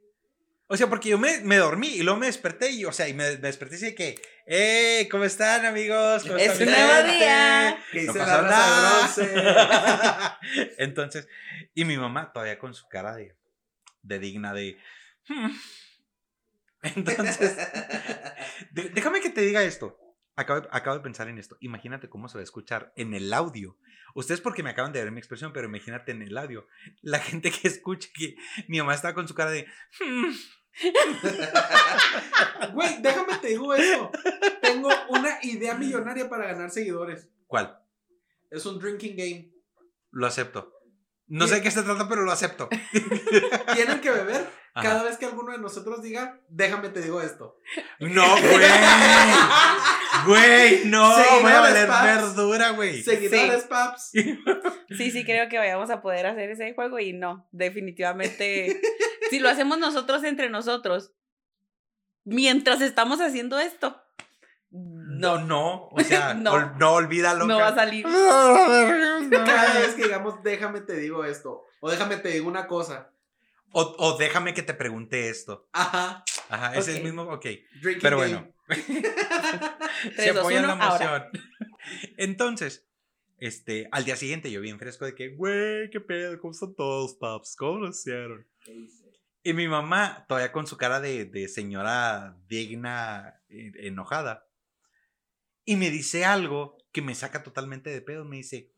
o 0.69 0.77
sea, 0.77 0.89
porque 0.89 1.11
yo 1.11 1.19
me, 1.19 1.41
me 1.41 1.57
dormí 1.59 1.89
y 1.89 2.03
luego 2.03 2.19
me 2.19 2.27
desperté 2.27 2.71
y, 2.71 2.87
o 2.87 2.93
sea, 2.93 3.07
y 3.07 3.13
me, 3.13 3.25
me 3.33 3.37
desperté 3.37 3.89
y 3.89 3.95
que, 3.95 4.19
¡Hey! 4.47 5.07
¿Cómo 5.11 5.25
están, 5.25 5.67
amigos? 5.67 6.23
¿Cómo 6.23 6.37
Es 6.37 6.59
un 6.59 6.67
nuevo 6.67 7.13
día. 7.13 7.79
Que 7.93 8.05
No 8.05 8.11
hice 8.13 8.19
pasó 8.19 8.43
la. 8.43 10.41
Entonces, 10.79 11.29
y 11.75 11.85
mi 11.85 11.99
mamá 11.99 12.33
todavía 12.33 12.59
con 12.59 12.73
su 12.73 12.89
cara 12.89 13.15
de, 13.15 13.37
de 14.03 14.19
digna 14.19 14.55
de... 14.55 14.79
"Hmm". 15.29 15.51
Entonces, 16.97 17.57
de- 18.73 18.89
déjame 18.91 19.21
que 19.21 19.31
te 19.31 19.41
diga 19.43 19.63
esto. 19.63 19.99
Acabo, 20.35 20.67
acabo 20.71 20.97
de 20.97 21.03
pensar 21.03 21.29
en 21.29 21.39
esto. 21.39 21.57
Imagínate 21.61 22.09
cómo 22.09 22.29
se 22.29 22.39
va 22.39 22.41
a 22.41 22.45
escuchar 22.45 22.93
en 22.97 23.13
el 23.15 23.33
audio. 23.33 23.77
Ustedes 24.15 24.41
porque 24.41 24.63
me 24.63 24.71
acaban 24.71 24.93
de 24.93 25.03
ver 25.03 25.13
mi 25.13 25.19
expresión, 25.19 25.53
pero 25.53 25.69
imagínate 25.69 26.13
en 26.13 26.23
el 26.23 26.37
audio. 26.37 26.67
La 27.03 27.19
gente 27.19 27.51
que 27.51 27.69
escuche 27.69 28.11
que 28.15 28.37
mi 28.69 28.79
mamá 28.79 28.95
está 28.95 29.15
con 29.15 29.29
su 29.29 29.35
cara 29.35 29.51
de... 29.51 29.67
"Hmm". 30.01 30.33
Güey, 32.73 33.03
déjame 33.03 33.37
te 33.39 33.49
digo 33.49 33.75
eso. 33.75 34.11
Tengo 34.63 34.89
una 35.11 35.39
idea 35.43 35.75
millonaria 35.75 36.29
para 36.29 36.47
ganar 36.47 36.71
seguidores. 36.71 37.29
¿Cuál? 37.47 37.79
Es 38.51 38.65
un 38.67 38.79
drinking 38.79 39.17
game. 39.17 39.53
Lo 40.11 40.27
acepto. 40.27 40.73
No 41.33 41.47
sé 41.47 41.55
de 41.57 41.63
qué 41.63 41.71
se 41.71 41.83
trata, 41.83 42.07
pero 42.11 42.23
lo 42.23 42.31
acepto. 42.31 42.69
Tienen 43.75 44.03
que 44.03 44.11
beber 44.11 44.47
Ajá. 44.75 44.87
cada 44.87 45.03
vez 45.03 45.17
que 45.17 45.25
alguno 45.25 45.53
de 45.53 45.59
nosotros 45.59 46.03
diga, 46.03 46.39
déjame 46.51 46.91
te 46.91 47.01
digo 47.01 47.23
esto. 47.23 47.59
No, 48.01 48.37
güey. 48.37 48.67
Güey, 50.27 50.85
no. 50.85 51.11
Voy 51.41 51.51
a 51.51 51.61
valer 51.61 51.89
paps. 51.89 52.05
verdura, 52.37 52.71
güey. 52.73 53.03
Seguidores, 53.03 53.65
paps. 53.65 54.13
Sí, 54.97 55.11
sí, 55.11 55.25
creo 55.25 55.49
que 55.49 55.57
vayamos 55.57 55.89
a 55.89 56.03
poder 56.03 56.27
hacer 56.27 56.51
ese 56.51 56.75
juego 56.75 56.99
y 56.99 57.15
no, 57.15 57.49
definitivamente. 57.51 58.79
si 59.31 59.39
lo 59.39 59.49
hacemos 59.49 59.79
nosotros 59.79 60.23
entre 60.25 60.51
nosotros, 60.51 61.13
mientras 62.25 62.83
estamos 62.83 63.23
haciendo 63.23 63.59
esto, 63.59 64.03
No, 65.23 65.39
no. 65.39 65.89
O 65.91 66.01
sea, 66.01 66.35
No. 66.35 66.53
ol- 66.53 66.73
no, 66.79 66.93
olvídalo. 66.93 67.47
no 67.47 67.59
va 67.59 67.69
a 67.69 67.75
salir. 67.75 68.05
Cada 69.31 69.81
vez 69.81 69.95
que 69.95 70.05
digamos, 70.05 70.43
déjame 70.43 70.81
te 70.81 70.97
digo 70.97 71.25
esto. 71.25 71.65
O 71.81 71.91
déjame 71.91 72.17
te 72.17 72.29
digo 72.31 72.49
una 72.49 72.67
cosa. 72.67 73.11
O, 73.73 73.95
o 73.99 74.19
déjame 74.19 74.53
que 74.55 74.63
te 74.63 74.75
pregunte 74.75 75.29
esto. 75.31 75.69
Ajá. 75.73 76.25
Ajá, 76.51 76.77
es 76.77 76.89
el 76.89 77.03
mismo. 77.03 77.23
Ok. 77.23 77.47
Drinking 77.81 78.03
Pero 78.03 78.19
game. 78.21 78.35
bueno, 78.35 78.53
Se 80.17 80.31
apoya 80.31 80.61
en 80.61 80.67
la 80.67 80.73
ahora. 80.75 81.05
emoción. 81.31 81.31
Entonces, 82.19 82.87
este, 83.39 83.89
al 83.93 84.05
día 84.05 84.17
siguiente 84.17 84.51
yo 84.51 84.61
bien 84.61 84.79
fresco 84.79 85.05
de 85.05 85.15
que, 85.15 85.31
güey, 85.35 85.89
qué 85.91 86.01
pedo, 86.01 86.39
¿cómo 86.41 86.53
están 86.53 86.75
todos, 86.75 87.15
paps? 87.15 87.57
¿Cómo 87.57 87.79
lo 87.81 87.89
hicieron? 87.89 88.47
Y 89.43 89.55
mi 89.55 89.67
mamá, 89.69 90.25
todavía 90.29 90.53
con 90.53 90.67
su 90.67 90.77
cara 90.77 91.01
de, 91.01 91.25
de 91.25 91.49
señora 91.49 92.37
digna, 92.49 93.41
eh, 93.49 93.73
enojada, 93.81 94.47
y 95.65 95.77
me 95.77 95.91
dice 95.91 96.25
algo 96.25 96.79
que 96.93 97.03
me 97.03 97.15
saca 97.15 97.43
totalmente 97.43 97.91
de 97.91 98.03
pedo. 98.03 98.25
Me 98.25 98.37
dice, 98.37 98.73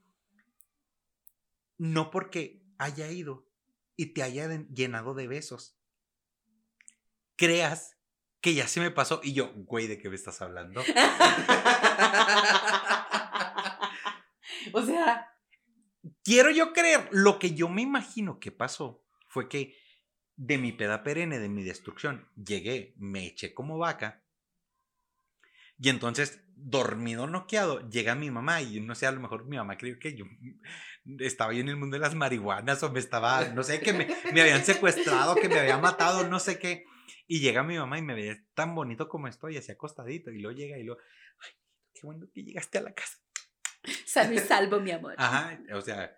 no 1.79 2.11
porque 2.11 2.63
haya 2.79 3.11
ido 3.11 3.47
y 3.97 4.07
te 4.07 4.23
haya 4.23 4.49
llenado 4.73 5.15
de 5.15 5.29
besos, 5.29 5.77
creas 7.37 7.97
que 8.41 8.55
ya 8.55 8.69
se 8.69 8.81
me 8.81 8.91
pasó. 8.91 9.21
Y 9.23 9.33
yo, 9.33 9.53
güey, 9.55 9.87
¿de 9.87 9.99
qué 9.99 10.09
me 10.09 10.17
estás 10.17 10.43
hablando? 10.43 10.81
o 14.73 14.83
sea, 14.83 15.35
Quiero 16.23 16.51
yo 16.51 16.73
creer, 16.73 17.09
lo 17.13 17.39
que 17.39 17.55
yo 17.55 17.69
me 17.69 17.83
imagino 17.83 18.41
que 18.41 18.51
pasó 18.51 19.05
fue 19.29 19.49
que 19.49 19.77
de 20.37 20.59
mi 20.59 20.73
peda 20.73 21.03
perenne, 21.03 21.39
de 21.39 21.49
mi 21.49 21.63
destrucción, 21.63 22.29
llegué, 22.35 22.95
me 22.97 23.27
eché 23.27 23.55
como 23.55 23.79
vaca. 23.79 24.23
Y 25.79 25.89
entonces, 25.89 26.44
dormido, 26.57 27.27
noqueado, 27.27 27.89
llega 27.89 28.15
mi 28.15 28.31
mamá 28.31 28.63
y 28.63 28.81
no 28.81 28.95
sé, 28.95 29.07
a 29.07 29.13
lo 29.13 29.21
mejor 29.21 29.47
mi 29.47 29.57
mamá 29.57 29.77
creyó 29.77 29.99
que 29.99 30.17
yo 30.17 30.25
estaba 31.19 31.53
yo 31.53 31.61
en 31.61 31.69
el 31.69 31.77
mundo 31.77 31.97
de 31.97 32.01
las 32.01 32.15
marihuanas 32.15 32.83
o 32.83 32.91
me 32.91 33.01
estaba, 33.01 33.49
no 33.49 33.63
sé, 33.63 33.81
que 33.81 33.93
me, 33.93 34.09
me 34.33 34.41
habían 34.41 34.65
secuestrado, 34.65 35.35
que 35.35 35.49
me 35.49 35.59
habían 35.59 35.81
matado, 35.81 36.27
no 36.29 36.39
sé 36.39 36.59
qué. 36.59 36.85
Y 37.27 37.41
llega 37.41 37.63
mi 37.63 37.79
mamá 37.79 37.99
y 37.99 38.03
me 38.03 38.15
ve 38.15 38.47
tan 38.55 38.75
bonito 38.75 39.09
como 39.09 39.29
estoy, 39.29 39.57
así 39.57 39.73
acostadito. 39.73 40.31
Y 40.31 40.41
luego 40.41 40.57
llega 40.57 40.79
y 40.79 40.85
luego, 40.85 41.01
ay, 41.41 41.51
qué 41.95 42.01
bueno 42.07 42.27
que 42.33 42.43
llegaste 42.43 42.79
a 42.79 42.83
la 42.83 42.93
casa. 42.93 43.19
sano 44.07 44.33
y 44.33 44.39
salvo, 44.39 44.81
mi 44.81 44.91
amor. 44.91 45.15
Ajá, 45.17 45.59
o 45.73 45.81
sea, 45.81 46.15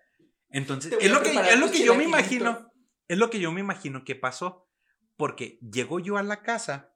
entonces, 0.49 0.93
es 0.99 1.11
lo, 1.11 1.21
que, 1.21 1.29
es 1.29 1.59
lo 1.59 1.71
que 1.71 1.83
yo 1.83 1.95
me 1.95 2.03
imagino, 2.03 2.71
es 3.07 3.17
lo 3.17 3.29
que 3.29 3.39
yo 3.39 3.51
me 3.51 3.61
imagino 3.61 4.03
que 4.03 4.15
pasó, 4.15 4.69
porque 5.15 5.59
llego 5.59 5.99
yo 5.99 6.17
a 6.17 6.23
la 6.23 6.41
casa 6.41 6.93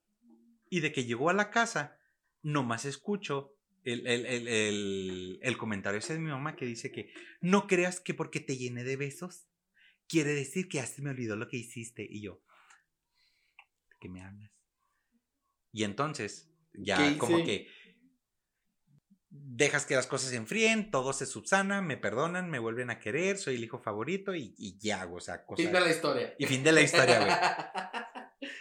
y 0.70 0.80
de 0.80 0.92
que 0.92 1.06
llegó 1.06 1.30
a 1.30 1.34
la 1.34 1.50
casa, 1.52 1.98
nomás 2.44 2.86
escucho 2.86 3.56
el, 3.84 4.06
el, 4.08 4.26
el, 4.26 4.48
el, 4.48 5.40
el 5.42 5.58
comentario 5.58 6.00
ese 6.00 6.14
de 6.14 6.20
mi 6.20 6.30
mamá 6.30 6.56
que 6.56 6.66
dice 6.66 6.92
que 6.92 7.12
no 7.42 7.68
creas 7.68 8.00
que 8.00 8.14
porque 8.14 8.40
te 8.40 8.58
llené 8.58 8.84
de 8.84 8.96
besos, 8.96 9.48
quiere 10.08 10.34
decir 10.34 10.68
que 10.68 10.78
ya 10.78 10.86
se 10.86 11.02
me 11.02 11.10
olvidó 11.10 11.36
lo 11.36 11.48
que 11.48 11.58
hiciste. 11.58 12.06
Y 12.08 12.22
yo, 12.22 12.42
¿de 13.90 13.96
qué 14.00 14.10
me 14.10 14.22
hablas? 14.22 14.52
Y 15.72 15.84
entonces, 15.84 16.50
ya 16.74 16.98
¿Qué 16.98 17.18
como 17.18 17.44
que 17.44 17.68
dejas 19.30 19.86
que 19.86 19.96
las 19.96 20.08
cosas 20.08 20.32
se 20.32 20.36
enfríen, 20.36 20.92
todo 20.92 21.14
se 21.14 21.26
subsana, 21.26 21.82
me 21.82 21.96
perdonan, 21.96 22.50
me 22.50 22.60
vuelven 22.60 22.90
a 22.90 23.00
querer, 23.00 23.38
soy 23.38 23.56
el 23.56 23.64
hijo 23.64 23.80
favorito 23.80 24.36
y, 24.36 24.54
y 24.58 24.78
ya, 24.78 25.06
o 25.08 25.22
sea, 25.22 25.46
cosas. 25.46 25.66
Fin 25.66 25.74
de 25.74 25.80
la 25.80 25.90
historia. 25.90 26.36
Y 26.38 26.46
fin 26.46 26.64
de 26.64 26.72
la 26.74 26.82
historia, 26.82 27.20
güey. 27.20 27.32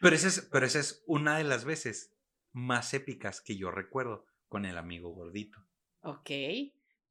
Pero 0.00 0.16
esa 0.16 0.28
es, 0.28 0.48
pero 0.50 0.64
esa 0.64 0.78
es 0.78 1.02
una 1.06 1.36
de 1.36 1.44
las 1.44 1.66
veces 1.66 2.14
más 2.52 2.94
épicas 2.94 3.40
que 3.40 3.56
yo 3.56 3.70
recuerdo 3.70 4.26
con 4.48 4.64
el 4.64 4.76
amigo 4.78 5.10
gordito. 5.10 5.58
Ok, 6.02 6.30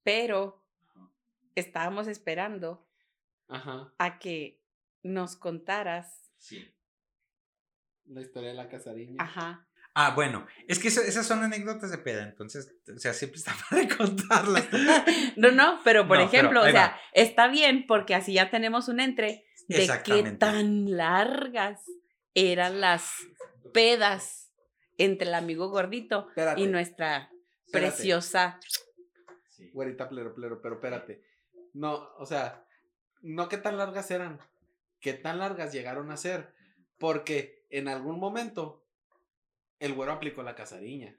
pero 0.03 0.63
estábamos 1.55 2.07
esperando 2.07 2.87
Ajá. 3.47 3.93
a 3.97 4.19
que 4.19 4.61
nos 5.03 5.35
contaras. 5.35 6.31
Sí. 6.37 6.73
La 8.05 8.21
historia 8.21 8.49
de 8.49 8.55
la 8.55 8.69
casariña. 8.69 9.15
Ajá. 9.23 9.65
Ah, 9.93 10.13
bueno, 10.15 10.45
es 10.67 10.79
que 10.79 10.87
eso- 10.89 11.01
esas 11.01 11.25
son 11.27 11.43
anécdotas 11.43 11.91
de 11.91 11.97
peda, 11.97 12.23
entonces, 12.23 12.73
o 12.93 12.97
sea, 12.99 13.13
siempre 13.13 13.37
está 13.39 13.53
para 13.69 13.87
contarlas. 13.97 14.67
No, 15.37 15.51
no, 15.51 15.79
pero 15.83 16.07
por 16.07 16.17
No, 16.17 16.25
pero 16.29 16.37
ejemplo, 16.37 16.61
o 16.61 16.65
sea, 16.71 16.87
va. 16.89 16.99
está 17.13 17.47
bien 17.47 17.85
porque 17.87 18.15
así 18.15 18.33
ya 18.33 18.49
tenemos 18.49 18.87
un 18.87 18.99
entre 18.99 19.45
de 19.67 19.75
qué 19.77 19.83
Exactamente. 19.83 20.37
tan 20.37 20.97
largas 20.97 21.83
eran 22.33 22.81
las 22.81 23.11
pedas 23.73 24.48
entre 24.99 25.27
el 25.27 25.33
amigo 25.33 25.69
gordito 25.69 26.27
Espérate, 26.29 26.61
y 26.61 26.67
nuestra 26.67 27.31
espérate. 27.65 27.91
preciosa. 27.95 28.59
Güerita 29.73 30.07
plero, 30.07 30.33
plero, 30.35 30.61
pero 30.61 30.75
espérate. 30.75 31.23
No, 31.73 32.09
o 32.17 32.25
sea, 32.25 32.65
no 33.21 33.49
qué 33.49 33.57
tan 33.57 33.77
largas 33.77 34.09
eran, 34.11 34.39
qué 34.99 35.13
tan 35.13 35.39
largas 35.39 35.73
llegaron 35.73 36.11
a 36.11 36.17
ser. 36.17 36.53
Porque 36.97 37.65
en 37.69 37.87
algún 37.87 38.19
momento 38.19 38.85
el 39.79 39.93
güero 39.93 40.11
aplicó 40.11 40.43
la 40.43 40.55
casariña. 40.55 41.17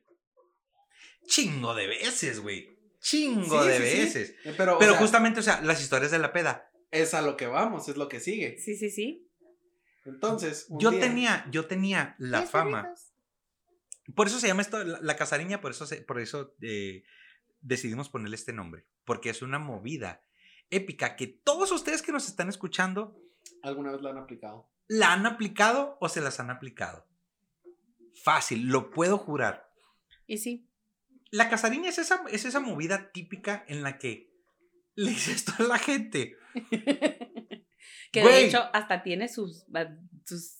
Chingo 1.26 1.74
de 1.74 1.86
veces, 1.86 2.40
güey. 2.40 2.68
Chingo 3.00 3.62
Sí, 3.62 3.68
de 3.68 3.76
sí, 3.76 3.82
veces. 3.82 4.34
Eh, 4.44 4.54
Pero, 4.56 4.76
o 4.76 4.78
Pero 4.78 4.92
sea, 4.92 5.00
justamente, 5.00 5.40
o 5.40 5.42
sea, 5.42 5.60
las 5.62 5.80
historias 5.80 6.10
de 6.10 6.18
la 6.18 6.32
peda. 6.32 6.70
es 6.90 7.14
a 7.14 7.22
lo 7.22 7.36
que 7.36 7.46
vamos, 7.46 7.88
es 7.88 7.96
lo 7.96 8.08
que 8.08 8.20
sigue. 8.20 8.58
Sí, 8.58 8.76
sí, 8.76 8.90
sí. 8.90 9.26
Entonces, 10.04 10.66
un 10.68 10.80
Yo 10.80 10.90
día- 10.90 11.00
tenía, 11.00 11.46
yo 11.50 11.66
tenía 11.66 12.14
la 12.18 12.42
fama. 12.42 12.92
Por 14.14 14.26
eso 14.26 14.38
se 14.40 14.46
llama 14.48 14.62
esto 14.62 14.82
la, 14.84 14.98
la 15.00 15.16
casariña, 15.16 15.60
por 15.60 15.70
eso, 15.72 15.86
se- 15.86 16.02
por 16.02 16.20
eso 16.20 16.54
eh, 16.62 17.02
decidimos 17.60 18.08
ponerle 18.08 18.36
este 18.36 18.52
nombre. 18.52 18.86
Porque 19.04 19.30
es 19.30 19.42
una 19.42 19.58
movida 19.58 20.22
épica 20.70 21.16
que 21.16 21.26
todos 21.26 21.72
ustedes 21.72 22.02
que 22.02 22.12
nos 22.12 22.28
están 22.28 22.48
escuchando 22.48 23.16
alguna 23.62 23.92
vez 23.92 24.00
la 24.02 24.10
han 24.10 24.18
aplicado. 24.18 24.70
la 24.88 25.12
han 25.12 25.26
aplicado 25.26 25.96
o 26.00 26.08
se 26.08 26.20
las 26.20 26.40
han 26.40 26.50
aplicado. 26.50 27.06
Fácil, 28.22 28.68
lo 28.68 28.90
puedo 28.90 29.18
jurar. 29.18 29.70
Y 30.26 30.38
sí. 30.38 30.66
La 31.30 31.48
casariña 31.48 31.88
es 31.88 31.98
esa, 31.98 32.22
es 32.30 32.44
esa 32.44 32.60
movida 32.60 33.12
típica 33.12 33.64
en 33.68 33.82
la 33.82 33.98
que 33.98 34.32
le 34.94 35.10
dices 35.10 35.36
esto 35.36 35.52
a 35.58 35.62
la 35.66 35.78
gente. 35.78 36.36
que 38.12 38.22
Güey. 38.22 38.34
de 38.34 38.46
hecho 38.46 38.62
hasta 38.72 39.02
tiene 39.02 39.28
sus, 39.28 39.64
ah, 39.74 39.86
sus 40.24 40.59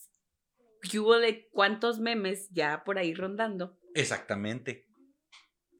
hubo 0.99 1.17
de 1.17 1.49
cuántos 1.51 1.99
memes 1.99 2.49
ya 2.51 2.83
por 2.83 2.97
ahí 2.97 3.13
rondando. 3.13 3.77
Exactamente. 3.93 4.87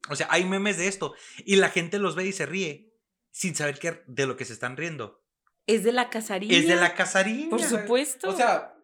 O 0.10 0.16
sea, 0.16 0.28
hay 0.30 0.46
memes 0.46 0.78
de 0.78 0.88
esto 0.88 1.14
y 1.38 1.56
la 1.58 1.70
gente 1.70 2.00
los 2.00 2.16
ve 2.16 2.26
y 2.26 2.32
se 2.34 2.46
ríe 2.46 2.94
sin 3.32 3.56
saber 3.56 3.80
que, 3.80 4.04
de 4.08 4.26
lo 4.26 4.36
que 4.36 4.46
se 4.46 4.54
están 4.54 4.78
riendo. 4.78 5.22
Es 5.68 5.84
de 5.84 5.92
la 5.92 6.10
casariña. 6.10 6.58
Es 6.58 6.68
de 6.68 6.76
la 6.76 6.96
casariña. 6.96 7.50
Por 7.50 7.62
supuesto. 7.62 8.30
O 8.30 8.36
sea, 8.36 8.76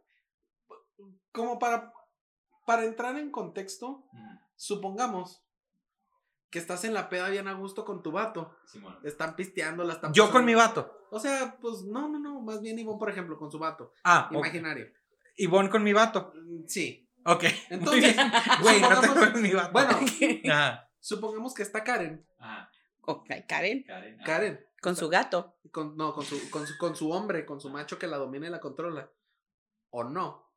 como 1.31 1.59
para, 1.59 1.91
para 2.65 2.85
entrar 2.85 3.17
en 3.17 3.31
contexto, 3.31 4.05
supongamos 4.55 5.43
que 6.49 6.59
estás 6.59 6.85
en 6.85 6.93
la 6.93 7.09
peda 7.09 7.29
bien 7.29 7.47
a 7.47 7.53
gusto 7.53 7.83
con 7.83 8.01
tu 8.01 8.11
vato. 8.11 8.55
Están 9.03 9.35
pisteando, 9.35 9.83
la 9.83 9.93
están 9.93 10.13
Yo 10.13 10.23
pasando- 10.23 10.37
con 10.39 10.45
mi 10.45 10.55
vato. 10.55 11.07
O 11.09 11.19
sea, 11.19 11.57
pues 11.59 11.83
no, 11.83 12.07
no, 12.09 12.19
no. 12.19 12.41
Más 12.41 12.61
bien 12.61 12.79
Ivonne, 12.79 12.99
por 12.99 13.09
ejemplo, 13.09 13.37
con 13.37 13.51
su 13.51 13.59
vato. 13.59 13.93
Ah. 14.03 14.29
Imaginario. 14.31 14.87
Ivonne 15.37 15.69
con 15.69 15.83
mi 15.83 15.93
vato. 15.93 16.33
Mm, 16.35 16.65
Sí. 16.67 17.03
Ok. 17.23 17.43
Entonces. 17.69 18.15
Güey, 18.61 18.81
no 18.81 18.89
te 18.89 18.95
supongamos- 19.07 19.31
con 19.31 19.41
mi 19.41 19.51
vato. 19.51 19.71
Bueno, 19.71 19.99
Ajá. 20.51 20.89
supongamos 20.99 21.53
que 21.53 21.63
está 21.63 21.83
Karen. 21.83 22.25
Ok, 23.01 23.29
Karen, 23.47 23.85
Karen. 24.25 24.65
con 24.81 24.95
su 24.95 25.07
gato. 25.09 25.57
Con, 25.71 25.95
no, 25.97 26.13
con 26.13 26.25
su, 26.25 26.49
con, 26.49 26.65
su, 26.67 26.77
con 26.77 26.95
su 26.95 27.11
hombre, 27.11 27.45
con 27.45 27.59
su 27.61 27.69
macho 27.69 27.97
que 27.99 28.07
la 28.07 28.17
domina 28.17 28.47
y 28.47 28.49
la 28.49 28.59
controla. 28.59 29.09
O 29.89 30.03
no. 30.03 30.49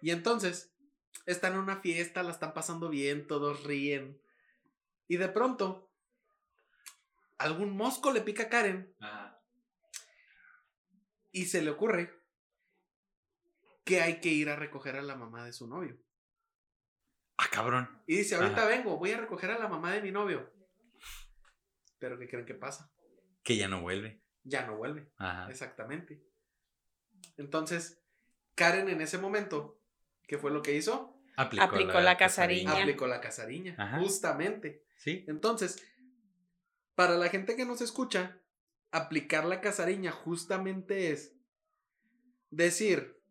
Y 0.00 0.10
entonces, 0.10 0.72
están 1.26 1.52
en 1.54 1.58
una 1.60 1.76
fiesta, 1.80 2.22
la 2.22 2.30
están 2.32 2.54
pasando 2.54 2.88
bien, 2.88 3.26
todos 3.26 3.62
ríen. 3.64 4.20
Y 5.08 5.16
de 5.16 5.28
pronto, 5.28 5.90
algún 7.38 7.76
mosco 7.76 8.12
le 8.12 8.20
pica 8.20 8.44
a 8.44 8.48
Karen 8.48 8.94
y 11.32 11.46
se 11.46 11.62
le 11.62 11.70
ocurre 11.70 12.12
que 13.84 14.00
hay 14.00 14.20
que 14.20 14.28
ir 14.28 14.48
a 14.48 14.56
recoger 14.56 14.96
a 14.96 15.02
la 15.02 15.16
mamá 15.16 15.44
de 15.44 15.52
su 15.52 15.66
novio. 15.66 15.98
Ah, 17.36 17.46
cabrón. 17.50 17.88
Y 18.06 18.18
dice, 18.18 18.36
ahorita 18.36 18.62
Ajá. 18.62 18.68
vengo, 18.68 18.96
voy 18.98 19.12
a 19.12 19.18
recoger 19.18 19.50
a 19.50 19.58
la 19.58 19.68
mamá 19.68 19.92
de 19.92 20.02
mi 20.02 20.12
novio. 20.12 20.52
Pero 21.98 22.18
¿qué 22.18 22.28
creen 22.28 22.46
que 22.46 22.54
pasa? 22.54 22.92
Que 23.42 23.56
ya 23.56 23.68
no 23.68 23.80
vuelve. 23.80 24.22
Ya 24.44 24.66
no 24.66 24.76
vuelve. 24.76 25.10
Ajá. 25.16 25.50
Exactamente. 25.50 26.22
Entonces, 27.36 28.02
Karen 28.54 28.88
en 28.88 29.00
ese 29.00 29.18
momento, 29.18 29.80
¿qué 30.26 30.38
fue 30.38 30.50
lo 30.50 30.62
que 30.62 30.76
hizo? 30.76 31.20
Aplicó 31.36 32.00
la 32.00 32.16
casariña. 32.16 32.72
Aplicó 32.72 33.06
la 33.06 33.20
casariña. 33.20 33.74
Ajá. 33.78 33.98
Justamente. 33.98 34.84
Sí. 34.96 35.24
Entonces, 35.26 35.82
para 36.94 37.16
la 37.16 37.28
gente 37.28 37.56
que 37.56 37.64
nos 37.64 37.80
escucha, 37.80 38.40
aplicar 38.90 39.44
la 39.44 39.60
casariña 39.60 40.12
justamente 40.12 41.10
es 41.10 41.34
decir, 42.50 43.21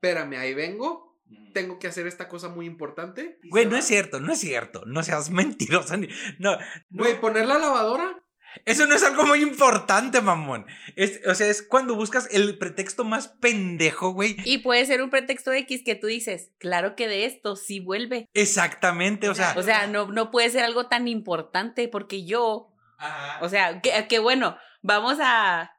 espérame, 0.00 0.34
ahí 0.38 0.54
vengo, 0.54 1.18
tengo 1.52 1.78
que 1.78 1.88
hacer 1.88 2.06
esta 2.06 2.28
cosa 2.28 2.48
muy 2.48 2.66
importante. 2.66 3.38
Güey, 3.50 3.66
no 3.66 3.72
va. 3.72 3.78
es 3.80 3.84
cierto, 3.86 4.20
no 4.20 4.32
es 4.32 4.38
cierto. 4.38 4.82
No 4.86 5.02
seas 5.02 5.30
mentirosa. 5.30 5.96
ni- 5.96 6.08
No, 6.38 6.52
no. 6.56 6.58
Güey, 6.90 7.20
poner 7.20 7.46
la 7.46 7.58
lavadora. 7.58 8.22
Eso 8.64 8.86
no 8.86 8.94
es 8.94 9.04
algo 9.04 9.24
muy 9.26 9.42
importante, 9.42 10.20
mamón. 10.22 10.66
Es, 10.96 11.20
o 11.26 11.34
sea, 11.34 11.48
es 11.48 11.62
cuando 11.62 11.94
buscas 11.96 12.28
el 12.32 12.56
pretexto 12.58 13.04
más 13.04 13.28
pendejo, 13.28 14.10
güey. 14.12 14.36
Y 14.44 14.58
puede 14.58 14.86
ser 14.86 15.02
un 15.02 15.10
pretexto 15.10 15.52
X 15.52 15.82
que 15.84 15.94
tú 15.96 16.06
dices, 16.06 16.50
claro 16.58 16.96
que 16.96 17.08
de 17.08 17.26
esto 17.26 17.56
sí 17.56 17.78
vuelve. 17.80 18.26
Exactamente, 18.32 19.28
o 19.28 19.34
sea. 19.34 19.54
O 19.56 19.62
sea, 19.62 19.86
no, 19.86 20.06
no 20.10 20.30
puede 20.30 20.48
ser 20.48 20.64
algo 20.64 20.86
tan 20.88 21.08
importante 21.08 21.88
porque 21.88 22.24
yo, 22.24 22.72
Ajá. 22.98 23.38
o 23.44 23.48
sea, 23.50 23.82
que, 23.82 24.06
que 24.08 24.18
bueno, 24.18 24.56
vamos 24.80 25.18
a, 25.20 25.70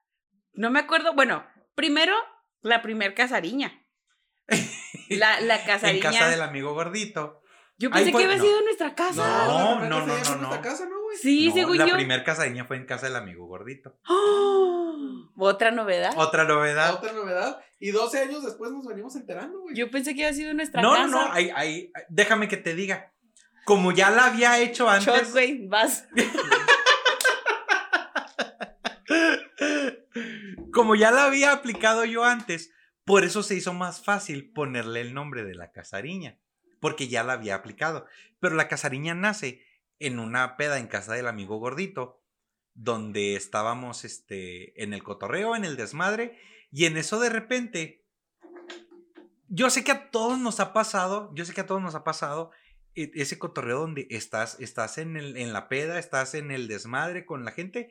no 0.54 0.70
me 0.70 0.80
acuerdo, 0.80 1.14
bueno, 1.16 1.44
primero, 1.74 2.14
la 2.62 2.82
primer 2.84 3.16
casariña. 3.16 3.79
La, 5.10 5.40
la 5.42 5.56
en 5.60 5.66
casariña. 5.66 6.04
casa 6.12 6.30
del 6.30 6.42
amigo 6.42 6.74
gordito. 6.74 7.42
Yo 7.78 7.90
pensé 7.90 8.12
que 8.12 8.24
había 8.26 8.36
no. 8.38 8.44
sido 8.44 8.60
en 8.60 8.66
nuestra 8.66 8.94
casa. 8.94 9.46
No, 9.48 9.70
la 9.76 9.80
primera 9.80 9.90
no, 9.90 10.00
no, 10.02 10.06
no, 10.06 10.14
nuestra 10.14 10.36
no. 10.38 10.62
casa, 10.62 10.86
¿no, 10.86 11.02
güey? 11.02 11.18
Sí, 11.18 11.48
No, 11.48 11.54
según 11.54 11.78
la 11.78 11.88
yo. 11.88 11.96
primer 11.96 12.24
casadeña 12.26 12.66
fue 12.66 12.76
en 12.76 12.86
casa 12.86 13.06
del 13.08 13.16
amigo 13.16 13.46
gordito. 13.48 13.98
¡Oh! 14.10 14.98
Otra 15.38 15.72
novedad. 15.72 16.12
Otra 16.18 16.44
novedad. 16.44 16.94
Otra 16.96 17.14
novedad. 17.14 17.58
Y 17.80 17.92
12 17.92 18.20
años 18.20 18.44
después 18.44 18.72
nos 18.72 18.86
venimos 18.86 19.16
enterando, 19.16 19.62
güey. 19.62 19.76
Yo 19.76 19.90
pensé 19.90 20.14
que 20.14 20.26
había 20.26 20.36
sido 20.36 20.52
en 20.52 20.58
nuestra 20.58 20.82
No, 20.82 20.92
casa. 20.92 21.08
no, 21.08 21.28
no. 21.28 21.32
ahí- 21.34 21.52
ahí- 21.56 21.92
déjame 22.10 22.50
que 22.50 22.58
te 22.58 22.76
diga. 22.76 23.14
Como 23.66 23.94
ya 23.94 24.10
la 24.10 24.26
había 24.26 24.60
hecho 24.60 24.86
Shot, 25.00 25.08
antes. 25.10 25.32
güey, 25.32 25.66
vas. 25.68 26.06
Como 30.74 30.96
ya 30.96 31.12
la 31.12 31.26
había 31.26 31.52
aplicado 31.52 32.06
yo 32.06 32.24
antes, 32.24 32.72
por 33.10 33.24
eso 33.24 33.42
se 33.42 33.56
hizo 33.56 33.74
más 33.74 34.04
fácil 34.04 34.52
ponerle 34.52 35.02
el 35.02 35.16
nombre 35.16 35.44
de 35.44 35.56
la 35.56 35.72
casariña, 35.72 36.38
porque 36.80 37.08
ya 37.08 37.24
la 37.24 37.34
había 37.34 37.56
aplicado. 37.56 38.06
Pero 38.40 38.54
la 38.54 38.68
casariña 38.68 39.16
nace 39.16 39.66
en 39.98 40.20
una 40.20 40.58
peda 40.58 40.78
en 40.78 40.86
casa 40.86 41.16
del 41.16 41.26
amigo 41.26 41.58
gordito, 41.58 42.24
donde 42.76 43.36
estábamos 43.36 44.06
este, 44.06 44.84
en 44.84 44.94
el 44.94 45.02
cotorreo, 45.02 45.56
en 45.56 45.66
el 45.66 45.76
desmadre, 45.76 46.38
y 46.72 46.86
en 46.86 46.98
eso 46.98 47.20
de 47.20 47.30
repente, 47.30 48.06
yo 49.48 49.72
sé 49.72 49.84
que 49.84 49.92
a 49.92 50.12
todos 50.12 50.38
nos 50.38 50.60
ha 50.60 50.72
pasado, 50.72 51.32
yo 51.34 51.46
sé 51.46 51.56
que 51.56 51.62
a 51.62 51.66
todos 51.66 51.82
nos 51.82 51.96
ha 51.96 52.04
pasado 52.04 52.52
e- 52.94 53.10
ese 53.16 53.40
cotorreo 53.40 53.80
donde 53.80 54.06
estás, 54.12 54.60
estás 54.60 55.00
en, 55.00 55.18
el, 55.18 55.36
en 55.36 55.52
la 55.52 55.68
peda, 55.68 55.98
estás 55.98 56.36
en 56.36 56.52
el 56.52 56.68
desmadre 56.68 57.26
con 57.26 57.44
la 57.44 57.54
gente, 57.54 57.90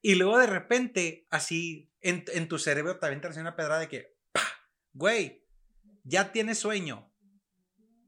y 0.00 0.14
luego 0.14 0.38
de 0.38 0.46
repente, 0.46 1.26
así, 1.28 1.90
en, 2.00 2.24
en 2.32 2.48
tu 2.48 2.58
cerebro 2.58 2.98
te 2.98 3.04
avientas 3.04 3.36
una 3.36 3.56
pedrada 3.56 3.80
de 3.80 3.88
que. 3.88 4.13
Güey, 4.94 5.46
ya 6.04 6.32
tienes 6.32 6.58
sueño. 6.58 7.12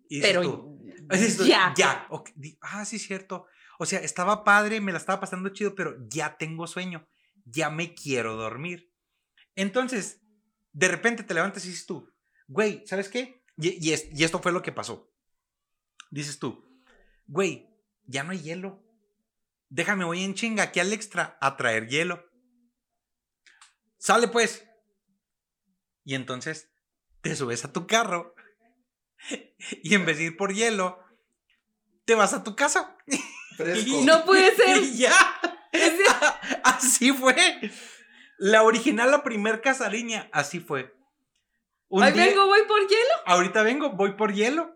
Y 0.08 0.20
Pero 0.22 0.42
tú, 0.42 0.82
ya. 1.46 1.74
ya. 1.76 2.08
ah, 2.62 2.84
sí, 2.84 2.98
cierto. 2.98 3.46
O 3.78 3.84
sea, 3.84 3.98
estaba 4.00 4.44
padre, 4.44 4.80
me 4.80 4.92
la 4.92 4.98
estaba 4.98 5.20
pasando 5.20 5.50
chido, 5.50 5.74
pero 5.74 5.96
ya 6.08 6.38
tengo 6.38 6.66
sueño. 6.66 7.06
Ya 7.44 7.68
me 7.70 7.94
quiero 7.94 8.36
dormir. 8.36 8.90
Entonces, 9.54 10.22
de 10.72 10.88
repente 10.88 11.22
te 11.22 11.34
levantas 11.34 11.64
y 11.64 11.68
dices 11.68 11.86
tú, 11.86 12.10
güey, 12.48 12.86
¿sabes 12.86 13.08
qué? 13.08 13.44
Y, 13.58 13.86
y 13.86 13.92
es- 13.92 14.08
y 14.12 14.24
esto 14.24 14.40
fue 14.40 14.52
lo 14.52 14.62
que 14.62 14.72
pasó. 14.72 15.12
Dices 16.10 16.38
tú, 16.38 16.64
güey, 17.26 17.68
ya 18.04 18.22
no 18.22 18.30
hay 18.32 18.40
hielo. 18.40 18.82
Déjame, 19.68 20.04
voy 20.04 20.22
en 20.22 20.34
chinga 20.34 20.62
aquí 20.64 20.80
al 20.80 20.92
extra 20.92 21.36
a 21.40 21.56
traer 21.56 21.88
hielo. 21.88 22.24
Sale 23.98 24.28
pues. 24.28 24.64
Y 26.04 26.14
entonces 26.14 26.70
te 27.28 27.34
subes 27.36 27.64
a 27.64 27.72
tu 27.72 27.86
carro 27.86 28.34
y 29.82 29.94
en 29.94 30.06
vez 30.06 30.18
de 30.18 30.24
ir 30.24 30.36
por 30.36 30.52
hielo, 30.54 30.98
te 32.04 32.14
vas 32.14 32.32
a 32.34 32.44
tu 32.44 32.54
casa. 32.54 32.96
Fresco. 33.56 34.02
No 34.04 34.24
puede 34.24 34.54
ser. 34.54 34.76
Y 34.78 34.98
ya. 34.98 35.12
Así 36.62 37.12
fue. 37.12 37.34
La 38.38 38.62
original, 38.62 39.10
la 39.10 39.22
primer 39.24 39.60
casariña, 39.62 40.28
así 40.32 40.60
fue. 40.60 40.94
Un 41.88 42.02
Ahí 42.02 42.12
día- 42.12 42.26
vengo, 42.26 42.46
voy 42.46 42.60
por 42.68 42.80
hielo. 42.80 43.14
ahorita 43.24 43.62
vengo, 43.62 43.90
voy 43.92 44.12
por 44.12 44.32
hielo. 44.34 44.74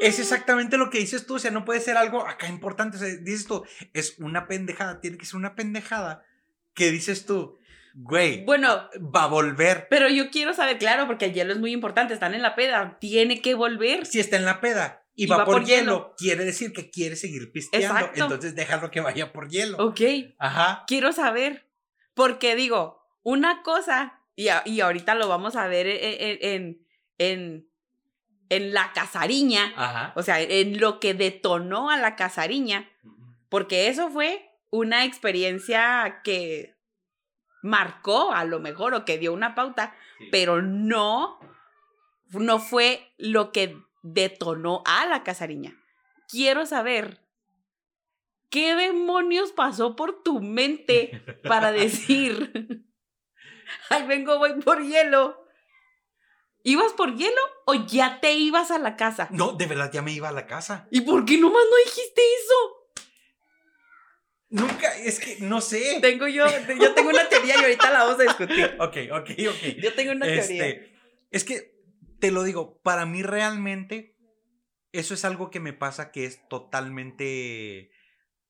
Es 0.00 0.18
exactamente 0.18 0.76
lo 0.76 0.90
que 0.90 0.98
dices 0.98 1.26
tú, 1.26 1.36
o 1.36 1.38
sea, 1.38 1.50
no 1.50 1.64
puede 1.64 1.80
ser 1.80 1.96
algo 1.96 2.26
acá 2.26 2.46
importante, 2.48 2.98
o 2.98 3.00
sea, 3.00 3.08
dices 3.08 3.46
tú, 3.46 3.64
es 3.94 4.18
una 4.18 4.46
pendejada, 4.46 5.00
tiene 5.00 5.16
que 5.16 5.24
ser 5.26 5.36
una 5.36 5.54
pendejada 5.54 6.22
que 6.74 6.90
dices 6.90 7.24
tú, 7.24 7.57
güey, 8.00 8.44
Bueno, 8.44 8.88
va 9.14 9.24
a 9.24 9.26
volver. 9.26 9.88
pero 9.90 10.08
yo 10.08 10.30
quiero 10.30 10.54
saber, 10.54 10.78
claro, 10.78 11.06
porque 11.06 11.24
el 11.26 11.32
hielo 11.34 11.52
es 11.52 11.58
muy 11.58 11.72
importante, 11.72 12.14
están 12.14 12.34
en 12.34 12.42
la 12.42 12.54
peda, 12.54 12.96
tiene 13.00 13.40
que 13.42 13.54
volver. 13.54 14.06
Si 14.06 14.20
está 14.20 14.36
en 14.36 14.44
la 14.44 14.60
peda 14.60 15.04
y, 15.16 15.24
Y 15.24 15.26
va, 15.26 15.38
va 15.38 15.44
por, 15.44 15.54
por 15.56 15.64
hielo, 15.64 15.82
hielo. 15.82 16.14
quiere 16.16 16.44
decir 16.44 16.72
que 16.72 16.90
quiere 16.90 17.16
seguir 17.16 17.50
pisteando, 17.50 17.88
Exacto. 17.98 18.22
entonces 18.22 18.54
déjalo 18.54 18.90
que 18.92 19.00
vaya 19.00 19.32
por 19.32 19.48
hielo. 19.48 19.76
Ok, 19.78 20.00
Ajá. 20.38 20.84
quiero 20.86 21.12
saber, 21.12 21.66
porque 22.14 22.54
digo, 22.54 23.02
una 23.24 23.62
cosa, 23.62 24.20
y, 24.36 24.48
a- 24.48 24.62
y 24.64 24.80
ahorita 24.80 25.16
lo 25.16 25.26
vamos 25.28 25.56
a 25.56 25.66
ver 25.66 25.88
en, 25.88 26.38
en, 26.40 26.86
en, 27.18 27.68
en 28.48 28.72
la 28.72 28.92
casariña, 28.92 29.72
Ajá. 29.76 30.12
o 30.14 30.22
sea, 30.22 30.40
en 30.40 30.78
lo 30.78 31.00
que 31.00 31.14
detonó 31.14 31.90
a 31.90 31.96
la 31.96 32.14
casariña, 32.14 32.88
porque 33.48 33.88
eso 33.88 34.08
fue 34.10 34.44
una 34.70 35.04
experiencia 35.04 36.20
que 36.22 36.77
marcó 37.68 38.32
a 38.32 38.44
lo 38.44 38.60
mejor 38.60 38.94
o 38.94 39.04
que 39.04 39.18
dio 39.18 39.32
una 39.32 39.54
pauta, 39.54 39.94
Sí. 40.18 40.28
pero 40.32 40.62
no, 40.62 41.38
no 42.30 42.58
fue 42.58 43.12
lo 43.18 43.52
que 43.52 43.76
detonó 44.02 44.82
a 44.86 45.06
la 45.06 45.22
casariña. 45.22 45.76
Quiero 46.28 46.66
saber 46.66 47.24
qué 48.50 48.74
demonios 48.74 49.52
pasó 49.52 49.94
por 49.96 50.22
tu 50.22 50.40
mente 50.40 51.22
para 51.44 51.70
decir, 51.84 52.84
ay, 53.90 54.06
vengo, 54.06 54.38
voy 54.38 54.54
por 54.62 54.82
hielo. 54.82 55.44
¿Ibas 56.64 56.92
por 56.94 57.14
hielo 57.16 57.40
o 57.66 57.74
ya 57.74 58.20
te 58.20 58.32
ibas 58.34 58.70
a 58.70 58.78
la 58.78 58.96
casa? 58.96 59.28
No, 59.30 59.52
de 59.52 59.66
verdad 59.66 59.90
ya 59.92 60.02
me 60.02 60.12
iba 60.12 60.28
a 60.28 60.32
la 60.32 60.46
casa. 60.46 60.88
¿Y 60.90 61.02
por 61.02 61.24
qué 61.24 61.38
nomás 61.38 61.62
no 61.70 61.76
dijiste 61.84 62.20
eso? 62.20 62.77
Nunca, 64.50 64.96
es 64.98 65.20
que 65.20 65.36
no 65.40 65.60
sé. 65.60 65.98
Tengo 66.00 66.26
yo, 66.26 66.46
yo 66.80 66.94
tengo 66.94 67.10
una 67.10 67.28
teoría 67.28 67.56
y 67.58 67.64
ahorita 67.64 67.90
la 67.90 68.04
vamos 68.04 68.20
a 68.20 68.22
discutir. 68.22 68.76
Ok, 68.80 68.96
ok, 69.12 69.30
ok. 69.50 69.82
Yo 69.82 69.94
tengo 69.94 70.12
una 70.12 70.26
teoría. 70.26 70.66
Este, 70.66 70.92
es 71.30 71.44
que 71.44 71.78
te 72.18 72.30
lo 72.30 72.42
digo, 72.42 72.80
para 72.82 73.06
mí 73.06 73.22
realmente 73.22 74.16
eso 74.92 75.14
es 75.14 75.24
algo 75.24 75.50
que 75.50 75.60
me 75.60 75.72
pasa 75.72 76.10
que 76.10 76.24
es 76.24 76.48
totalmente 76.48 77.90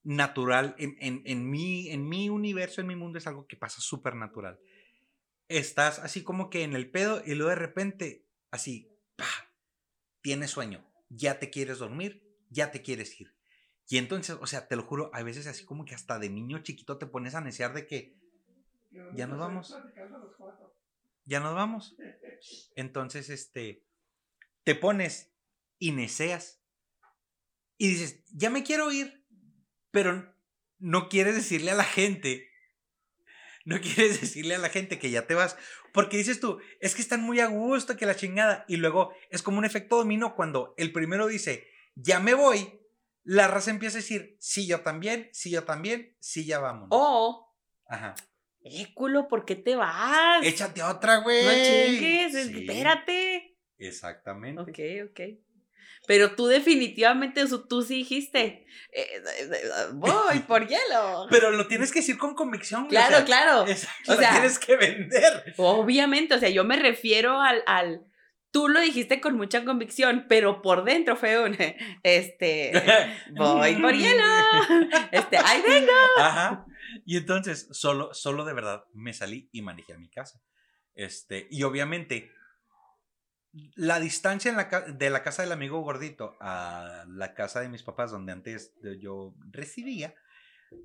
natural. 0.05 0.75
En, 0.79 0.97
en, 1.01 1.23
en, 1.25 1.51
mi, 1.51 1.91
en 1.91 2.09
mi 2.09 2.29
universo, 2.29 2.81
en 2.81 2.87
mi 2.87 2.97
mundo, 2.97 3.19
es 3.19 3.27
algo 3.27 3.47
que 3.47 3.57
pasa 3.57 3.81
súper 3.81 4.15
natural. 4.15 4.61
Estás 5.49 5.99
así 5.99 6.23
como 6.23 6.51
que 6.51 6.63
en 6.63 6.75
el 6.75 6.91
pedo 6.91 7.23
y 7.25 7.35
luego 7.35 7.51
de 7.51 7.57
repente, 7.57 8.27
así, 8.51 8.97
¡pa! 9.17 9.27
Tienes 10.21 10.51
sueño, 10.51 10.87
ya 11.09 11.39
te 11.39 11.51
quieres 11.51 11.79
dormir, 11.79 12.23
ya 12.51 12.71
te 12.71 12.83
quieres 12.83 13.21
ir. 13.21 13.38
Y 13.89 13.99
entonces, 13.99 14.37
o 14.41 14.47
sea, 14.47 14.69
te 14.69 14.77
lo 14.77 14.83
juro, 14.85 15.11
a 15.15 15.23
veces 15.23 15.47
así 15.47 15.65
como 15.65 15.85
que 15.85 15.95
hasta 15.95 16.19
de 16.19 16.29
niño 16.29 16.59
chiquito 16.59 16.99
te 16.99 17.07
pones 17.07 17.35
a 17.35 17.41
necear 17.41 17.73
de 17.73 17.87
que 17.87 18.17
ya 19.15 19.27
nos 19.27 19.39
vamos. 19.39 19.75
ya 21.25 21.41
nos 21.41 21.55
vamos. 21.55 21.97
Entonces, 22.77 23.31
este, 23.31 23.85
te 24.65 24.75
pones 24.75 25.33
y 25.79 25.93
neceas 25.93 26.61
y 27.79 27.89
dices, 27.89 28.25
ya 28.33 28.51
me 28.51 28.65
quiero 28.65 28.91
ir, 28.91 29.25
pero 29.91 30.35
no 30.79 31.09
quieres 31.09 31.37
decirle 31.37 31.71
a 31.71 31.77
la 31.77 31.85
gente, 31.85 32.51
no 33.65 33.81
quieres 33.81 34.21
decirle 34.21 34.57
a 34.57 34.59
la 34.59 34.69
gente 34.69 34.99
que 34.99 35.11
ya 35.11 35.27
te 35.27 35.35
vas, 35.35 35.57
porque 35.95 36.17
dices 36.17 36.41
tú, 36.41 36.59
es 36.81 36.95
que 36.95 37.03
están 37.03 37.23
muy 37.23 37.41
a 37.41 37.47
gusto, 37.47 37.97
que 37.97 38.05
la 38.05 38.17
chingada, 38.17 38.65
y 38.69 38.77
luego 38.77 39.15
es 39.31 39.43
como 39.43 39.59
un 39.59 39.65
efecto 39.65 39.97
dominó 39.97 40.35
cuando 40.35 40.75
el 40.77 40.93
primero 40.93 41.29
dice, 41.29 41.69
ya 41.95 42.21
me 42.21 42.35
voy, 42.35 42.79
la 43.25 43.49
raza 43.49 43.71
empieza 43.71 43.99
a 43.99 44.01
decir, 44.01 44.37
sí, 44.41 44.67
yo 44.67 44.81
también, 44.81 45.29
sí, 45.33 45.51
yo 45.51 45.65
también, 45.65 46.17
sí, 46.21 46.45
ya 46.47 46.59
vamos. 46.61 46.89
O, 46.91 47.55
Ajá. 47.89 48.15
eh, 48.65 48.93
culo, 48.95 49.29
¿por 49.29 49.45
qué 49.45 49.55
te 49.57 49.77
vas? 49.77 50.45
Échate 50.45 50.83
otra, 50.83 51.19
güey. 51.19 51.45
no 51.45 51.51
chingues, 51.53 52.33
Sí, 52.49 52.61
espérate. 52.61 53.57
Exactamente. 53.79 54.61
Ok, 54.63 55.11
ok. 55.11 55.21
Pero 56.07 56.35
tú 56.37 56.47
definitivamente, 56.47 57.41
eso, 57.43 57.67
tú 57.67 57.83
sí 57.83 57.97
dijiste, 57.97 58.67
eh, 58.93 59.03
eh, 59.03 59.21
eh, 59.41 59.71
voy 59.95 60.39
por 60.41 60.67
hielo. 60.69 61.27
Pero 61.31 61.51
lo 61.51 61.67
tienes 61.67 61.93
que 61.93 61.99
decir 62.01 62.17
con 62.17 62.35
convicción. 62.35 62.83
güey, 62.83 62.91
Claro, 62.91 63.15
o 63.15 63.17
sea, 63.19 63.25
claro. 63.27 63.67
es- 63.69 63.87
O 64.07 64.13
lo 64.15 64.19
sea- 64.19 64.31
tienes 64.33 64.59
que 64.59 64.77
vender. 64.77 65.55
Obviamente, 65.59 66.35
o 66.35 66.39
sea, 66.39 66.49
yo 66.49 66.65
me 66.65 66.77
refiero 66.77 67.41
al, 67.41 67.63
al, 67.67 68.07
tú 68.51 68.69
lo 68.69 68.81
dijiste 68.81 69.21
con 69.21 69.37
mucha 69.37 69.65
convicción, 69.65 70.27
pero 70.29 70.63
por 70.63 70.85
dentro 70.85 71.17
fue 71.17 71.43
un, 71.43 71.57
este, 72.03 72.73
voy 73.37 73.77
por 73.77 73.95
hielo, 73.95 74.25
este, 75.13 75.37
ahí 75.39 75.63
vengo. 75.67 75.93
Ajá. 76.19 76.67
Y 77.05 77.17
entonces, 77.17 77.69
solo, 77.73 78.13
solo 78.15 78.45
de 78.45 78.55
verdad 78.55 78.85
me 78.95 79.13
salí 79.13 79.49
y 79.53 79.63
manejé 79.63 79.93
a 79.95 79.99
mi 79.99 80.09
casa. 80.09 80.41
Este, 80.95 81.47
y 81.51 81.63
obviamente, 81.63 82.31
la 83.77 83.99
distancia 84.01 84.51
en 84.51 84.57
la 84.57 84.69
ca- 84.69 84.83
de 84.83 85.11
la 85.11 85.23
casa 85.23 85.43
del 85.43 85.53
amigo 85.53 85.81
gordito 85.81 86.37
a 86.41 87.05
la 87.09 87.35
casa 87.35 87.61
de 87.61 87.69
mis 87.69 87.83
papás, 87.83 88.11
donde 88.11 88.33
antes 88.33 88.75
yo 89.01 89.35
residía, 89.51 90.15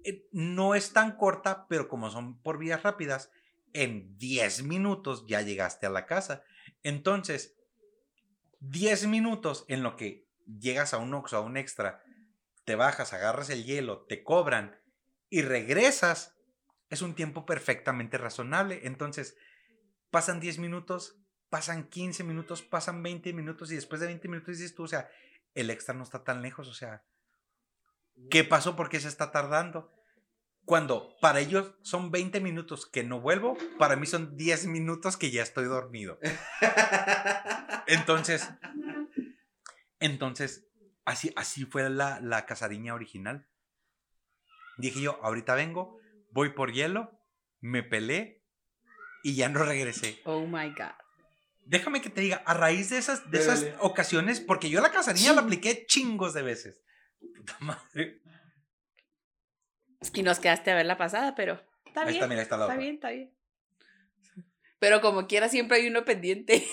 eh, 0.04 0.26
no 0.32 0.76
es 0.76 0.94
tan 0.94 1.18
corta, 1.18 1.66
pero 1.68 1.88
como 1.88 2.10
son 2.10 2.42
por 2.42 2.58
vías 2.58 2.84
rápidas, 2.84 3.32
en 3.74 4.18
10 4.18 4.64
minutos 4.64 5.26
ya 5.28 5.42
llegaste 5.42 5.88
a 5.88 5.90
la 5.90 6.06
casa. 6.06 6.44
Entonces, 6.84 7.56
10 8.60 9.08
minutos 9.08 9.66
en 9.68 9.84
lo 9.84 9.96
que 9.96 10.28
llegas 10.46 10.94
a 10.94 10.98
un 10.98 11.14
Oxxo, 11.14 11.38
a 11.38 11.42
un 11.42 11.58
extra, 11.58 12.04
te 12.66 12.76
bajas, 12.76 13.14
agarras 13.14 13.50
el 13.50 13.66
hielo, 13.66 14.06
te 14.08 14.24
cobran 14.24 14.80
y 15.30 15.42
regresas, 15.42 16.36
es 16.90 17.02
un 17.02 17.16
tiempo 17.16 17.46
perfectamente 17.46 18.18
razonable. 18.18 18.82
Entonces, 18.84 19.36
pasan 20.12 20.40
10 20.40 20.60
minutos, 20.60 21.18
pasan 21.50 21.90
15 21.90 22.24
minutos, 22.24 22.62
pasan 22.62 23.02
20 23.04 23.34
minutos 23.34 23.72
y 23.72 23.76
después 23.76 24.00
de 24.02 24.08
20 24.08 24.28
minutos 24.28 24.58
dices 24.58 24.76
tú, 24.76 24.84
o 24.84 24.88
sea, 24.88 25.10
el 25.56 25.70
extra 25.70 25.94
no 25.94 26.04
está 26.04 26.24
tan 26.24 26.42
lejos, 26.42 26.68
o 26.68 26.74
sea, 26.74 27.04
¿qué 28.30 28.44
pasó? 28.44 28.76
¿Por 28.76 28.90
qué 28.90 29.00
se 29.00 29.08
está 29.08 29.32
tardando? 29.32 29.92
Cuando 30.66 31.16
para 31.20 31.40
ellos 31.40 31.74
son 31.82 32.12
20 32.12 32.40
minutos 32.40 32.86
que 32.86 33.04
no 33.04 33.20
vuelvo, 33.20 33.58
para 33.78 33.96
mí 33.96 34.06
son 34.06 34.38
10 34.38 34.68
minutos 34.68 35.18
que 35.18 35.30
ya 35.30 35.44
estoy 35.44 35.66
dormido. 35.66 36.20
Entonces, 37.88 38.50
entonces, 40.00 40.66
así, 41.06 41.34
así 41.36 41.66
fue 41.66 41.90
la, 41.90 42.20
la 42.22 42.46
casariña 42.46 42.94
original. 42.94 43.46
Dije 44.78 45.02
yo, 45.02 45.20
ahorita 45.22 45.54
vengo, 45.56 46.00
voy 46.32 46.50
por 46.50 46.72
hielo, 46.72 47.12
me 47.60 47.84
pelé 47.84 48.44
y 49.24 49.36
ya 49.36 49.50
no 49.50 49.64
regresé. 49.64 50.22
Oh 50.26 50.46
my 50.46 50.70
God. 50.70 50.96
Déjame 51.66 52.02
que 52.02 52.10
te 52.10 52.22
diga, 52.22 52.44
a 52.46 52.54
raíz 52.54 52.90
de 52.90 52.98
esas, 52.98 53.30
de 53.32 53.40
esas 53.40 53.66
ocasiones, 53.80 54.42
porque 54.42 54.70
yo 54.70 54.82
la 54.82 54.92
casariña 54.92 55.34
la 55.34 55.42
apliqué 55.42 55.86
chingos 55.86 56.34
de 56.34 56.42
veces. 56.42 56.82
Puta 57.38 57.56
madre. 57.62 58.22
Y 60.14 60.24
nos 60.24 60.40
quedaste 60.40 60.72
a 60.72 60.76
ver 60.76 60.86
la 60.86 60.98
pasada, 60.98 61.36
pero 61.36 61.62
está 61.86 62.02
Ahí 62.02 62.08
bien. 62.08 62.16
está, 62.18 62.28
mira, 62.28 62.42
está 62.42 62.58
la 62.58 62.66
Está 62.66 62.78
bien, 62.78 62.96
está 62.96 63.10
bien. 63.12 63.34
Pero 64.80 65.00
como 65.02 65.28
quiera, 65.28 65.48
siempre 65.50 65.78
hay 65.78 65.88
uno 65.88 66.04
pendiente. 66.06 66.66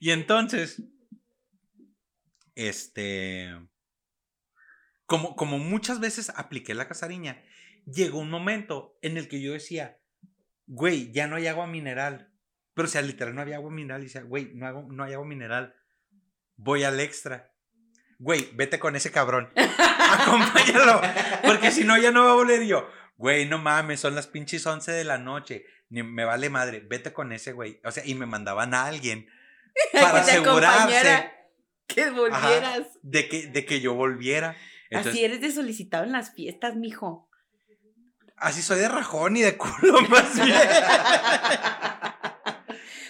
Y 0.00 0.10
entonces, 0.10 0.82
este, 2.54 3.50
como, 5.06 5.36
como 5.36 5.58
muchas 5.58 6.00
veces 6.00 6.30
apliqué 6.36 6.74
la 6.74 6.88
casariña, 6.88 7.42
llegó 7.86 8.18
un 8.18 8.30
momento 8.30 8.98
en 9.02 9.16
el 9.16 9.28
que 9.28 9.40
yo 9.40 9.52
decía, 9.52 9.98
güey, 10.66 11.12
ya 11.12 11.26
no 11.26 11.36
hay 11.36 11.46
agua 11.46 11.66
mineral. 11.66 12.32
Pero 12.74 12.88
o 12.88 12.90
sea, 12.90 13.02
literal 13.02 13.34
no 13.34 13.42
había 13.42 13.56
agua 13.56 13.70
mineral. 13.70 14.00
Y 14.00 14.04
decía, 14.06 14.22
güey, 14.22 14.52
no, 14.54 14.66
hago- 14.66 14.88
no 14.92 15.04
hay 15.04 15.12
agua 15.12 15.26
mineral. 15.26 15.74
Voy 16.56 16.84
al 16.84 17.00
extra. 17.00 17.51
Güey, 18.22 18.50
vete 18.54 18.78
con 18.78 18.94
ese 18.94 19.10
cabrón. 19.10 19.50
Acompáñalo. 19.56 21.00
Porque 21.44 21.72
si 21.72 21.82
no, 21.82 21.98
ya 21.98 22.12
no 22.12 22.24
va 22.24 22.30
a 22.30 22.34
volver 22.34 22.62
Y 22.62 22.68
yo. 22.68 22.88
Güey, 23.16 23.46
no 23.46 23.58
mames, 23.58 23.98
son 23.98 24.14
las 24.14 24.28
pinches 24.28 24.64
11 24.64 24.92
de 24.92 25.02
la 25.02 25.18
noche. 25.18 25.64
Ni 25.90 26.04
me 26.04 26.24
vale 26.24 26.48
madre. 26.48 26.86
Vete 26.88 27.12
con 27.12 27.32
ese 27.32 27.52
güey. 27.52 27.80
O 27.84 27.90
sea, 27.90 28.06
y 28.06 28.14
me 28.14 28.26
mandaban 28.26 28.74
a 28.74 28.84
alguien 28.86 29.28
para 29.92 30.20
asegurarse 30.20 31.32
Que 31.88 32.10
volvieras. 32.10 32.86
de 33.02 33.28
que, 33.28 33.48
de 33.48 33.64
que 33.64 33.80
yo 33.80 33.94
volviera. 33.94 34.56
Entonces, 34.88 35.14
Así 35.14 35.24
eres 35.24 35.40
de 35.40 35.50
solicitado 35.50 36.04
en 36.04 36.12
las 36.12 36.32
fiestas, 36.32 36.76
mijo. 36.76 37.28
así 38.36 38.62
soy 38.62 38.78
de 38.78 38.88
rajón 38.88 39.36
y 39.36 39.40
de 39.42 39.56
culo 39.56 40.00
más 40.08 40.34
bien. 40.44 40.60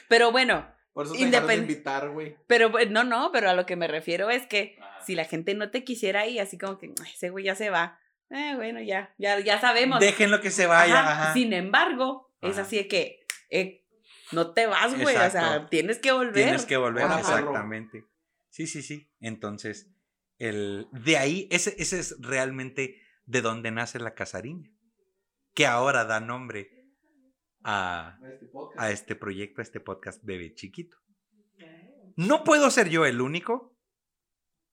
Pero 0.09 0.31
bueno, 0.33 0.67
Por 0.93 1.07
eso 1.07 1.15
te 1.15 1.21
de 1.41 1.55
invitar, 1.57 2.11
güey. 2.11 2.37
pero 2.47 2.71
bu- 2.71 2.89
no, 2.91 3.03
no, 3.05 3.31
pero 3.33 3.49
a 3.49 3.55
lo 3.55 3.65
que 3.67 3.77
me 3.77 3.89
refiero 3.89 4.29
es 4.31 4.47
que 4.47 4.79
si 5.07 5.15
la 5.15 5.25
gente 5.25 5.55
no 5.55 5.71
te 5.71 5.85
quisiera 5.85 6.21
ahí, 6.21 6.39
así 6.39 6.59
como 6.59 6.79
que 6.79 6.93
"Ay, 7.03 7.11
ese 7.15 7.31
güey 7.31 7.45
ya 7.47 7.55
se 7.55 7.71
va. 7.71 7.99
Eh, 8.31 8.53
bueno, 8.57 8.81
ya, 8.81 9.15
ya, 9.19 9.39
ya 9.41 9.61
sabemos. 9.61 10.01
Déjenlo 10.01 10.41
que 10.41 10.51
se 10.51 10.67
vaya. 10.67 11.01
Ajá, 11.01 11.13
ajá. 11.25 11.33
Sin 11.35 11.53
embargo, 11.53 12.31
es 12.41 12.59
así 12.59 12.77
de 12.77 12.89
que 12.89 13.21
eh, 13.51 13.85
no 14.33 14.53
te 14.55 14.67
vas, 14.67 14.93
güey. 14.99 15.17
O 15.17 15.31
sea, 15.31 15.69
tienes 15.69 15.99
que 15.99 16.13
volver. 16.13 16.35
Tienes 16.35 16.65
que 16.67 16.77
volver, 16.77 17.05
exactamente. 17.19 18.05
Sí, 18.49 18.67
sí, 18.67 18.83
sí. 18.83 19.11
Entonces, 19.21 19.91
el, 20.39 20.87
de 20.93 21.17
ahí, 21.19 21.49
ese, 21.51 21.75
ese 21.79 21.99
es 22.01 22.17
realmente 22.21 23.01
de 23.27 23.41
donde 23.43 23.71
nace 23.71 23.99
la 23.99 24.15
casariña. 24.15 24.71
Que 25.55 25.67
ahora 25.67 26.05
da 26.05 26.21
nombre 26.21 26.82
a, 27.65 28.19
a 28.77 28.91
este 28.91 29.15
proyecto, 29.15 29.61
a 29.61 29.65
este 29.65 29.81
podcast 29.81 30.23
Bebé 30.25 30.55
Chiquito. 30.55 30.99
No 32.17 32.45
puedo 32.45 32.71
ser 32.71 32.89
yo 32.89 33.07
el 33.07 33.21
único 33.21 33.75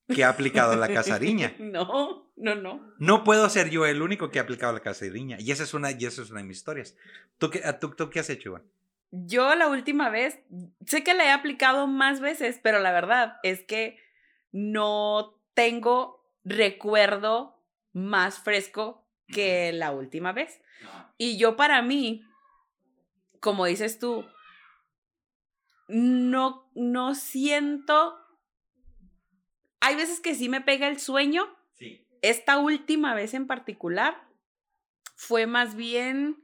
que 0.08 0.24
ha 0.24 0.30
aplicado 0.30 0.76
la 0.76 0.88
casariña. 0.88 1.56
No, 1.60 2.32
no, 2.36 2.56
no. 2.56 2.94
No 2.98 3.24
puedo 3.24 3.50
ser 3.50 3.70
yo 3.70 3.86
el 3.86 4.02
único 4.02 4.32
que 4.32 4.40
ha 4.40 4.44
aplicado 4.44 4.74
la 4.74 4.80
casariña. 4.80 5.38
Y 5.40 5.52
esa 5.52 5.64
es 5.64 5.74
una, 5.74 5.92
y 5.92 6.06
esa 6.06 6.22
es 6.22 6.32
una 6.32 6.42
de 6.42 6.48
mis 6.48 6.58
historias. 6.58 6.96
¿Tú 7.38 7.50
qué, 7.50 7.62
tú, 7.80 7.92
tú 7.92 8.10
qué 8.10 8.20
has 8.20 8.30
hecho, 8.30 8.50
Iván? 8.50 8.64
Yo 9.12 9.56
la 9.56 9.68
última 9.68 10.10
vez, 10.10 10.40
sé 10.86 11.04
que 11.04 11.14
la 11.14 11.26
he 11.26 11.32
aplicado 11.32 11.88
más 11.88 12.20
veces, 12.20 12.60
pero 12.62 12.80
la 12.80 12.92
verdad 12.92 13.38
es 13.44 13.64
que 13.64 13.98
no 14.52 15.40
tengo 15.54 16.32
recuerdo 16.44 17.62
más 17.94 18.40
fresco 18.40 19.06
que 19.28 19.72
la 19.74 19.92
última 19.92 20.32
vez. 20.32 20.62
Y 21.18 21.38
yo 21.38 21.56
para 21.56 21.82
mí, 21.82 22.24
como 23.40 23.66
dices 23.66 24.00
tú, 24.00 24.26
no, 25.88 26.70
no 26.76 27.16
siento... 27.16 28.16
Hay 29.82 29.96
veces 29.96 30.20
que 30.20 30.36
sí 30.36 30.50
me 30.50 30.62
pega 30.62 30.88
el 30.88 31.00
sueño. 31.00 31.48
Sí. 31.74 32.06
Esta 32.22 32.60
última 32.60 33.16
vez 33.16 33.34
en 33.34 33.48
particular 33.48 34.28
fue 35.16 35.48
más 35.48 35.76
bien 35.76 36.44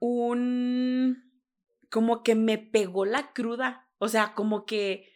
un... 0.00 1.30
como 1.90 2.22
que 2.22 2.34
me 2.34 2.58
pegó 2.58 3.04
la 3.04 3.32
cruda. 3.32 3.88
O 3.98 4.08
sea, 4.08 4.34
como 4.34 4.64
que 4.64 5.12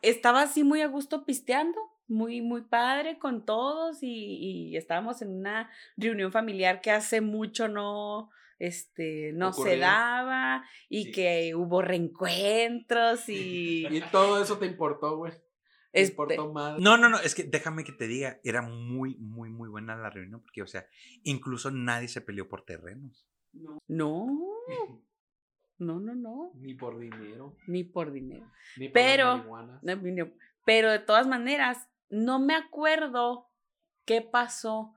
estaba 0.00 0.42
así 0.42 0.64
muy 0.64 0.80
a 0.80 0.88
gusto 0.88 1.24
pisteando, 1.24 1.78
muy, 2.08 2.40
muy 2.42 2.62
padre 2.62 3.18
con 3.18 3.44
todos 3.44 4.02
y, 4.02 4.70
y 4.70 4.76
estábamos 4.76 5.22
en 5.22 5.30
una 5.38 5.70
reunión 5.96 6.32
familiar 6.32 6.80
que 6.80 6.90
hace 6.90 7.20
mucho 7.20 7.68
no, 7.68 8.30
este, 8.62 9.32
no 9.32 9.52
se 9.52 9.76
daba 9.76 10.64
y 10.88 11.06
Sí. 11.06 11.10
que 11.12 11.54
hubo 11.56 11.82
reencuentros 11.82 13.28
y... 13.28 13.88
Y 13.88 14.00
todo 14.12 14.40
eso 14.40 14.56
te 14.58 14.66
importó, 14.66 15.16
güey. 15.16 15.32
Te 15.90 16.00
este, 16.00 16.12
importó 16.12 16.52
más. 16.52 16.78
No, 16.78 16.96
no, 16.96 17.08
no, 17.08 17.18
es 17.18 17.34
que 17.34 17.42
déjame 17.42 17.82
que 17.82 17.90
te 17.90 18.06
diga, 18.06 18.38
era 18.44 18.62
muy, 18.62 19.16
muy, 19.16 19.50
muy 19.50 19.68
buena 19.68 19.96
la 19.96 20.10
reunión, 20.10 20.40
porque, 20.40 20.62
o 20.62 20.68
sea, 20.68 20.86
incluso 21.24 21.72
nadie 21.72 22.06
se 22.06 22.20
peleó 22.20 22.48
por 22.48 22.64
terrenos. 22.64 23.26
no, 23.52 23.80
no, 23.88 25.02
no, 26.00 26.14
no, 26.14 26.52
Ni 26.54 26.74
por 26.74 27.00
dinero. 27.00 27.56
ni 27.66 27.82
por 27.82 28.12
dinero. 28.12 28.46
Ni 28.76 28.88
por 28.88 28.92
Pero-. 28.94 29.38
No, 29.38 29.82
no, 29.82 30.32
Pero 30.64 30.90
de 30.92 31.00
todas 31.00 31.26
maneras, 31.26 31.88
no 32.10 32.38
me 32.38 32.54
acuerdo 32.54 33.50
qué 34.04 34.20
pasó. 34.22 34.94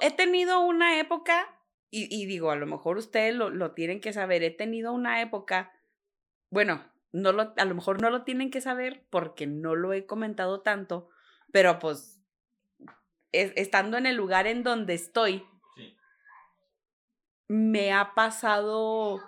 He 0.00 0.12
tenido 0.14 0.60
una 0.60 1.00
época, 1.00 1.48
y, 1.92 2.08
y 2.10 2.26
digo, 2.26 2.50
a 2.50 2.56
lo 2.56 2.66
mejor 2.66 2.96
ustedes 2.96 3.34
lo, 3.36 3.50
lo 3.50 3.72
tienen 3.72 4.00
que 4.00 4.12
saber, 4.12 4.42
he 4.42 4.50
tenido 4.50 4.92
una 4.92 5.20
época, 5.20 5.72
bueno, 6.50 6.82
no 7.12 7.30
lo, 7.32 7.52
a 7.56 7.64
lo 7.66 7.74
mejor 7.74 8.00
no 8.00 8.08
lo 8.10 8.22
tienen 8.24 8.50
que 8.50 8.60
saber 8.62 9.04
porque 9.10 9.46
no 9.46 9.74
lo 9.76 9.92
he 9.92 10.06
comentado 10.06 10.62
tanto, 10.62 11.10
pero 11.52 11.78
pues 11.78 12.18
es- 13.30 13.52
estando 13.56 13.98
en 13.98 14.06
el 14.06 14.16
lugar 14.16 14.46
en 14.46 14.62
donde 14.62 14.94
estoy, 14.94 15.46
Sí. 15.76 15.96
me 17.48 17.92
ha 17.92 18.14
pasado, 18.14 19.20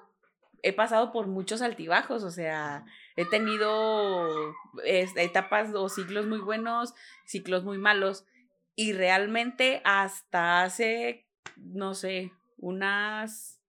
he 0.62 0.72
pasado 0.72 1.12
por 1.12 1.26
muchos 1.26 1.60
altibajos, 1.60 2.22
o 2.24 2.30
sea, 2.30 2.86
he 3.16 3.26
tenido 3.26 4.54
etapas 4.84 5.74
o 5.74 5.88
ciclos 5.90 6.26
muy 6.26 6.38
buenos, 6.40 6.94
ciclos 7.26 7.64
muy 7.64 7.76
malos, 7.78 8.24
y 8.74 8.92
realmente 8.94 9.82
hasta 9.84 10.62
hace, 10.62 11.26
no 11.56 11.94
sé, 11.94 12.32
unas 12.56 13.60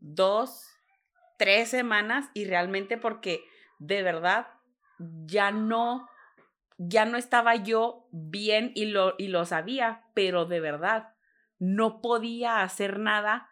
dos, 0.00 0.68
tres 1.38 1.68
semanas, 1.68 2.30
y 2.34 2.44
realmente 2.44 2.96
porque 2.96 3.44
de 3.78 4.02
verdad 4.02 4.46
ya 5.26 5.50
no, 5.50 6.08
ya 6.78 7.04
no 7.04 7.18
estaba 7.18 7.56
yo 7.56 8.08
bien 8.10 8.72
y 8.74 8.86
lo, 8.86 9.14
y 9.18 9.28
lo 9.28 9.44
sabía, 9.44 10.04
pero 10.14 10.46
de 10.46 10.60
verdad 10.60 11.14
no 11.58 12.00
podía 12.00 12.62
hacer 12.62 12.98
nada 12.98 13.50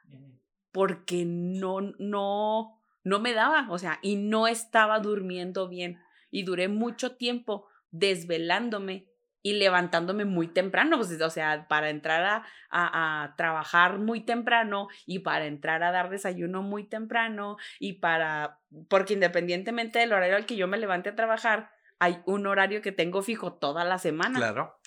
porque 0.72 1.24
no, 1.24 1.80
no, 1.98 2.80
no 3.04 3.20
me 3.20 3.32
daba, 3.32 3.66
o 3.70 3.78
sea, 3.78 3.98
y 4.02 4.16
no 4.16 4.46
estaba 4.46 4.98
durmiendo 4.98 5.68
bien. 5.68 6.00
Y 6.30 6.42
duré 6.42 6.68
mucho 6.68 7.16
tiempo 7.16 7.68
desvelándome 7.92 9.06
y 9.44 9.52
levantándome 9.52 10.24
muy 10.24 10.48
temprano, 10.48 10.96
pues, 10.96 11.20
o 11.20 11.30
sea, 11.30 11.68
para 11.68 11.90
entrar 11.90 12.24
a, 12.24 12.44
a, 12.70 13.24
a 13.24 13.36
trabajar 13.36 13.98
muy 13.98 14.22
temprano 14.22 14.88
y 15.04 15.18
para 15.18 15.44
entrar 15.44 15.82
a 15.82 15.92
dar 15.92 16.08
desayuno 16.08 16.62
muy 16.62 16.84
temprano 16.84 17.58
y 17.78 17.92
para, 17.94 18.58
porque 18.88 19.12
independientemente 19.12 19.98
del 19.98 20.14
horario 20.14 20.36
al 20.36 20.46
que 20.46 20.56
yo 20.56 20.66
me 20.66 20.78
levante 20.78 21.10
a 21.10 21.14
trabajar, 21.14 21.70
hay 21.98 22.22
un 22.24 22.46
horario 22.46 22.80
que 22.80 22.90
tengo 22.90 23.20
fijo 23.20 23.52
toda 23.52 23.84
la 23.84 23.98
semana. 23.98 24.38
Claro. 24.38 24.80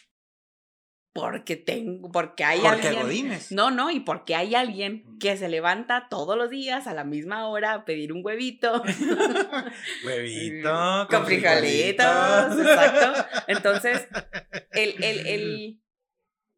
porque 1.14 1.56
tengo, 1.56 2.12
porque 2.12 2.44
hay 2.44 2.60
Porque 2.60 2.90
alguien. 2.90 3.04
Godines. 3.04 3.52
No, 3.52 3.72
no, 3.72 3.90
y 3.90 4.00
porque 4.02 4.36
hay 4.36 4.54
alguien 4.54 5.18
que 5.20 5.36
se 5.36 5.50
levanta 5.50 6.08
todos 6.10 6.38
los 6.38 6.52
días 6.52 6.86
a 6.86 6.94
la 6.94 7.04
misma 7.04 7.48
hora 7.48 7.74
a 7.74 7.86
pedir 7.86 8.14
un 8.14 8.24
huevito. 8.24 8.84
Huevito. 10.06 11.08
con 11.10 11.26
frijolitos, 11.26 12.60
exacto. 12.60 13.26
Entonces, 13.48 14.08
el, 14.78 15.04
el, 15.04 15.28
el, 15.28 15.82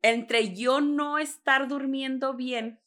entre 0.02 0.54
yo 0.56 0.82
no 0.82 1.18
estar 1.20 1.68
durmiendo 1.68 2.34
bien, 2.36 2.80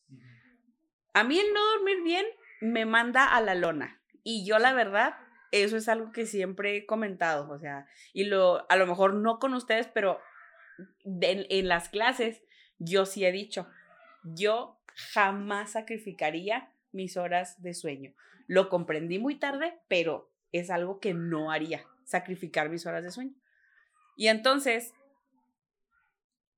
a 1.15 1.25
mí 1.25 1.39
el 1.39 1.53
no 1.53 1.65
dormir 1.77 2.03
bien 2.03 2.27
me 2.61 2.87
manda 2.87 3.25
a 3.35 3.41
la 3.41 3.55
lona. 3.55 4.01
Y 4.23 4.47
yo, 4.47 4.59
la 4.59 4.73
verdad, 4.73 5.15
eso 5.51 5.77
es 5.77 5.89
algo 5.89 6.13
que 6.13 6.27
siempre 6.27 6.77
he 6.77 6.87
comentado, 6.87 7.51
o 7.51 7.59
sea, 7.59 7.87
y 8.13 8.25
lo, 8.25 8.65
a 8.71 8.77
lo 8.77 8.87
mejor 8.87 9.15
no 9.15 9.39
con 9.39 9.53
ustedes, 9.55 9.89
pero 9.89 10.21
de- 11.05 11.47
en 11.51 11.69
las 11.69 11.89
clases, 11.89 12.43
yo 12.79 13.05
sí 13.05 13.25
he 13.25 13.33
dicho, 13.33 13.69
yo 14.23 14.81
jamás 15.13 15.73
sacrificaría 15.73 16.73
mis 16.93 17.17
horas 17.17 17.61
de 17.63 17.75
sueño. 17.75 18.15
Lo 18.47 18.69
comprendí 18.69 19.19
muy 19.19 19.37
tarde, 19.39 19.81
pero 19.89 20.31
es 20.53 20.71
algo 20.71 21.01
que 21.01 21.15
no 21.15 21.51
haría, 21.51 21.85
sacrificar 22.05 22.69
mis 22.69 22.87
horas 22.87 23.03
de 23.05 23.11
sueño. 23.11 23.35
Y 24.17 24.29
entonces, 24.29 24.95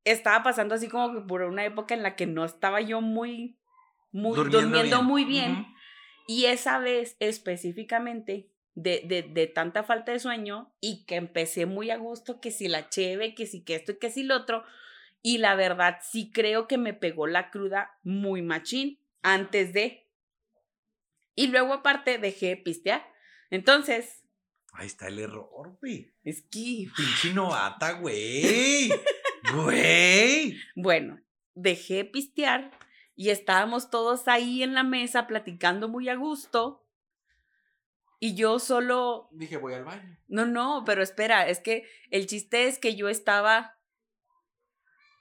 estaba 0.04 0.42
pasando 0.42 0.74
así 0.74 0.88
como 0.88 1.14
que 1.14 1.20
por 1.20 1.42
una 1.42 1.64
época 1.64 1.94
en 1.94 2.02
la 2.02 2.16
que 2.16 2.26
no 2.26 2.44
estaba 2.44 2.80
yo 2.80 3.00
muy, 3.00 3.58
muy 4.12 4.36
durmiendo, 4.50 5.02
muy 5.02 5.24
bien. 5.24 5.66
Y 6.26 6.46
esa 6.46 6.78
vez 6.78 7.16
específicamente 7.20 8.50
de, 8.74 9.02
de, 9.06 9.22
de 9.22 9.46
tanta 9.46 9.84
falta 9.84 10.12
de 10.12 10.18
sueño 10.18 10.74
y 10.80 11.04
que 11.04 11.16
empecé 11.16 11.66
muy 11.66 11.90
a 11.90 11.96
gusto, 11.96 12.40
que 12.40 12.50
si 12.50 12.68
la 12.68 12.88
cheve, 12.88 13.34
que 13.34 13.46
si 13.46 13.62
que 13.64 13.76
esto 13.76 13.92
y 13.92 13.98
que 13.98 14.10
si 14.10 14.22
lo 14.22 14.36
otro. 14.36 14.64
Y 15.22 15.38
la 15.38 15.54
verdad 15.54 15.98
sí 16.02 16.30
creo 16.32 16.66
que 16.68 16.76
me 16.76 16.92
pegó 16.92 17.26
la 17.26 17.50
cruda 17.50 17.98
muy 18.02 18.42
machín 18.42 18.98
antes 19.22 19.72
de. 19.72 20.06
Y 21.34 21.48
luego 21.48 21.72
aparte 21.72 22.18
dejé 22.18 22.48
de 22.48 22.56
pistear. 22.58 23.06
Entonces, 23.50 24.20
Ahí 24.76 24.86
está 24.86 25.06
el 25.06 25.20
error, 25.20 25.78
güey. 25.80 26.12
es 26.24 26.42
que, 26.42 26.88
Pinche 26.96 27.32
novata, 27.34 27.92
güey. 27.92 28.90
Güey. 29.52 30.58
bueno, 30.74 31.20
dejé 31.54 31.94
de 31.94 32.04
pistear 32.04 32.70
y 33.16 33.30
estábamos 33.30 33.90
todos 33.90 34.26
ahí 34.28 34.62
en 34.62 34.74
la 34.74 34.84
mesa 34.84 35.26
platicando 35.26 35.88
muy 35.88 36.08
a 36.08 36.16
gusto. 36.16 36.86
Y 38.20 38.34
yo 38.34 38.58
solo 38.58 39.28
Dije, 39.32 39.58
voy 39.58 39.74
al 39.74 39.84
baño. 39.84 40.18
No, 40.28 40.46
no, 40.46 40.82
pero 40.86 41.02
espera, 41.02 41.46
es 41.46 41.60
que 41.60 41.86
el 42.10 42.26
chiste 42.26 42.66
es 42.66 42.78
que 42.78 42.96
yo 42.96 43.08
estaba 43.08 43.76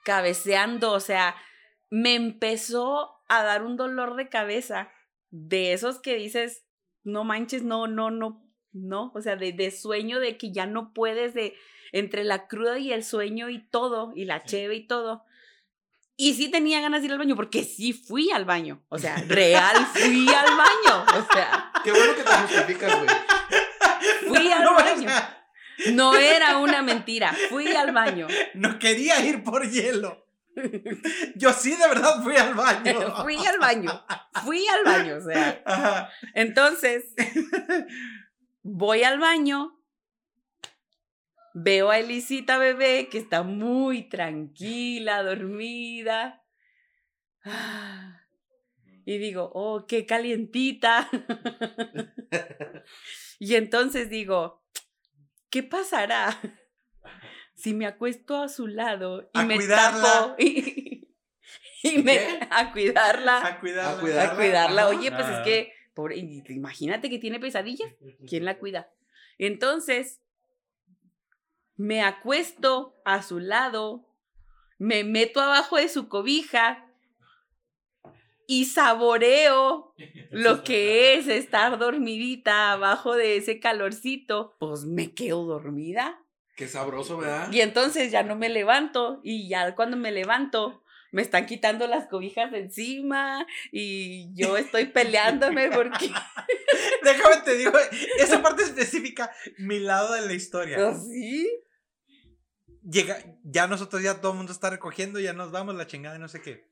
cabeceando, 0.05 0.91
o 0.91 0.99
sea, 0.99 1.35
me 1.89 2.15
empezó 2.15 3.11
a 3.27 3.43
dar 3.43 3.63
un 3.63 3.77
dolor 3.77 4.15
de 4.15 4.29
cabeza 4.29 4.91
de 5.31 5.73
esos 5.73 5.99
que 5.99 6.15
dices, 6.15 6.65
no 7.03 7.23
manches, 7.23 7.63
no, 7.63 7.87
no, 7.87 8.11
no, 8.11 8.45
no, 8.71 9.11
o 9.15 9.21
sea, 9.21 9.35
de, 9.35 9.51
de 9.51 9.71
sueño 9.71 10.19
de 10.19 10.37
que 10.37 10.51
ya 10.51 10.65
no 10.65 10.93
puedes 10.93 11.33
de 11.33 11.55
entre 11.93 12.25
la 12.25 12.47
cruda 12.47 12.77
y 12.79 12.91
el 12.91 13.05
sueño 13.05 13.49
y 13.49 13.59
todo, 13.69 14.11
y 14.15 14.25
la 14.25 14.43
cheve 14.43 14.75
y 14.75 14.85
todo. 14.85 15.23
Y 16.17 16.33
sí 16.33 16.49
tenía 16.51 16.81
ganas 16.81 17.01
de 17.01 17.07
ir 17.07 17.13
al 17.13 17.19
baño, 17.19 17.35
porque 17.35 17.63
sí 17.63 17.93
fui 17.93 18.29
al 18.31 18.43
baño, 18.45 18.83
o 18.89 18.99
sea, 18.99 19.15
real 19.27 19.77
fui 19.93 20.27
al 20.27 20.57
baño, 20.57 21.05
o 21.17 21.33
sea, 21.33 21.71
Qué 21.83 21.91
bueno 21.91 22.13
que 22.15 22.23
te 22.23 22.29
justificas, 22.31 22.95
güey. 22.97 23.09
fui 24.27 24.51
al 24.51 24.63
No, 24.63 24.73
baño. 24.75 25.09
No 25.93 26.15
era 26.15 26.57
una 26.57 26.81
mentira. 26.81 27.35
Fui 27.49 27.67
al 27.73 27.91
baño. 27.93 28.27
no 28.53 28.77
quería 28.79 29.19
ir 29.25 29.43
por 29.43 29.67
hielo. 29.69 30.23
Yo 31.35 31.51
sí, 31.51 31.71
de 31.75 31.87
verdad 31.87 32.21
fui 32.23 32.37
al 32.37 32.53
baño. 32.53 33.15
Fui 33.23 33.35
al 33.45 33.57
baño. 33.59 34.05
Fui 34.45 34.63
al 34.67 34.83
baño. 34.85 35.15
O 35.17 35.21
sea, 35.21 35.61
Ajá. 35.65 36.09
entonces 36.35 37.05
voy 38.61 39.03
al 39.03 39.19
baño. 39.19 39.79
Veo 41.53 41.89
a 41.91 41.99
Elisita 41.99 42.57
bebé 42.57 43.09
que 43.09 43.17
está 43.19 43.43
muy 43.43 44.09
tranquila, 44.09 45.21
dormida. 45.23 46.43
Ah, 47.43 48.21
Y 49.05 49.17
digo, 49.17 49.51
oh, 49.53 49.85
qué 49.87 50.05
calientita. 50.05 51.09
Y 53.39 53.55
entonces 53.55 54.09
digo, 54.09 54.63
¿qué 55.49 55.63
pasará 55.63 56.39
si 57.55 57.73
me 57.73 57.85
acuesto 57.85 58.41
a 58.41 58.47
su 58.47 58.67
lado 58.67 59.29
y 59.33 59.39
A 59.39 59.43
me 59.43 59.55
cuidarla. 59.57 60.01
tapo 60.01 60.35
y, 60.39 61.09
y 61.83 61.97
me 62.03 62.17
a 62.49 62.71
cuidarla? 62.71 63.45
A 63.45 63.59
cuidarla. 63.59 63.91
A 63.97 63.99
cuidarla. 63.99 64.31
A 64.31 64.35
cuidarla. 64.37 64.81
ajá. 64.83 64.89
Oye, 64.97 65.11
pues 65.11 65.27
es 65.27 65.35
Ah. 65.35 65.43
que, 65.43 65.73
pobre, 65.93 66.15
imagínate 66.17 67.09
que 67.09 67.19
tiene 67.19 67.39
pesadillas. 67.39 67.91
¿Quién 68.27 68.45
la 68.45 68.57
cuida? 68.59 68.89
Entonces, 69.37 70.21
me 71.75 72.01
acuesto 72.01 72.95
a 73.05 73.21
su 73.23 73.39
lado, 73.39 74.05
me 74.77 75.03
meto 75.03 75.41
abajo 75.41 75.77
de 75.77 75.89
su 75.89 76.07
cobija 76.07 76.89
y 78.47 78.65
saboreo 78.65 79.93
lo 80.31 80.63
que 80.63 81.15
es 81.15 81.27
estar 81.27 81.77
dormidita 81.77 82.71
abajo 82.71 83.15
de 83.15 83.37
ese 83.37 83.59
calorcito. 83.59 84.55
Pues 84.59 84.85
me 84.85 85.13
quedo 85.13 85.45
dormida. 85.45 86.19
Qué 86.55 86.67
sabroso, 86.67 87.17
¿verdad? 87.17 87.51
Y 87.51 87.61
entonces 87.61 88.11
ya 88.11 88.21
no 88.21 88.35
me 88.35 88.49
levanto 88.49 89.21
y 89.23 89.47
ya 89.47 89.73
cuando 89.75 89.97
me 89.97 90.11
levanto 90.11 90.82
me 91.13 91.21
están 91.21 91.45
quitando 91.45 91.87
las 91.87 92.07
cobijas 92.07 92.51
de 92.51 92.59
encima 92.59 93.45
y 93.71 94.33
yo 94.33 94.57
estoy 94.57 94.85
peleándome 94.85 95.69
porque 95.69 96.11
Déjame 97.03 97.37
te 97.45 97.55
digo, 97.55 97.71
esa 98.17 98.41
parte 98.41 98.63
específica, 98.63 99.31
mi 99.57 99.79
lado 99.79 100.13
de 100.13 100.25
la 100.25 100.33
historia. 100.33 100.89
así. 100.89 101.47
Llega, 102.83 103.17
ya 103.43 103.67
nosotros 103.67 104.01
ya 104.01 104.19
todo 104.19 104.31
el 104.31 104.37
mundo 104.37 104.51
está 104.51 104.71
recogiendo, 104.71 105.19
ya 105.19 105.33
nos 105.33 105.51
vamos, 105.51 105.75
la 105.75 105.87
chingada 105.87 106.17
y 106.17 106.19
no 106.19 106.27
sé 106.27 106.41
qué. 106.41 106.67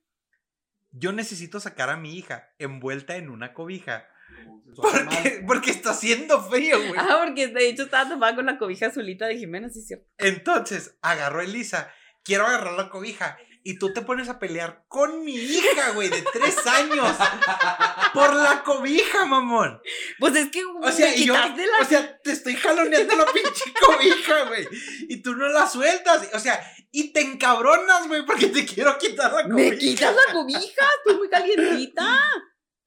Yo 0.92 1.14
necesito 1.14 1.60
sacar 1.60 1.90
a 1.90 1.96
mi 1.96 2.18
hija 2.18 2.50
envuelta 2.58 3.16
en 3.16 3.30
una 3.30 3.54
cobija. 3.54 4.08
Porque, 4.76 5.44
porque 5.46 5.72
está 5.72 5.92
haciendo 5.92 6.42
frío, 6.42 6.78
güey. 6.80 6.96
Ah, 6.98 7.22
porque 7.24 7.48
de 7.48 7.70
hecho 7.70 7.84
estaba 7.84 8.10
tomada 8.10 8.36
con 8.36 8.48
la 8.48 8.58
cobija 8.58 8.88
azulita 8.88 9.28
de 9.28 9.38
Jimena, 9.38 9.70
sí 9.70 9.80
es 9.80 9.88
cierto. 9.88 10.08
Entonces, 10.18 10.98
agarró 11.02 11.42
a 11.42 11.44
Elisa. 11.44 11.92
Quiero 12.24 12.48
agarrar 12.48 12.74
la 12.74 12.90
cobija. 12.90 13.38
Y 13.64 13.78
tú 13.78 13.94
te 13.94 14.02
pones 14.02 14.28
a 14.28 14.40
pelear 14.40 14.86
con 14.88 15.24
mi 15.24 15.36
hija, 15.36 15.92
güey, 15.92 16.10
de 16.10 16.24
tres 16.34 16.66
años. 16.66 17.16
por 18.14 18.34
la 18.34 18.64
cobija, 18.64 19.26
mamón. 19.26 19.82
Pues 20.20 20.36
es 20.36 20.50
que 20.50 20.64
O 20.66 20.92
sea, 20.92 21.16
y 21.16 21.26
yo, 21.26 21.34
la 21.34 21.56
o 21.82 21.86
sea, 21.86 22.20
te 22.22 22.32
estoy 22.32 22.56
jaloneando 22.56 23.16
la 23.16 23.26
pinche 23.26 23.74
cobija, 23.80 24.44
güey. 24.46 24.68
Y 25.10 25.22
tú 25.22 25.36
no 25.36 25.48
la 25.50 25.68
sueltas. 25.68 26.30
O 26.34 26.40
sea, 26.40 26.60
y 26.92 27.14
te 27.14 27.22
encabronas, 27.22 28.08
güey, 28.08 28.26
porque 28.26 28.48
te 28.48 28.66
quiero 28.66 28.98
quitar 28.98 29.32
la 29.32 29.44
cobija. 29.44 29.70
¿Me 29.70 29.78
quitas 29.78 30.16
la 30.16 30.34
cobija? 30.34 30.86
Estoy 30.98 31.18
muy 31.18 31.30
calientita. 31.30 32.20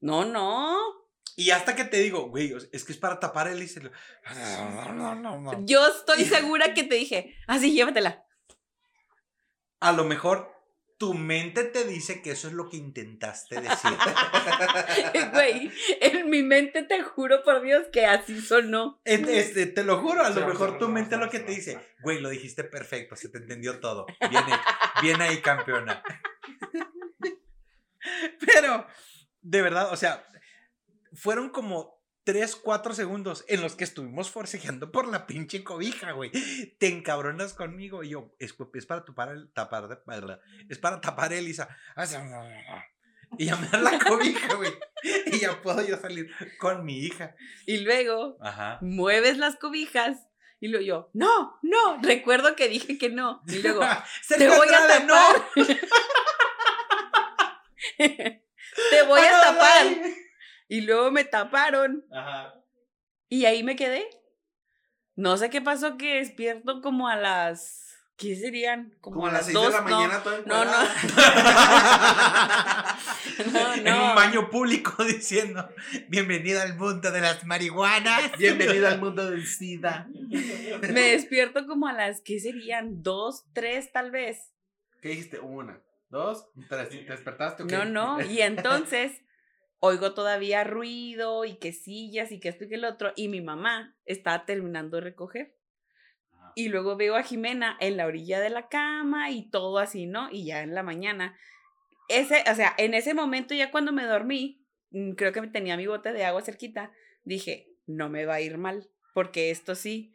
No, 0.01 0.25
no. 0.25 1.05
Y 1.37 1.51
hasta 1.51 1.75
que 1.75 1.85
te 1.85 1.99
digo, 1.99 2.29
güey, 2.29 2.55
es 2.73 2.85
que 2.85 2.93
es 2.93 2.99
para 2.99 3.19
tapar 3.19 3.49
el 3.49 3.57
Elisa. 3.57 3.81
No, 3.81 4.93
no, 4.93 5.15
no, 5.15 5.41
no. 5.41 5.67
Yo 5.67 5.87
estoy 5.89 6.25
segura 6.25 6.75
que 6.75 6.85
te 6.85 6.95
dije, 6.95 7.37
así 7.47 7.73
llévatela. 7.73 8.25
A 9.81 9.93
lo 9.93 10.05
mejor 10.05 10.54
tu 10.99 11.15
mente 11.15 11.65
te 11.65 11.85
dice 11.85 12.23
que 12.23 12.31
eso 12.31 12.49
es 12.49 12.55
lo 12.55 12.69
que 12.69 12.77
intentaste 12.77 13.61
decir. 13.61 13.91
Güey, 15.33 15.71
en 16.01 16.31
mi 16.31 16.43
mente 16.43 16.83
te 16.83 17.03
juro 17.03 17.43
por 17.43 17.63
Dios 17.63 17.87
que 17.93 18.07
así 18.07 18.41
sonó. 18.41 19.01
Este, 19.05 19.67
te 19.67 19.85
lo 19.85 20.01
juro, 20.01 20.23
a 20.23 20.31
lo 20.31 20.47
mejor 20.47 20.79
tu 20.79 20.89
mente 20.89 21.17
lo 21.17 21.29
que 21.31 21.41
te 21.41 21.53
dice, 21.53 21.79
güey, 22.03 22.21
lo 22.21 22.29
dijiste 22.29 22.65
perfecto, 22.65 23.17
se 23.17 23.29
te 23.29 23.39
entendió 23.39 23.81
todo. 23.81 24.07
Bien, 24.31 24.45
bien 25.03 25.21
ahí, 25.21 25.41
campeona. 25.41 26.03
Pero, 28.47 28.87
de 29.41 29.63
verdad, 29.63 29.93
o 29.93 29.97
sea, 29.97 30.27
fueron 31.15 31.51
como 31.51 32.04
3, 32.25 32.57
4 32.57 32.95
segundos 32.95 33.45
en 33.49 33.61
los 33.61 33.77
que 33.77 33.85
estuvimos 33.85 34.31
forcejeando 34.31 34.91
por 34.91 35.07
la 35.09 35.27
pinche 35.27 35.63
cobija, 35.63 36.13
güey. 36.13 36.31
Te 36.79 36.89
encabronas 36.89 37.53
conmigo 37.55 38.03
y 38.03 38.11
yo, 38.11 38.35
es, 38.39 38.55
es 38.75 38.87
para 38.87 39.05
tapar 39.05 39.29
el, 39.31 39.53
tapar, 39.53 40.03
es 40.69 40.79
para 40.79 41.01
tapar 41.01 41.33
a 41.33 41.37
Elisa. 41.37 41.69
Y 43.37 43.47
dan 43.47 43.83
la 43.83 43.99
cobija, 43.99 44.55
güey. 44.55 44.73
Y 45.27 45.41
ya 45.41 45.61
puedo 45.61 45.85
yo 45.85 45.97
salir 45.99 46.31
con 46.59 46.85
mi 46.85 46.99
hija. 47.01 47.35
Y 47.67 47.79
luego 47.79 48.39
Ajá. 48.41 48.79
mueves 48.81 49.39
las 49.39 49.57
cobijas. 49.57 50.19
Y 50.61 50.69
luego 50.69 50.87
yo, 50.87 51.11
no, 51.15 51.59
no. 51.63 52.01
Recuerdo 52.01 52.55
que 52.55 52.69
dije 52.69 52.97
que 52.97 53.09
no. 53.11 53.43
Y 53.49 53.59
luego, 53.59 53.81
te 54.29 54.49
voy 54.49 54.69
a 54.69 54.87
tapar. 54.87 55.37
te 57.97 59.03
voy 59.07 59.21
a 59.21 59.29
Ah, 59.29 59.33
no, 59.33 59.43
tapar. 59.53 59.87
Y 60.69 60.83
luego 60.83 61.11
me 61.11 61.25
taparon. 61.25 62.05
Ajá. 62.13 62.55
Y 63.29 63.45
ahí 63.45 63.63
me 63.63 63.77
quedé. 63.77 64.05
No 65.17 65.37
sé 65.37 65.51
qué 65.51 65.61
pasó 65.61 65.97
que 65.97 66.17
despierto 66.17 66.81
como 66.83 67.09
a 67.09 67.17
las 67.17 67.85
¿Qué 68.17 68.37
serían? 68.37 68.95
Como, 69.01 69.17
Como 69.17 69.27
a 69.27 69.33
las 69.33 69.53
las 69.53 69.53
6 69.53 69.55
dos. 69.55 69.67
de 69.67 69.73
la 69.73 69.81
no, 69.81 69.91
mañana 69.91 70.23
toda 70.23 70.39
no, 70.39 70.65
no. 70.65 70.71
encuerada. 70.71 70.95
no, 73.53 73.75
En 73.79 73.85
no. 73.85 74.09
un 74.11 74.15
baño 74.15 74.51
público 74.51 75.05
diciendo, 75.05 75.69
bienvenido 76.09 76.63
al 76.63 76.77
mundo 76.77 77.11
de 77.11 77.21
las 77.21 77.45
marihuanas. 77.45 78.39
Bienvenida 78.39 78.93
al 78.93 79.01
mundo 79.01 79.29
del 79.29 79.45
SIDA. 79.45 80.07
Me 80.31 81.01
despierto 81.11 81.67
como 81.67 81.89
a 81.89 81.93
las, 81.93 82.21
¿qué 82.21 82.39
serían? 82.39 83.03
Dos, 83.03 83.47
tres 83.53 83.91
tal 83.91 84.13
vez. 84.13 84.53
¿Qué 85.03 85.09
dijiste? 85.09 85.41
Una, 85.41 85.83
dos, 86.09 86.47
tres. 86.69 86.91
¿Te 86.91 87.03
despertaste? 87.05 87.65
No, 87.65 87.85
no. 87.85 88.21
Y 88.21 88.43
entonces 88.43 89.24
oigo 89.85 90.15
todavía 90.15 90.65
ruido 90.65 91.45
y 91.45 91.57
que 91.57 91.73
sillas 91.73 92.33
y 92.33 92.41
que 92.41 92.49
esto 92.49 92.65
y 92.65 92.69
que 92.69 92.77
el 92.77 92.87
otro. 92.87 93.13
Y 93.17 93.29
mi 93.29 93.43
mamá 93.43 93.97
estaba 94.07 94.47
terminando 94.47 94.97
de 94.97 95.03
recoger. 95.03 95.55
Y 96.55 96.69
luego 96.69 96.97
veo 96.97 97.17
a 97.17 97.23
Jimena 97.23 97.77
en 97.81 97.97
la 97.97 98.07
orilla 98.07 98.41
de 98.41 98.49
la 98.49 98.69
cama 98.69 99.31
y 99.31 99.51
todo 99.51 99.79
así, 99.79 100.07
¿no? 100.07 100.31
Y 100.31 100.47
ya 100.47 100.63
en 100.63 100.75
la 100.75 100.83
mañana. 100.83 101.37
Ese, 102.09 102.45
o 102.51 102.55
sea, 102.55 102.75
en 102.79 102.95
ese 102.95 103.13
momento 103.13 103.55
ya 103.55 103.71
cuando 103.71 103.93
me 103.93 104.05
dormí, 104.05 104.65
mm, 104.91 105.13
creo 105.13 105.33
que 105.33 105.43
tenía 105.49 105.77
mi 105.77 105.87
bote 105.87 106.13
de 106.13 106.25
agua 106.25 106.43
cerquita, 106.43 106.93
dije, 107.25 107.69
no 107.87 108.09
me 108.09 108.25
va 108.25 108.35
a 108.35 108.41
ir 108.41 108.57
mal, 108.57 108.89
porque 109.13 109.51
esto 109.51 109.75
sí, 109.75 110.15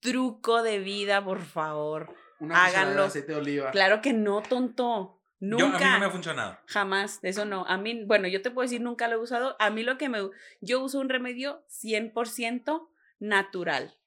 truco 0.00 0.62
de 0.62 0.78
vida, 0.80 1.24
por 1.24 1.42
favor. 1.42 2.14
Una 2.40 2.64
Háganlo. 2.64 3.02
de 3.02 3.06
aceite 3.06 3.32
de 3.32 3.38
oliva. 3.38 3.70
Claro 3.70 4.00
que 4.02 4.12
no, 4.12 4.42
tonto. 4.42 5.22
Yo, 5.50 5.58
Nunca. 5.58 5.76
a 5.76 5.80
mí 5.80 5.84
no 5.84 5.98
me 6.00 6.06
ha 6.06 6.10
funcionado. 6.10 6.58
Jamás, 6.66 7.18
eso 7.22 7.44
no. 7.44 7.66
A 7.66 7.76
mí, 7.76 8.04
bueno, 8.04 8.28
yo 8.28 8.40
te 8.40 8.50
puedo 8.50 8.64
decir, 8.64 8.80
nunca 8.80 9.08
lo 9.08 9.16
he 9.16 9.18
usado. 9.18 9.56
A 9.58 9.70
mí 9.70 9.82
lo 9.82 9.98
que 9.98 10.08
me... 10.08 10.18
Yo 10.60 10.82
uso 10.82 11.00
un 11.00 11.08
remedio 11.08 11.64
100% 11.68 12.88
natural. 13.18 13.98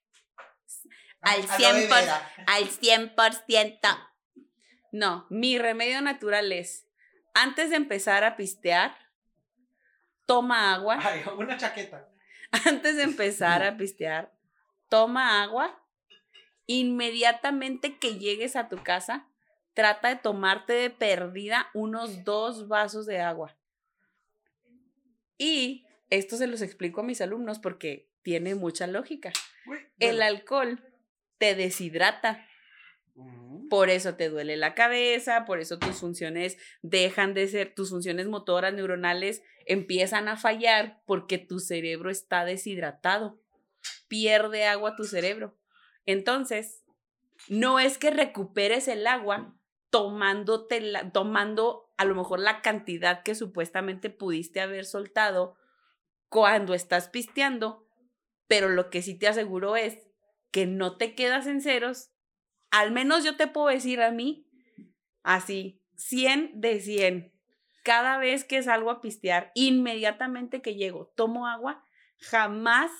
Al 1.20 1.42
100%. 1.42 2.20
Al 2.46 2.64
100%. 2.64 4.08
No, 4.90 5.26
mi 5.30 5.58
remedio 5.58 6.00
natural 6.00 6.50
es, 6.50 6.88
antes 7.34 7.70
de 7.70 7.76
empezar 7.76 8.24
a 8.24 8.36
pistear, 8.36 8.96
toma 10.26 10.74
agua. 10.74 10.98
Ay, 11.02 11.22
una 11.36 11.56
chaqueta. 11.56 12.08
Antes 12.66 12.96
de 12.96 13.02
empezar 13.02 13.62
a 13.62 13.76
pistear, 13.76 14.32
toma 14.88 15.42
agua. 15.42 15.84
Inmediatamente 16.66 17.98
que 17.98 18.18
llegues 18.18 18.56
a 18.56 18.68
tu 18.70 18.82
casa, 18.82 19.27
trata 19.78 20.08
de 20.08 20.16
tomarte 20.16 20.72
de 20.72 20.90
perdida 20.90 21.70
unos 21.72 22.24
dos 22.24 22.66
vasos 22.66 23.06
de 23.06 23.20
agua. 23.20 23.56
Y 25.38 25.86
esto 26.10 26.36
se 26.36 26.48
los 26.48 26.62
explico 26.62 27.00
a 27.00 27.04
mis 27.04 27.20
alumnos 27.20 27.60
porque 27.60 28.10
tiene 28.22 28.56
mucha 28.56 28.88
lógica. 28.88 29.32
El 30.00 30.20
alcohol 30.20 30.82
te 31.38 31.54
deshidrata. 31.54 32.44
Por 33.70 33.88
eso 33.88 34.16
te 34.16 34.28
duele 34.28 34.56
la 34.56 34.74
cabeza, 34.74 35.44
por 35.44 35.60
eso 35.60 35.78
tus 35.78 36.00
funciones 36.00 36.58
dejan 36.82 37.32
de 37.32 37.46
ser, 37.46 37.72
tus 37.72 37.90
funciones 37.90 38.26
motoras 38.26 38.74
neuronales 38.74 39.44
empiezan 39.64 40.26
a 40.26 40.36
fallar 40.36 41.00
porque 41.06 41.38
tu 41.38 41.60
cerebro 41.60 42.10
está 42.10 42.44
deshidratado. 42.44 43.40
Pierde 44.08 44.64
agua 44.64 44.96
tu 44.96 45.04
cerebro. 45.04 45.56
Entonces, 46.04 46.82
no 47.46 47.78
es 47.78 47.96
que 47.96 48.10
recuperes 48.10 48.88
el 48.88 49.06
agua 49.06 49.54
tomándote 49.90 50.80
la- 50.80 51.10
tomando 51.12 51.92
a 51.96 52.04
lo 52.04 52.14
mejor 52.14 52.40
la 52.40 52.62
cantidad 52.62 53.22
que 53.22 53.34
supuestamente 53.34 54.10
pudiste 54.10 54.60
haber 54.60 54.84
soltado 54.84 55.56
cuando 56.28 56.74
estás 56.74 57.08
pisteando, 57.08 57.86
pero 58.46 58.68
lo 58.68 58.90
que 58.90 59.02
sí 59.02 59.18
te 59.18 59.28
aseguro 59.28 59.76
es 59.76 59.98
que 60.50 60.66
no 60.66 60.96
te 60.96 61.14
quedas 61.14 61.46
en 61.46 61.60
ceros 61.60 62.10
al 62.70 62.92
menos 62.92 63.24
yo 63.24 63.36
te 63.36 63.46
puedo 63.46 63.68
decir 63.68 64.02
a 64.02 64.10
mí, 64.10 64.46
así, 65.22 65.82
100 65.96 66.60
de 66.60 66.80
100. 66.80 67.32
Cada 67.82 68.18
vez 68.18 68.44
que 68.44 68.62
salgo 68.62 68.90
a 68.90 69.00
pistear, 69.00 69.50
inmediatamente 69.54 70.60
que 70.60 70.74
llego, 70.74 71.06
tomo 71.16 71.46
agua, 71.46 71.84
jamás 72.18 72.90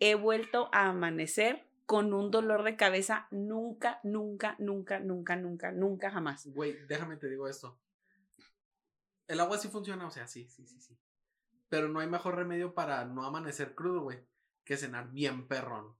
he 0.00 0.14
vuelto 0.14 0.68
a 0.72 0.88
amanecer 0.88 1.67
con 1.88 2.12
un 2.12 2.30
dolor 2.30 2.64
de 2.64 2.76
cabeza. 2.76 3.28
Nunca, 3.30 3.98
nunca, 4.02 4.56
nunca, 4.58 5.00
nunca, 5.00 5.36
nunca, 5.36 5.72
nunca, 5.72 6.10
jamás. 6.10 6.46
Güey, 6.48 6.76
déjame 6.86 7.16
te 7.16 7.30
digo 7.30 7.48
esto. 7.48 7.80
El 9.26 9.40
agua 9.40 9.56
sí 9.56 9.68
funciona, 9.68 10.06
o 10.06 10.10
sea, 10.10 10.26
sí, 10.26 10.46
sí, 10.50 10.66
sí, 10.66 10.78
sí. 10.82 10.98
Pero 11.70 11.88
no 11.88 12.00
hay 12.00 12.06
mejor 12.06 12.36
remedio 12.36 12.74
para 12.74 13.06
no 13.06 13.24
amanecer 13.24 13.74
crudo, 13.74 14.02
güey, 14.02 14.18
que 14.64 14.76
cenar 14.76 15.10
bien 15.12 15.48
perrón. 15.48 15.96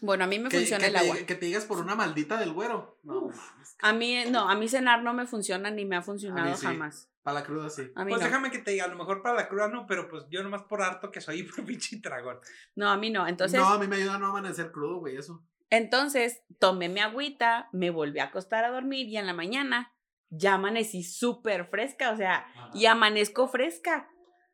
Bueno, 0.00 0.22
a 0.22 0.28
mí 0.28 0.38
me 0.38 0.48
que, 0.48 0.58
funciona 0.58 0.84
que 0.84 0.86
el 0.86 0.92
te, 0.92 0.98
agua. 1.00 1.16
que 1.26 1.34
te 1.34 1.46
digas 1.46 1.64
por 1.64 1.78
una 1.78 1.96
maldita 1.96 2.38
del 2.38 2.52
güero. 2.52 3.00
No, 3.02 3.24
Uf. 3.24 3.50
A 3.80 3.92
mí, 3.92 4.24
no, 4.30 4.48
a 4.48 4.54
mí 4.54 4.68
cenar 4.68 5.02
no 5.02 5.14
me 5.14 5.26
funciona 5.26 5.72
ni 5.72 5.84
me 5.84 5.96
ha 5.96 6.02
funcionado 6.02 6.54
sí. 6.54 6.64
jamás. 6.64 7.11
Para 7.22 7.40
la 7.40 7.44
cruda 7.46 7.70
sí. 7.70 7.82
A 7.94 8.04
mí 8.04 8.10
Pues 8.10 8.20
no. 8.20 8.26
déjame 8.26 8.50
que 8.50 8.58
te 8.58 8.72
diga, 8.72 8.84
a 8.84 8.88
lo 8.88 8.96
mejor 8.96 9.22
para 9.22 9.36
la 9.36 9.48
cruda 9.48 9.68
no, 9.68 9.86
pero 9.86 10.08
pues 10.08 10.24
yo 10.28 10.42
nomás 10.42 10.62
por 10.64 10.82
harto 10.82 11.10
que 11.10 11.20
soy 11.20 11.42
por 11.56 11.64
pinche 11.64 11.98
dragón. 12.02 12.38
No, 12.74 12.88
a 12.90 12.96
mí 12.96 13.10
no. 13.10 13.26
Entonces, 13.26 13.60
no, 13.60 13.68
a 13.68 13.78
mí 13.78 13.86
me 13.86 13.96
ayuda 13.96 14.14
a 14.14 14.18
no 14.18 14.26
amanecer 14.26 14.72
crudo, 14.72 14.98
güey, 14.98 15.16
eso. 15.16 15.44
Entonces, 15.70 16.42
tomé 16.58 16.88
mi 16.88 17.00
agüita, 17.00 17.68
me 17.72 17.90
volví 17.90 18.18
a 18.18 18.24
acostar 18.24 18.64
a 18.64 18.70
dormir 18.70 19.08
y 19.08 19.16
en 19.16 19.26
la 19.26 19.32
mañana 19.32 19.94
ya 20.28 20.54
amanecí 20.54 21.02
súper 21.02 21.66
fresca, 21.66 22.10
o 22.10 22.16
sea, 22.16 22.46
y 22.74 22.86
amanezco 22.86 23.48
fresca, 23.48 24.08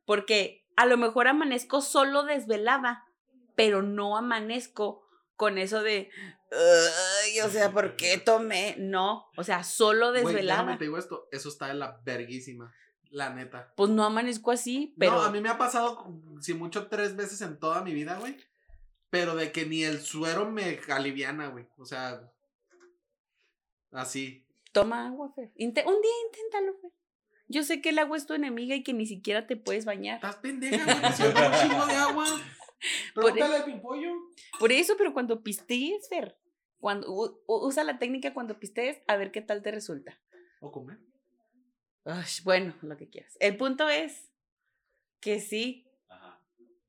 porque 0.05 0.65
a 0.77 0.87
lo 0.87 0.97
mejor 0.97 1.27
amanezco 1.27 1.81
solo 1.81 2.23
desvelada, 2.25 3.05
pero 3.57 3.83
no 3.83 4.17
amanezco 4.17 5.03
con 5.35 5.59
eso 5.59 5.83
de, 5.83 6.11
"Ay, 6.51 7.41
o 7.41 7.49
sea, 7.51 7.71
¿por 7.73 7.97
qué 7.97 8.19
tomé? 8.25 8.75
No, 8.79 9.27
o 9.37 9.45
sea, 9.45 9.65
solo 9.65 10.11
Güey, 10.11 10.25
desvelada. 10.25 10.79
te 10.79 10.85
digo 10.85 10.99
esto, 10.99 11.29
eso 11.33 11.49
está 11.49 11.67
de 11.69 11.75
la 11.75 12.01
verguísima, 12.05 12.73
la 13.11 13.31
neta. 13.31 13.73
Pues 13.77 13.91
no 13.91 14.05
amanezco 14.05 14.51
así, 14.51 14.95
pero 14.99 15.13
No, 15.13 15.23
a 15.23 15.31
mí 15.31 15.41
me 15.41 15.49
ha 15.49 15.59
pasado, 15.59 16.07
si 16.41 16.55
mucho, 16.55 16.89
tres 16.89 17.17
veces 17.17 17.41
en 17.43 17.59
toda 17.59 17.83
mi 17.83 17.93
vida, 17.95 18.19
güey. 18.19 18.37
Pero 19.11 19.35
de 19.37 19.53
que 19.53 19.65
ni 19.65 19.85
el 19.85 20.01
suero 20.03 20.51
me 20.51 20.81
aliviana, 20.91 21.49
güey. 21.49 21.67
O 21.79 21.87
sea, 21.87 22.21
así. 23.93 24.45
toma 24.73 25.07
agua, 25.07 25.33
Fer. 25.35 25.51
Inte- 25.57 25.85
un 25.87 26.01
día 26.03 26.13
inténtalo, 26.27 26.75
Fer. 26.81 26.91
Yo 27.51 27.63
sé 27.63 27.81
que 27.81 27.89
el 27.89 27.99
agua 27.99 28.19
es 28.19 28.27
tu 28.27 28.35
enemiga 28.35 28.75
y 28.75 28.83
que 28.83 28.93
ni 28.93 29.07
siquiera 29.07 29.47
te 29.47 29.57
puedes 29.57 29.87
bañar. 29.87 30.17
Estás 30.17 30.37
pendeja, 30.37 30.85
güey, 30.85 30.97
un 31.09 31.69
chingo 31.71 31.87
de 31.87 31.95
agua. 31.95 32.27
Pregúntale 33.15 33.57
al 33.57 33.65
pimpollo. 33.65 34.13
Por 34.59 34.73
eso, 34.73 34.95
pero 34.97 35.13
cuando 35.13 35.43
pistees, 35.43 36.09
Fer, 36.09 36.37
cuando, 36.79 37.11
u- 37.11 37.41
usa 37.47 37.85
la 37.85 37.99
técnica 37.99 38.33
cuando 38.35 38.59
pistees, 38.59 38.99
a 39.07 39.17
ver 39.17 39.31
qué 39.33 39.41
tal 39.41 39.63
te 39.63 39.71
resulta. 39.71 40.21
O 40.61 40.71
comer. 40.73 40.99
Ay, 42.05 42.25
bueno, 42.45 42.75
lo 42.83 42.97
que 42.97 43.09
quieras. 43.09 43.37
El 43.41 43.57
punto 43.57 43.89
es 43.89 44.31
que 45.21 45.41
sí, 45.41 45.85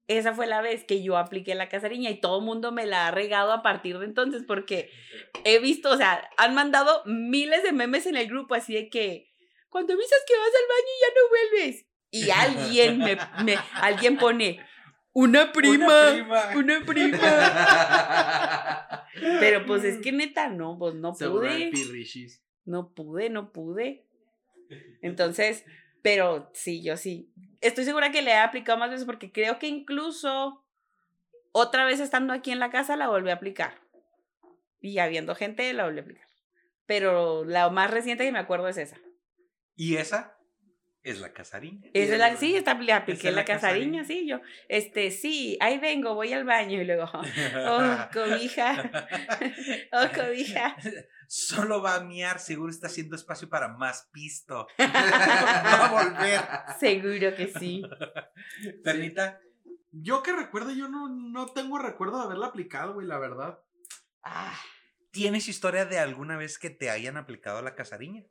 esa 0.08 0.34
fue 0.34 0.48
la 0.48 0.62
vez 0.62 0.84
que 0.86 1.04
yo 1.04 1.18
apliqué 1.18 1.54
la 1.56 1.70
casariña 1.70 2.10
y 2.10 2.20
todo 2.22 2.40
el 2.40 2.46
mundo 2.46 2.72
me 2.72 2.86
la 2.86 3.08
ha 3.08 3.12
regado 3.12 3.52
a 3.52 3.62
partir 3.62 4.00
de 4.00 4.06
entonces 4.06 4.44
porque 4.48 4.90
he 5.44 5.60
visto, 5.60 5.92
o 5.92 5.98
sea, 5.98 6.30
han 6.38 6.56
mandado 6.56 7.04
miles 7.06 7.64
de 7.64 7.72
memes 7.74 8.06
en 8.06 8.16
el 8.18 8.28
grupo 8.28 8.56
así 8.56 8.74
de 8.74 8.90
que 8.90 9.32
cuando 9.70 9.94
avisas 9.94 10.20
que 10.28 10.34
vas 10.38 10.48
al 10.48 10.68
baño 10.68 10.94
ya 11.02 11.08
no 11.16 11.30
vuelves. 11.30 11.86
Y 12.12 12.30
alguien 12.32 12.98
me, 12.98 13.18
me 13.44 13.56
alguien 13.74 14.18
pone 14.18 14.60
una 15.14 15.52
prima, 15.52 16.48
una 16.56 16.82
prima. 16.86 17.20
Pero 19.40 19.66
pues 19.68 19.84
es 19.84 19.98
que 20.00 20.12
neta 20.12 20.50
no, 20.50 20.78
pues 20.78 20.96
no 20.96 21.14
pude. 21.14 21.72
No 22.66 22.94
pude, 22.94 23.30
no 23.30 23.52
pude. 23.52 24.06
Entonces, 25.02 25.66
pero 26.02 26.50
sí, 26.54 26.84
yo 26.84 26.98
sí. 26.98 27.32
Estoy 27.62 27.86
segura 27.86 28.12
que 28.12 28.22
le 28.22 28.32
he 28.32 28.38
aplicado 28.38 28.78
más 28.78 28.90
veces 28.92 29.06
porque 29.06 29.32
creo 29.32 29.60
que 29.60 29.68
incluso 29.68 30.64
otra 31.52 31.86
vez 31.86 32.00
estando 32.00 32.34
aquí 32.34 32.52
en 32.52 32.60
la 32.60 32.70
casa 32.70 32.96
la 32.96 33.10
volví 33.10 33.32
a 33.32 33.36
aplicar. 33.36 33.82
Y 34.80 35.00
habiendo 35.00 35.36
gente 35.36 35.74
la 35.74 35.86
volví 35.86 36.00
a 36.00 36.04
aplicar. 36.04 36.28
Pero 36.86 37.44
la 37.44 37.70
más 37.70 37.92
reciente 37.92 38.24
que 38.24 38.32
me 38.32 38.40
acuerdo 38.40 38.68
es 38.68 38.78
esa. 38.78 38.98
Y 39.76 39.98
esa 39.98 40.39
es 41.04 41.20
la 41.20 41.34
casariña. 41.34 41.90
Es 41.94 42.10
la, 42.18 42.36
sí, 42.36 42.56
esta, 42.56 42.74
le 42.74 42.94
apliqué 42.94 43.30
es 43.30 43.34
la, 43.34 43.42
la 43.42 43.46
casariña, 43.46 44.02
casariña. 44.02 44.04
sí, 44.06 44.28
yo. 44.28 44.42
Este, 44.68 45.12
sí, 45.12 45.58
ahí 45.62 45.78
vengo, 45.78 46.14
voy 46.14 46.34
al 46.34 46.46
baño 46.46 46.82
y 46.82 46.86
luego, 46.86 47.06
oh, 47.68 47.98
cobija, 48.14 48.92
oh, 49.94 50.08
cobija. 50.16 50.76
Solo 51.28 51.82
va 51.82 51.96
a 51.96 52.00
miar, 52.02 52.40
seguro 52.40 52.72
está 52.72 52.88
haciendo 52.88 53.16
espacio 53.16 53.50
para 53.50 53.68
más 53.68 54.10
pisto. 54.12 54.68
va 54.80 55.86
a 55.86 55.92
volver. 55.92 56.42
Seguro 56.80 57.36
que 57.36 57.54
sí. 57.60 57.84
Permita. 58.84 59.40
Yo 59.92 60.24
que 60.24 60.34
recuerdo, 60.34 60.72
yo 60.72 60.88
no, 60.88 61.10
no 61.10 61.48
tengo 61.54 61.78
recuerdo 61.78 62.18
de 62.18 62.26
haberla 62.26 62.48
aplicado, 62.48 62.94
güey, 62.94 63.06
la 63.06 63.20
verdad. 63.20 63.60
Ah, 64.24 64.60
¿Tienes 65.12 65.48
historia 65.48 65.86
de 65.86 66.00
alguna 66.00 66.36
vez 66.38 66.58
que 66.58 66.70
te 66.70 66.90
hayan 66.90 67.18
aplicado 67.18 67.62
la 67.62 67.76
casariña? 67.76 68.26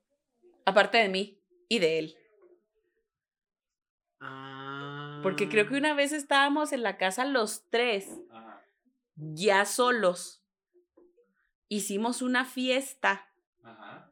aparte 0.69 0.99
de 0.99 1.09
mí 1.09 1.41
y 1.69 1.79
de 1.79 1.99
él. 1.99 2.17
Ah. 4.21 5.21
Porque 5.23 5.49
creo 5.49 5.69
que 5.69 5.77
una 5.77 5.95
vez 5.95 6.13
estábamos 6.13 6.73
en 6.73 6.83
la 6.83 6.97
casa 6.97 7.25
los 7.25 7.69
tres, 7.71 8.09
ya 9.17 9.65
solos. 9.65 10.43
hicimos 11.71 12.23
una 12.23 12.45
fiesta 12.47 13.29
Ajá. 13.63 14.11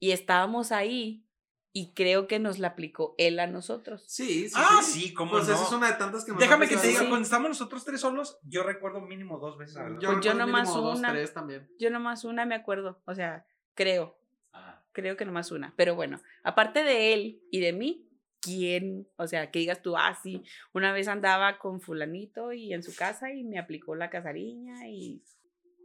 y 0.00 0.10
estábamos 0.10 0.70
ahí 0.70 1.24
y 1.72 1.94
creo 1.94 2.26
que 2.26 2.38
nos 2.38 2.58
la 2.58 2.68
aplicó 2.68 3.14
él 3.16 3.38
a 3.40 3.46
nosotros. 3.46 4.04
Sí, 4.06 4.48
sí. 4.48 4.54
Ah, 4.56 4.80
sí. 4.82 5.00
sí, 5.02 5.14
cómo 5.14 5.30
Pues 5.32 5.48
no. 5.48 5.54
esa 5.54 5.62
es 5.64 5.72
una 5.72 5.86
de 5.86 5.94
tantas 5.94 6.24
que 6.24 6.32
nos 6.32 6.40
Déjame 6.40 6.68
que 6.68 6.76
te 6.76 6.88
diga, 6.88 7.00
Sí. 7.00 7.06
cuando 7.08 7.24
estamos 7.24 7.48
nosotros 7.48 7.84
tres 7.84 8.00
solos, 8.00 8.38
yo 8.42 8.64
recuerdo 8.64 9.00
mínimo 9.00 9.38
dos 9.38 9.56
veces 9.56 9.76
Yo, 10.00 10.12
Pues 10.12 10.24
yo 10.24 10.34
nomás 10.34 10.68
mínimo 10.68 10.88
dos, 10.90 10.98
una. 10.98 11.12
tres 11.12 11.32
también. 11.32 11.70
Yo 11.78 11.90
nomás 11.90 12.24
una 12.24 12.44
me 12.44 12.54
acuerdo, 12.56 13.00
o 13.06 13.14
sea, 13.14 13.46
creo, 13.74 14.18
Ajá. 14.52 14.84
creo 14.92 15.16
que 15.16 15.24
nomás 15.24 15.52
una. 15.52 15.72
Pero 15.76 15.94
bueno, 15.94 16.20
aparte 16.42 16.82
de 16.82 17.14
él 17.14 17.40
y 17.52 17.60
de 17.60 17.72
mí, 17.72 18.09
¿quién? 18.40 19.08
O 19.16 19.26
sea, 19.26 19.50
que 19.50 19.58
digas 19.60 19.82
tú, 19.82 19.96
ah, 19.96 20.18
sí, 20.22 20.42
una 20.72 20.92
vez 20.92 21.08
andaba 21.08 21.58
con 21.58 21.80
fulanito 21.80 22.52
y 22.52 22.72
en 22.72 22.82
su 22.82 22.94
casa 22.94 23.32
y 23.32 23.44
me 23.44 23.58
aplicó 23.58 23.94
la 23.94 24.10
casariña 24.10 24.88
y, 24.88 25.22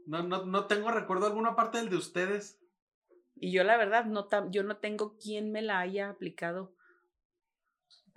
No, 0.08 0.24
no, 0.24 0.46
no 0.46 0.66
tengo 0.68 0.92
recuerdo 0.92 1.26
alguna 1.28 1.56
parte 1.56 1.78
del 1.80 1.90
de 1.90 1.98
ustedes. 1.98 2.60
y 3.36 3.52
yo 3.52 3.64
la 3.64 3.76
verdad, 3.78 4.06
no 4.06 4.30
tam- 4.30 4.50
yo 4.52 4.64
no 4.64 4.78
tengo 4.78 5.18
quien 5.18 5.52
me 5.52 5.62
la 5.62 5.80
haya 5.80 6.10
aplicado. 6.10 6.74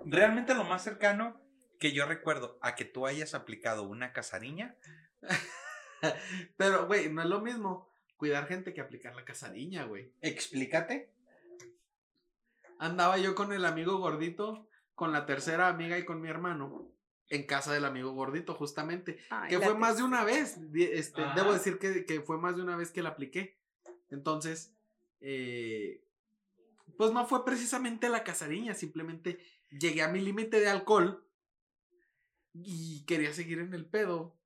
Realmente 0.04 0.54
lo 0.54 0.64
más 0.64 0.84
cercano 0.84 1.40
que 1.80 1.92
yo 1.92 2.06
recuerdo 2.06 2.58
a 2.62 2.74
que 2.76 2.84
tú 2.84 3.06
hayas 3.06 3.34
aplicado 3.34 3.82
una 3.82 4.12
casariña. 4.12 4.76
Pero, 6.56 6.86
güey, 6.86 7.08
no 7.12 7.22
es 7.22 7.28
lo 7.28 7.40
mismo 7.40 7.88
cuidar 8.16 8.46
gente 8.46 8.72
que 8.74 8.80
aplicar 8.80 9.14
la 9.16 9.24
casariña, 9.24 9.84
güey. 9.84 10.12
Explícate. 10.20 11.10
Andaba 12.78 13.18
yo 13.18 13.34
con 13.34 13.52
el 13.52 13.64
amigo 13.64 13.98
gordito, 13.98 14.68
con 14.94 15.12
la 15.12 15.26
tercera 15.26 15.68
amiga 15.68 15.98
y 15.98 16.04
con 16.04 16.20
mi 16.20 16.28
hermano, 16.28 16.92
en 17.28 17.46
casa 17.46 17.72
del 17.72 17.84
amigo 17.84 18.12
gordito, 18.12 18.54
justamente. 18.54 19.18
Ay, 19.30 19.50
Que 19.50 19.60
fue 19.60 19.74
más 19.74 19.98
de 19.98 20.04
una 20.04 20.24
vez. 20.24 20.58
Este, 20.74 21.22
debo 21.34 21.52
decir 21.52 21.78
que, 21.78 22.04
que 22.06 22.20
fue 22.20 22.38
más 22.38 22.56
de 22.56 22.62
una 22.62 22.76
vez 22.76 22.90
que 22.90 23.02
la 23.02 23.10
apliqué. 23.10 23.58
Entonces, 24.10 24.74
eh, 25.20 26.04
pues 26.96 27.12
no 27.12 27.26
fue 27.26 27.44
precisamente 27.44 28.08
la 28.08 28.24
casariña, 28.24 28.74
simplemente 28.74 29.38
llegué 29.70 30.02
a 30.02 30.08
mi 30.08 30.20
límite 30.20 30.60
de 30.60 30.68
alcohol 30.68 31.24
y 32.54 33.04
quería 33.04 33.32
seguir 33.32 33.58
en 33.58 33.74
el 33.74 33.86
pedo 33.86 34.36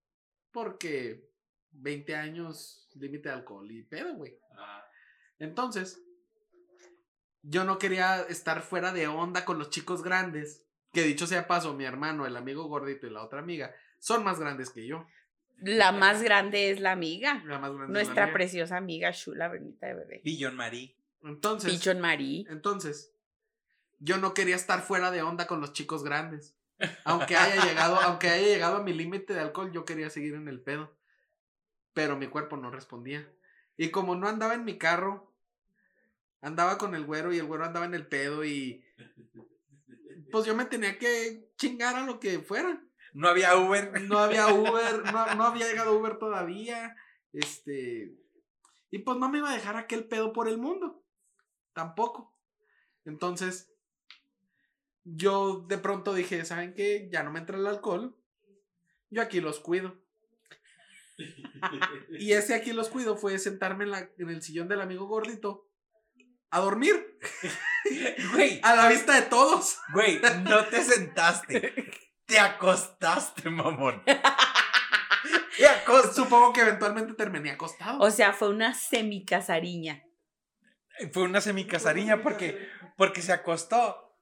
porque 0.51 1.30
20 1.70 2.14
años 2.14 2.91
límite 2.95 3.28
de 3.28 3.35
alcohol 3.35 3.70
y 3.70 3.83
pedo, 3.85 4.14
güey. 4.14 4.39
Entonces, 5.39 6.03
yo 7.43 7.64
no 7.64 7.78
quería 7.78 8.22
estar 8.22 8.62
fuera 8.62 8.93
de 8.93 9.09
onda 9.09 9.45
con 9.45 9.59
los 9.59 9.70
chicos 9.70 10.03
grandes, 10.03 10.62
que 10.93 11.03
dicho 11.03 11.26
sea 11.26 11.47
paso, 11.47 11.74
mi 11.74 11.84
hermano, 11.84 12.26
el 12.26 12.36
amigo 12.36 12.64
gordito 12.64 13.07
y 13.07 13.11
la 13.11 13.22
otra 13.22 13.40
amiga 13.40 13.74
son 13.99 14.24
más 14.24 14.38
grandes 14.38 14.70
que 14.70 14.86
yo. 14.86 15.07
La 15.59 15.93
más 15.93 16.22
grande 16.22 16.70
es 16.70 16.80
la 16.80 16.93
amiga, 16.93 17.43
La 17.45 17.59
más 17.59 17.70
grande 17.72 17.84
es 17.84 17.88
la 17.88 17.93
nuestra 17.93 18.22
amiga. 18.24 18.34
preciosa 18.34 18.76
amiga 18.76 19.11
Shula 19.12 19.49
Bernita 19.49 19.86
de 19.86 19.95
bebé. 19.95 20.20
Billon 20.24 20.57
Marie. 20.57 20.97
Entonces, 21.22 21.72
Pichon 21.72 22.01
Marie. 22.01 22.45
entonces, 22.49 23.12
yo 24.01 24.16
no 24.18 24.34
quería 24.34 24.57
estar 24.57 24.82
fuera 24.82 25.12
de 25.12 25.22
onda 25.22 25.47
con 25.47 25.61
los 25.61 25.72
chicos 25.72 26.03
grandes. 26.03 26.57
Aunque 27.05 27.36
haya 27.36 27.64
llegado, 27.64 27.97
aunque 28.03 28.28
haya 28.28 28.47
llegado 28.49 28.78
a 28.78 28.82
mi 28.82 28.93
límite 28.93 29.34
de 29.34 29.40
alcohol, 29.40 29.70
yo 29.70 29.84
quería 29.84 30.11
seguir 30.11 30.34
en 30.34 30.49
el 30.49 30.61
pedo. 30.61 30.93
Pero 31.95 32.16
mi 32.16 32.26
cuerpo 32.26 32.57
no 32.57 32.70
respondía. 32.72 33.28
Y 33.76 33.90
como 33.90 34.16
no 34.16 34.28
andaba 34.28 34.55
en 34.55 34.64
mi 34.64 34.78
carro, 34.78 35.32
andaba 36.43 36.76
con 36.76 36.95
el 36.95 37.07
güero 37.07 37.32
y 37.32 37.38
el 37.38 37.47
güero 37.47 37.64
andaba 37.64 37.86
en 37.86 37.95
el 37.95 38.07
pedo 38.07 38.45
y 38.45 38.84
pues 40.30 40.45
yo 40.45 40.55
me 40.55 40.64
tenía 40.64 40.99
que 40.99 41.53
chingar 41.57 41.95
a 41.95 42.05
lo 42.05 42.18
que 42.20 42.40
fuera. 42.40 42.82
No 43.12 43.28
había 43.28 43.57
Uber. 43.57 44.03
No 44.03 44.18
había 44.18 44.49
Uber, 44.49 45.05
no, 45.12 45.34
no 45.34 45.45
había 45.45 45.68
llegado 45.68 45.97
Uber 45.97 46.18
todavía. 46.18 46.97
Este. 47.32 48.16
Y 48.90 48.99
pues 49.01 49.18
no 49.18 49.28
me 49.28 49.38
iba 49.38 49.51
a 49.51 49.55
dejar 49.55 49.76
aquel 49.76 50.09
pedo 50.09 50.32
por 50.32 50.49
el 50.49 50.59
mundo. 50.59 51.05
Tampoco. 51.72 52.34
Entonces. 53.05 53.68
Yo 55.05 55.64
de 55.68 55.78
pronto 55.78 56.14
dije, 56.14 56.45
¿saben 56.45 56.74
qué? 56.74 57.09
Ya 57.12 57.22
no 57.24 57.32
me 57.32 57.40
entra 57.40 57.59
el 57.59 57.66
alcohol. 57.66 58.16
Yo 59.11 59.20
aquí 59.20 59.40
los 59.40 59.61
cuido. 59.61 60.01
Y 62.18 62.32
ese 62.32 62.55
aquí 62.55 62.72
los 62.72 62.88
cuido 62.88 63.16
fue 63.16 63.38
sentarme 63.38 63.84
en, 63.84 63.90
la, 63.90 64.11
en 64.18 64.30
el 64.30 64.43
sillón 64.43 64.66
del 64.68 64.80
amigo 64.80 65.07
gordito. 65.07 65.72
A 66.53 66.61
dormir. 66.61 67.19
Güey, 68.33 68.61
A 68.63 68.77
la 68.77 68.89
vista 68.89 69.15
de 69.15 69.23
todos. 69.23 69.79
güey, 69.93 70.21
no 70.45 70.65
te 70.67 70.83
sentaste. 70.85 71.91
Te 72.27 72.39
acostaste, 72.39 73.51
mamón. 73.51 74.03
Te. 75.59 76.15
Supongo 76.15 76.53
que 76.53 76.61
eventualmente 76.63 77.15
terminé 77.15 77.51
acostado. 77.51 77.99
O 78.01 78.11
sea, 78.11 78.33
fue 78.33 78.49
una 78.49 78.73
semicasariña. 78.75 80.05
Fue 81.13 81.25
una 81.25 81.41
semicasariña 81.41 82.23
porque, 82.23 82.69
porque 82.97 83.21
se 83.23 83.33
acostó. 83.33 84.17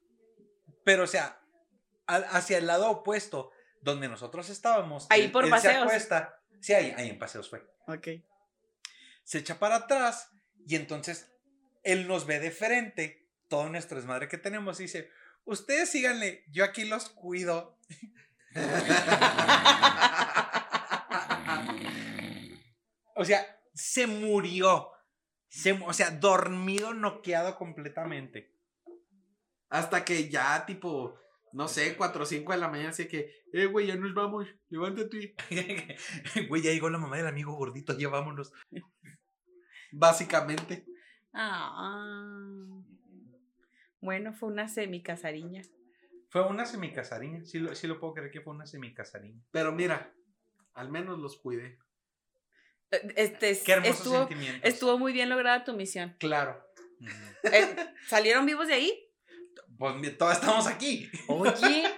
Pero, 0.84 1.04
o 1.04 1.06
sea, 1.06 1.40
hacia 2.06 2.58
el 2.58 2.66
lado 2.66 2.90
opuesto, 2.90 3.52
donde 3.82 4.08
nosotros 4.08 4.48
estábamos. 4.48 5.06
Ahí 5.10 5.24
él- 5.24 5.32
por 5.32 5.44
él 5.44 5.50
se 5.50 5.56
paseos. 5.56 5.82
acuesta. 5.84 6.40
Sí, 6.60 6.72
ahí, 6.74 6.92
ahí 6.96 7.10
en 7.10 7.18
paseos 7.18 7.48
fue. 7.48 7.62
Ok. 7.86 8.08
Se 9.24 9.38
echa 9.38 9.58
para 9.58 9.76
atrás 9.76 10.30
y 10.66 10.76
entonces 10.76 11.29
él 11.82 12.08
nos 12.08 12.26
ve 12.26 12.38
de 12.40 12.50
frente, 12.50 13.28
todo 13.48 13.68
nuestro 13.68 13.96
desmadre 13.96 14.28
que 14.28 14.38
tenemos, 14.38 14.80
y 14.80 14.84
dice: 14.84 15.10
Ustedes 15.44 15.90
síganle, 15.90 16.44
yo 16.50 16.64
aquí 16.64 16.84
los 16.84 17.08
cuido. 17.08 17.78
O 23.20 23.24
sea, 23.26 23.44
se 23.74 24.06
murió. 24.06 24.88
Se 25.50 25.72
o 25.72 25.92
sea, 25.92 26.10
dormido, 26.10 26.94
noqueado 26.94 27.54
completamente. 27.58 28.56
Hasta 29.68 30.06
que 30.06 30.30
ya, 30.30 30.64
tipo, 30.64 31.18
no 31.52 31.68
sé, 31.68 31.96
4 31.96 32.22
o 32.22 32.26
5 32.26 32.52
de 32.52 32.58
la 32.58 32.68
mañana, 32.68 32.90
así 32.90 33.08
que, 33.08 33.30
eh, 33.52 33.66
güey, 33.66 33.88
ya 33.88 33.96
nos 33.96 34.14
vamos, 34.14 34.46
levántate. 34.70 35.34
Güey, 36.48 36.62
ya 36.62 36.70
llegó 36.70 36.88
la 36.88 36.96
mamá 36.96 37.18
del 37.18 37.26
amigo 37.26 37.52
gordito, 37.52 37.96
ya 37.98 38.08
vámonos. 38.08 38.52
Básicamente. 39.92 40.86
Ah. 41.32 42.80
Bueno, 44.00 44.32
fue 44.32 44.48
una 44.48 44.68
semicasariña. 44.68 45.62
Fue 46.30 46.42
una 46.46 46.64
semicasariña. 46.64 47.44
Sí 47.44 47.58
lo, 47.58 47.74
sí 47.74 47.86
lo 47.86 47.98
puedo 48.00 48.14
creer 48.14 48.30
que 48.30 48.40
fue 48.40 48.54
una 48.54 48.66
semicasariña. 48.66 49.42
Pero 49.50 49.72
mira, 49.72 50.12
al 50.74 50.90
menos 50.90 51.18
los 51.18 51.36
cuidé. 51.38 51.78
Eh, 52.90 53.12
Este, 53.16 53.50
es- 53.50 53.62
Qué 53.62 53.72
hermosos 53.72 53.96
estuvo, 53.98 54.18
sentimientos. 54.18 54.60
estuvo 54.68 54.98
muy 54.98 55.12
bien 55.12 55.28
lograda 55.28 55.64
tu 55.64 55.74
misión. 55.74 56.16
Claro. 56.18 56.64
Eh, 57.44 57.74
¿Salieron 58.06 58.46
vivos 58.46 58.66
de 58.68 58.74
ahí? 58.74 59.06
Pues 59.78 60.18
todos 60.18 60.32
estamos 60.34 60.66
aquí. 60.66 61.10
Oye. 61.28 61.84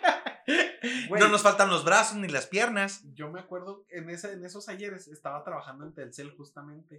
No 1.21 1.29
nos 1.29 1.43
faltan 1.43 1.71
los 1.71 1.85
brazos 1.85 2.17
ni 2.17 2.27
las 2.27 2.47
piernas. 2.49 3.05
Yo 3.15 3.31
me 3.31 3.39
acuerdo, 3.39 3.87
en, 3.91 4.11
ese, 4.11 4.33
en 4.33 4.45
esos 4.45 4.69
ayeres 4.69 5.07
estaba 5.07 5.45
trabajando 5.45 5.85
en 5.87 5.95
Telcel 5.95 6.33
justamente. 6.33 6.99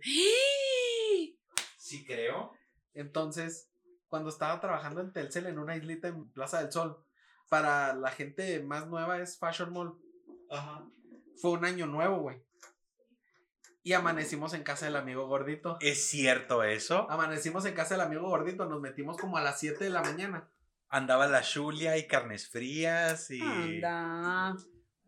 Sí, 1.97 2.05
creo. 2.05 2.51
Entonces, 2.95 3.69
cuando 4.07 4.29
estaba 4.29 4.59
trabajando 4.59 5.01
en 5.01 5.13
Telcel 5.13 5.45
en 5.45 5.59
una 5.59 5.75
islita 5.75 6.07
en 6.07 6.27
Plaza 6.31 6.59
del 6.59 6.71
Sol, 6.71 7.05
para 7.49 7.93
la 7.93 8.09
gente 8.09 8.63
más 8.63 8.87
nueva 8.87 9.19
es 9.19 9.37
Fashion 9.37 9.71
Mall. 9.71 9.95
Ajá. 10.49 10.87
Fue 11.39 11.51
un 11.51 11.65
año 11.65 11.85
nuevo, 11.85 12.17
güey. 12.17 12.43
Y 13.83 13.93
amanecimos 13.93 14.55
en 14.55 14.63
casa 14.63 14.85
del 14.85 14.95
amigo 14.95 15.27
gordito. 15.27 15.77
¿Es 15.81 16.07
cierto 16.07 16.63
eso? 16.63 17.05
Amanecimos 17.11 17.65
en 17.65 17.75
casa 17.75 17.93
del 17.93 18.01
amigo 18.01 18.27
gordito, 18.27 18.65
nos 18.65 18.81
metimos 18.81 19.17
como 19.17 19.37
a 19.37 19.41
las 19.41 19.59
7 19.59 19.83
de 19.83 19.89
la 19.91 20.01
mañana. 20.01 20.49
Andaba 20.89 21.27
la 21.27 21.43
Julia 21.43 21.97
y 21.97 22.07
carnes 22.07 22.49
frías 22.49 23.29
y 23.29 23.41
Anda. 23.41 24.55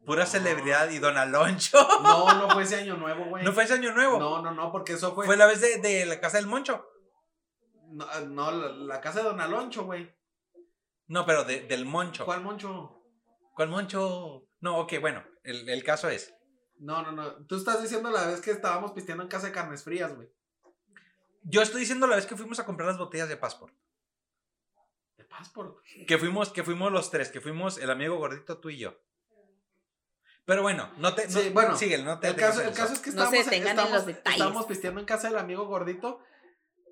Pura 0.05 0.25
celebridad 0.25 0.89
y 0.89 0.99
Don 0.99 1.17
Aloncho. 1.17 1.77
No, 2.03 2.33
no 2.35 2.49
fue 2.51 2.63
ese 2.63 2.75
año 2.81 2.95
nuevo, 2.97 3.25
güey. 3.25 3.43
¿No 3.43 3.51
fue 3.53 3.63
ese 3.63 3.73
año 3.73 3.93
nuevo? 3.93 4.19
No, 4.19 4.41
no, 4.41 4.51
no, 4.51 4.71
porque 4.71 4.93
eso 4.93 5.13
fue. 5.15 5.25
Fue 5.25 5.37
la 5.37 5.45
vez 5.47 5.61
de, 5.61 5.77
de 5.79 6.05
la 6.05 6.19
casa 6.19 6.37
del 6.37 6.47
Moncho. 6.47 6.85
No, 7.89 8.05
no, 8.27 8.51
la, 8.51 8.67
la 8.69 9.01
casa 9.01 9.19
de 9.19 9.25
Don 9.25 9.39
Aloncho, 9.41 9.83
güey. 9.85 10.13
No, 11.07 11.25
pero 11.25 11.43
de- 11.43 11.61
del 11.61 11.85
Moncho. 11.85 12.25
¿Cuál 12.25 12.41
Moncho? 12.41 13.01
¿Cuál 13.53 13.69
Moncho? 13.69 14.47
No, 14.59 14.79
ok, 14.79 14.93
bueno, 14.99 15.23
el, 15.43 15.67
el 15.69 15.83
caso 15.83 16.09
es. 16.09 16.33
No, 16.79 17.01
no, 17.03 17.11
no. 17.11 17.45
Tú 17.45 17.55
estás 17.55 17.81
diciendo 17.81 18.09
la 18.09 18.25
vez 18.27 18.41
que 18.41 18.51
estábamos 18.51 18.91
pisteando 18.91 19.23
en 19.23 19.29
casa 19.29 19.47
de 19.47 19.53
carnes 19.53 19.83
frías, 19.83 20.13
güey. 20.15 20.29
Yo 21.43 21.61
estoy 21.61 21.81
diciendo 21.81 22.07
la 22.07 22.15
vez 22.15 22.25
que 22.25 22.35
fuimos 22.35 22.59
a 22.59 22.65
comprar 22.65 22.87
las 22.89 22.97
botellas 22.97 23.29
de 23.29 23.37
Passport. 23.37 23.73
De 25.15 25.23
Passport. 25.25 25.77
Que 26.07 26.17
fuimos, 26.17 26.49
que 26.49 26.63
fuimos 26.63 26.91
los 26.91 27.11
tres, 27.11 27.29
que 27.29 27.39
fuimos 27.39 27.77
el 27.77 27.91
amigo 27.91 28.17
gordito, 28.17 28.57
tú 28.57 28.69
y 28.71 28.77
yo. 28.79 28.95
Pero 30.45 30.61
bueno, 30.61 30.91
no 30.97 31.13
te. 31.15 31.25
No, 31.25 31.31
Sí, 31.31 31.49
bueno, 31.49 31.75
síguele, 31.75 32.03
no 32.03 32.19
te 32.19 32.27
El 32.27 32.35
caso, 32.35 32.61
el 32.61 32.73
caso 32.73 32.93
es 32.93 32.99
que 32.99 33.11
No 33.11 33.29
se 33.29 33.39
estábamos, 33.39 33.87
en 33.87 33.91
los 33.93 34.05
detalles. 34.05 34.31
estábamos 34.39 34.65
pisteando 34.67 34.99
en 34.99 35.05
casa 35.05 35.27
del 35.29 35.37
amigo 35.37 35.65
gordito. 35.65 36.19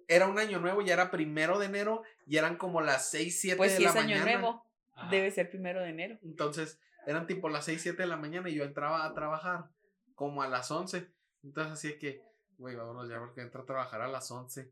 Era 0.08 0.28
un 0.28 0.38
año 0.39 0.60
nuevo, 0.60 0.82
ya 0.82 0.93
era 0.93 1.12
primero 1.12 1.60
de 1.60 1.68
enero 1.68 2.04
y 2.26 2.38
eran 2.38 2.58
como 2.58 2.82
las 2.82 3.10
6, 3.12 3.39
7 3.39 3.58
Pues 3.58 3.72
de 3.72 3.78
si 3.78 3.84
la 3.84 3.89
es 3.91 3.95
año 3.95 4.16
mañana. 4.18 4.32
nuevo, 4.39 4.66
Ajá. 4.95 5.10
debe 5.10 5.32
ser 5.32 5.49
primero 5.49 5.82
de 5.82 5.89
enero. 5.89 6.20
Entonces, 6.24 6.80
eran 7.06 7.26
tipo 7.28 7.47
las 7.47 7.66
6, 7.66 7.82
7 7.82 8.01
de 8.04 8.08
la 8.08 8.18
mañana 8.18 8.49
y 8.49 8.56
yo 8.56 8.64
entraba 8.64 9.06
a 9.06 9.14
trabajar 9.14 9.70
como 10.16 10.41
a 10.43 10.47
las 10.49 10.70
11. 10.72 11.10
Entonces, 11.43 11.74
así 11.74 11.97
que, 11.99 12.22
güey, 12.58 12.76
vámonos 12.76 13.08
ya 13.10 13.20
porque 13.20 13.41
entra 13.41 13.62
a 13.62 13.66
trabajar 13.66 14.01
a 14.01 14.08
las 14.08 14.30
11. 14.30 14.72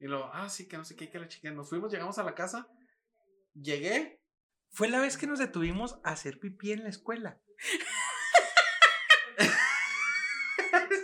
Y 0.00 0.06
luego, 0.06 0.28
ah, 0.34 0.48
sí, 0.50 0.68
que 0.68 0.76
no 0.76 0.84
sé 0.84 0.94
qué, 0.96 1.08
que 1.08 1.18
la 1.18 1.28
chica. 1.28 1.50
Nos 1.50 1.68
fuimos, 1.70 1.90
llegamos 1.90 2.18
a 2.18 2.22
la 2.24 2.34
casa. 2.34 2.68
Llegué. 3.54 4.20
Fue 4.70 4.88
la 4.88 5.00
vez 5.00 5.16
que 5.16 5.26
nos 5.26 5.38
detuvimos 5.38 5.98
a 6.04 6.10
hacer 6.10 6.38
pipí 6.38 6.72
en 6.72 6.82
la 6.82 6.88
escuela. 6.90 7.40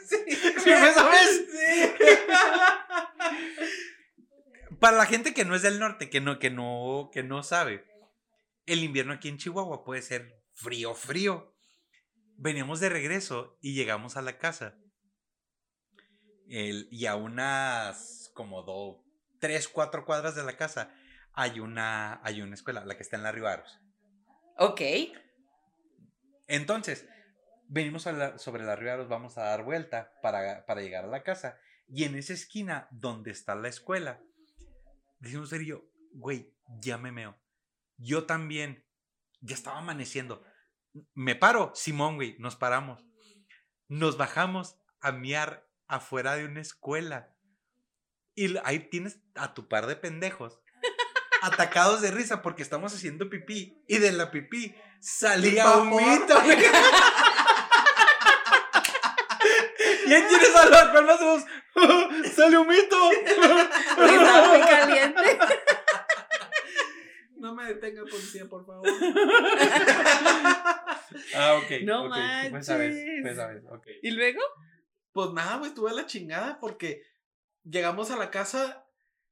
Sí, 0.08 0.16
¿Sí 0.62 0.70
esa 0.70 1.08
vez? 1.08 1.46
Para 4.78 4.96
la 4.96 5.06
gente 5.06 5.34
que 5.34 5.44
no 5.44 5.54
es 5.54 5.62
del 5.62 5.78
norte, 5.78 6.08
que 6.10 6.20
no, 6.20 6.38
que 6.38 6.50
no, 6.50 7.10
que 7.12 7.22
no 7.22 7.42
sabe, 7.42 7.84
el 8.66 8.82
invierno 8.82 9.12
aquí 9.12 9.28
en 9.28 9.36
Chihuahua 9.38 9.84
puede 9.84 10.02
ser 10.02 10.42
frío, 10.54 10.94
frío. 10.94 11.54
Veníamos 12.36 12.80
de 12.80 12.88
regreso 12.88 13.58
y 13.60 13.74
llegamos 13.74 14.16
a 14.16 14.22
la 14.22 14.38
casa. 14.38 14.74
El- 16.48 16.88
y 16.90 17.06
a 17.06 17.14
unas 17.16 18.30
como 18.34 18.62
dos, 18.62 18.96
tres, 19.38 19.68
cuatro 19.68 20.06
cuadras 20.06 20.34
de 20.34 20.44
la 20.44 20.56
casa 20.56 20.94
hay 21.34 21.60
una, 21.60 22.20
hay 22.24 22.40
una 22.42 22.54
escuela, 22.54 22.84
la 22.84 22.96
que 22.96 23.02
está 23.02 23.16
en 23.16 23.22
la 23.22 23.32
Rivaros. 23.32 23.78
Ok. 24.56 24.80
Entonces, 26.50 27.08
venimos 27.68 28.02
sobre 28.02 28.64
la 28.64 28.74
Rivaros, 28.74 29.08
vamos 29.08 29.38
a 29.38 29.44
dar 29.44 29.62
vuelta 29.62 30.12
para, 30.20 30.64
llegar 30.80 31.04
a 31.04 31.06
la 31.06 31.22
casa. 31.22 31.60
Y 31.86 32.02
en 32.02 32.16
esa 32.16 32.32
esquina 32.32 32.88
donde 32.90 33.30
está 33.30 33.54
la 33.54 33.68
escuela, 33.68 34.20
decimos 35.20 35.50
yo, 35.64 35.84
güey, 36.12 36.52
ya 36.80 36.98
me 36.98 37.12
meo. 37.12 37.38
Yo 37.98 38.24
también, 38.26 38.84
ya 39.40 39.54
estaba 39.54 39.78
amaneciendo. 39.78 40.44
Me 41.14 41.36
paro, 41.36 41.70
Simón, 41.76 42.16
güey, 42.16 42.36
nos 42.40 42.56
paramos. 42.56 43.06
Nos 43.86 44.16
bajamos 44.16 44.76
a 45.00 45.12
miar 45.12 45.68
afuera 45.86 46.34
de 46.34 46.46
una 46.46 46.60
escuela. 46.62 47.32
Y 48.34 48.56
ahí 48.64 48.90
tienes 48.90 49.20
a 49.36 49.54
tu 49.54 49.68
par 49.68 49.86
de 49.86 49.94
pendejos 49.94 50.60
atacados 51.42 52.00
de 52.00 52.10
risa 52.10 52.42
porque 52.42 52.62
estamos 52.62 52.94
haciendo 52.94 53.28
pipí. 53.30 53.82
Y 53.88 53.98
de 53.98 54.12
la 54.12 54.30
pipí 54.30 54.74
salía 55.00 55.70
humito. 55.78 56.40
güey. 56.42 56.58
¿Y 60.06 60.12
ahí 60.12 60.22
tienes 60.28 60.56
a 60.56 60.66
las 60.68 60.88
palmas 60.88 61.18
de 61.20 61.24
voz? 61.26 61.44
¡Sale 62.34 62.58
humito! 62.58 63.10
Estaba 63.30 64.48
muy 64.48 64.60
caliente. 64.60 65.38
No 67.36 67.54
me 67.54 67.64
detenga, 67.66 68.02
policía, 68.02 68.46
por 68.48 68.66
favor. 68.66 68.86
Ah, 71.34 71.54
ok. 71.62 71.70
No 71.82 72.04
ok, 72.04 72.14
Pues 72.50 72.66
sabes, 72.66 72.94
manches. 72.94 73.22
pues 73.22 73.36
sabes, 73.36 73.62
ok. 73.68 73.86
¿Y 74.02 74.10
luego? 74.12 74.40
Pues 75.12 75.30
nada, 75.32 75.56
güey, 75.56 75.70
estuve 75.70 75.90
a 75.90 75.94
la 75.94 76.06
chingada 76.06 76.58
porque 76.60 77.02
llegamos 77.64 78.10
a 78.12 78.16
la 78.16 78.30
casa. 78.30 78.84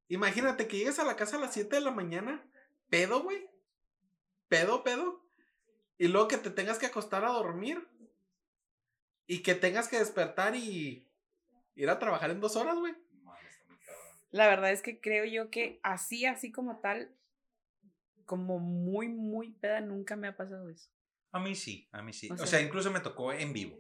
Imagínate 0.09 0.67
que 0.69 0.79
llegues 0.79 0.99
a 0.99 1.05
la 1.05 1.17
casa 1.17 1.37
a 1.37 1.41
las 1.41 1.53
7 1.55 1.77
de 1.77 1.83
la 1.83 1.91
mañana, 1.91 2.43
pedo, 2.89 3.23
güey. 3.23 3.47
Pedo, 4.49 4.83
pedo. 4.83 5.23
Y 5.99 6.09
luego 6.09 6.29
que 6.29 6.39
te 6.39 6.51
tengas 6.51 6.79
que 6.79 6.87
acostar 6.87 7.25
a 7.25 7.29
dormir. 7.31 7.87
Y 9.27 9.43
que 9.43 9.55
tengas 9.55 9.89
que 9.89 9.99
despertar 9.99 10.57
y 10.57 11.07
ir 11.75 11.91
a 11.91 11.99
trabajar 11.99 12.31
en 12.31 12.41
dos 12.41 12.57
horas, 12.57 12.77
güey. 12.79 12.95
La 14.31 14.47
verdad 14.49 14.71
es 14.73 14.83
que 14.83 15.01
creo 15.01 15.25
yo 15.25 15.51
que 15.51 15.81
así, 15.83 16.25
así 16.27 16.51
como 16.53 16.81
tal, 16.81 17.11
como 18.25 18.59
muy, 18.59 19.09
muy 19.09 19.53
peda, 19.53 19.81
nunca 19.81 20.17
me 20.17 20.29
ha 20.29 20.37
pasado 20.37 20.69
eso. 20.71 20.89
A 21.33 21.39
mí 21.41 21.55
sí, 21.55 21.89
a 21.93 22.03
mí 22.03 22.13
sí. 22.13 22.31
O 22.31 22.35
O 22.35 22.47
sea- 22.47 22.61
incluso 22.61 22.91
me 22.91 23.01
tocó 23.01 23.33
en 23.33 23.53
vivo. 23.53 23.79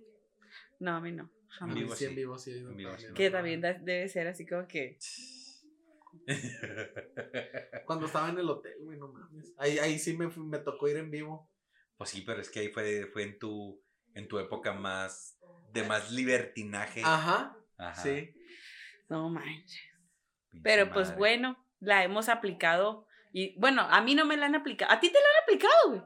No, 0.80 0.96
a 0.96 1.00
mí 1.00 1.12
no. 1.12 1.30
jamás. 1.48 1.76
En 1.76 1.82
vivo 1.82 1.96
sí, 1.96 2.04
en 2.04 2.14
vivo 2.14 2.38
sí. 2.38 2.50
En 2.58 2.76
vivo 2.76 2.96
sí. 2.98 3.06
Que 3.14 3.30
también 3.30 3.60
debe 3.62 4.08
ser 4.08 4.26
así 4.28 4.46
como 4.46 4.66
que. 4.68 4.98
Cuando 7.86 8.06
estaba 8.06 8.28
en 8.28 8.38
el 8.38 8.48
hotel, 8.48 8.74
güey, 8.80 8.98
no 8.98 9.08
mames. 9.08 9.54
Ahí, 9.58 9.78
ahí 9.78 9.98
sí 9.98 10.16
me, 10.16 10.28
me 10.28 10.58
tocó 10.58 10.88
ir 10.88 10.96
en 10.96 11.10
vivo. 11.10 11.50
Pues 11.96 12.10
sí, 12.10 12.22
pero 12.22 12.40
es 12.40 12.50
que 12.50 12.60
ahí 12.60 12.68
fue, 12.68 13.06
fue 13.12 13.24
en 13.24 13.38
tu 13.38 13.82
en 14.14 14.26
tu 14.28 14.38
época 14.38 14.72
más 14.72 15.38
de 15.72 15.84
más 15.84 16.10
libertinaje. 16.10 17.02
Ajá, 17.04 17.56
Ajá, 17.76 18.02
sí. 18.02 18.34
No 19.08 19.30
manches. 19.30 19.80
pinche 20.50 20.62
Pero 20.62 20.92
pues 20.92 21.16
bueno, 21.16 21.56
la 21.80 22.04
hemos 22.04 22.28
aplicado. 22.28 23.06
Y 23.32 23.58
bueno, 23.60 23.82
a 23.82 24.00
mí 24.00 24.14
no 24.14 24.24
me 24.24 24.36
la 24.36 24.46
han 24.46 24.54
aplicado. 24.54 24.92
A 24.92 25.00
ti 25.00 25.08
te 25.08 25.18
la 25.18 25.20
han 25.20 25.42
aplicado, 25.42 25.88
güey. 25.88 26.02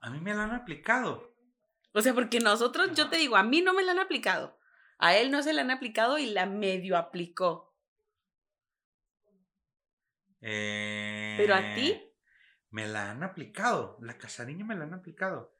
A 0.00 0.10
mí 0.10 0.20
me 0.20 0.34
la 0.34 0.44
han 0.44 0.52
aplicado. 0.52 1.34
O 1.92 2.00
sea, 2.00 2.14
porque 2.14 2.40
nosotros, 2.40 2.92
yo 2.94 3.08
te 3.08 3.16
digo, 3.16 3.36
a 3.36 3.42
mí 3.42 3.62
no 3.62 3.74
me 3.74 3.82
la 3.82 3.92
han 3.92 3.98
aplicado. 3.98 4.58
A 4.98 5.16
él 5.16 5.30
no 5.30 5.42
se 5.42 5.52
la 5.52 5.62
han 5.62 5.70
aplicado 5.70 6.18
y 6.18 6.26
la 6.26 6.46
medio 6.46 6.96
aplicó. 6.96 7.65
Pero 10.40 11.54
a 11.54 11.74
ti, 11.74 11.90
Eh, 11.92 12.12
Me 12.70 12.86
la 12.86 13.10
han 13.10 13.22
aplicado. 13.22 13.96
La 14.00 14.18
casariña 14.18 14.64
me 14.64 14.74
la 14.76 14.84
han 14.84 14.94
aplicado. 14.94 15.54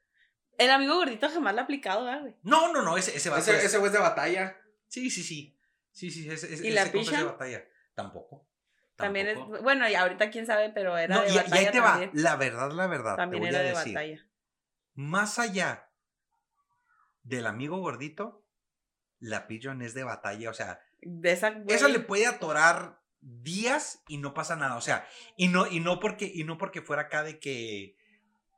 el 0.57 0.69
amigo 0.71 0.95
gordito 0.95 1.29
jamás 1.29 1.53
la 1.55 1.61
ha 1.61 1.63
aplicado, 1.65 2.05
¿verdad, 2.05 2.21
güey. 2.21 2.35
No, 2.43 2.71
no, 2.73 2.81
no, 2.81 2.97
ese, 2.97 3.15
ese 3.15 3.29
va 3.29 3.37
Ese, 3.39 3.77
güey 3.77 3.87
es 3.87 3.93
de 3.93 3.99
batalla. 3.99 4.57
Sí, 4.87 5.09
sí, 5.09 5.23
sí. 5.23 5.59
Sí, 5.91 6.11
sí, 6.11 6.29
ese, 6.29 6.53
ese, 6.53 6.67
¿Y 6.67 6.71
la 6.71 6.83
ese 6.83 7.17
de 7.17 7.23
batalla. 7.23 7.65
Tampoco. 7.95 8.47
También 8.95 9.27
es, 9.27 9.35
tampoco. 9.37 9.61
bueno, 9.63 9.87
y 9.89 9.95
ahorita 9.95 10.29
quién 10.31 10.45
sabe, 10.45 10.69
pero 10.71 10.97
era 10.97 11.15
No, 11.15 11.21
de 11.21 11.29
y, 11.29 11.33
y 11.33 11.37
batalla 11.37 11.55
ahí 11.59 11.71
te 11.71 11.79
va. 11.79 12.09
La 12.13 12.35
verdad, 12.35 12.71
la 12.71 12.87
verdad. 12.87 13.15
También 13.15 13.43
te 13.43 13.49
voy 13.49 13.55
era 13.55 13.59
a 13.59 13.63
de 13.63 13.69
decir. 13.77 13.93
batalla. 13.93 14.27
Más 14.95 15.39
allá 15.39 15.89
del 17.23 17.45
amigo 17.45 17.77
gordito, 17.79 18.43
la 19.19 19.47
pigeon 19.47 19.81
es 19.81 19.93
de 19.93 20.03
batalla. 20.03 20.49
O 20.49 20.53
sea, 20.53 20.79
De 21.01 21.31
esa, 21.31 21.49
esa 21.67 21.85
güey, 21.85 21.93
le 21.93 21.99
puede 21.99 22.25
atorar 22.27 22.99
días 23.27 24.03
y 24.07 24.17
no 24.17 24.33
pasa 24.33 24.55
nada. 24.55 24.77
O 24.77 24.81
sea, 24.81 25.07
y 25.35 25.47
no, 25.47 25.67
y 25.67 25.79
no 25.79 25.99
porque, 25.99 26.31
y 26.33 26.43
no 26.43 26.57
porque 26.57 26.81
fuera 26.81 27.03
acá 27.03 27.23
de 27.23 27.39
que 27.39 27.95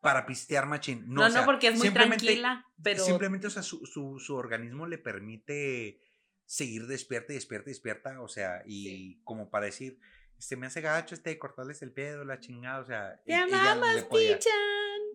para 0.02 0.26
pistear 0.26 0.66
machín. 0.66 1.06
No, 1.08 1.22
No, 1.22 1.28
o 1.28 1.30
sea, 1.30 1.42
no, 1.42 1.46
porque 1.46 1.68
es 1.68 1.78
muy 1.78 1.90
tranquila, 1.92 2.66
pero 2.82 3.04
Simplemente, 3.04 3.48
o 3.48 3.50
sea, 3.50 3.64
su, 3.64 3.86
su, 3.86 4.20
su 4.20 4.36
organismo 4.36 4.88
le 4.88 4.98
permite 4.98 6.02
seguir 6.46 6.88
despierta 6.88 7.34
y 7.34 7.36
despierta 7.36 7.70
y 7.70 7.74
despierta. 7.74 8.22
O 8.22 8.28
sea, 8.28 8.64
y 8.66 9.22
como 9.24 9.50
para 9.50 9.66
decir, 9.66 10.00
este 10.38 10.56
me 10.56 10.68
hace 10.68 10.82
gacho, 10.82 11.16
este, 11.16 11.38
cortarles 11.38 11.82
el 11.82 11.92
pedo, 11.92 12.24
la 12.24 12.40
chingada. 12.40 12.80
O 12.80 12.86
sea, 12.86 13.22
te 13.26 13.36
amamos, 13.36 13.96
le 13.96 14.04
podía, 14.04 14.38
Pichan. 14.38 14.54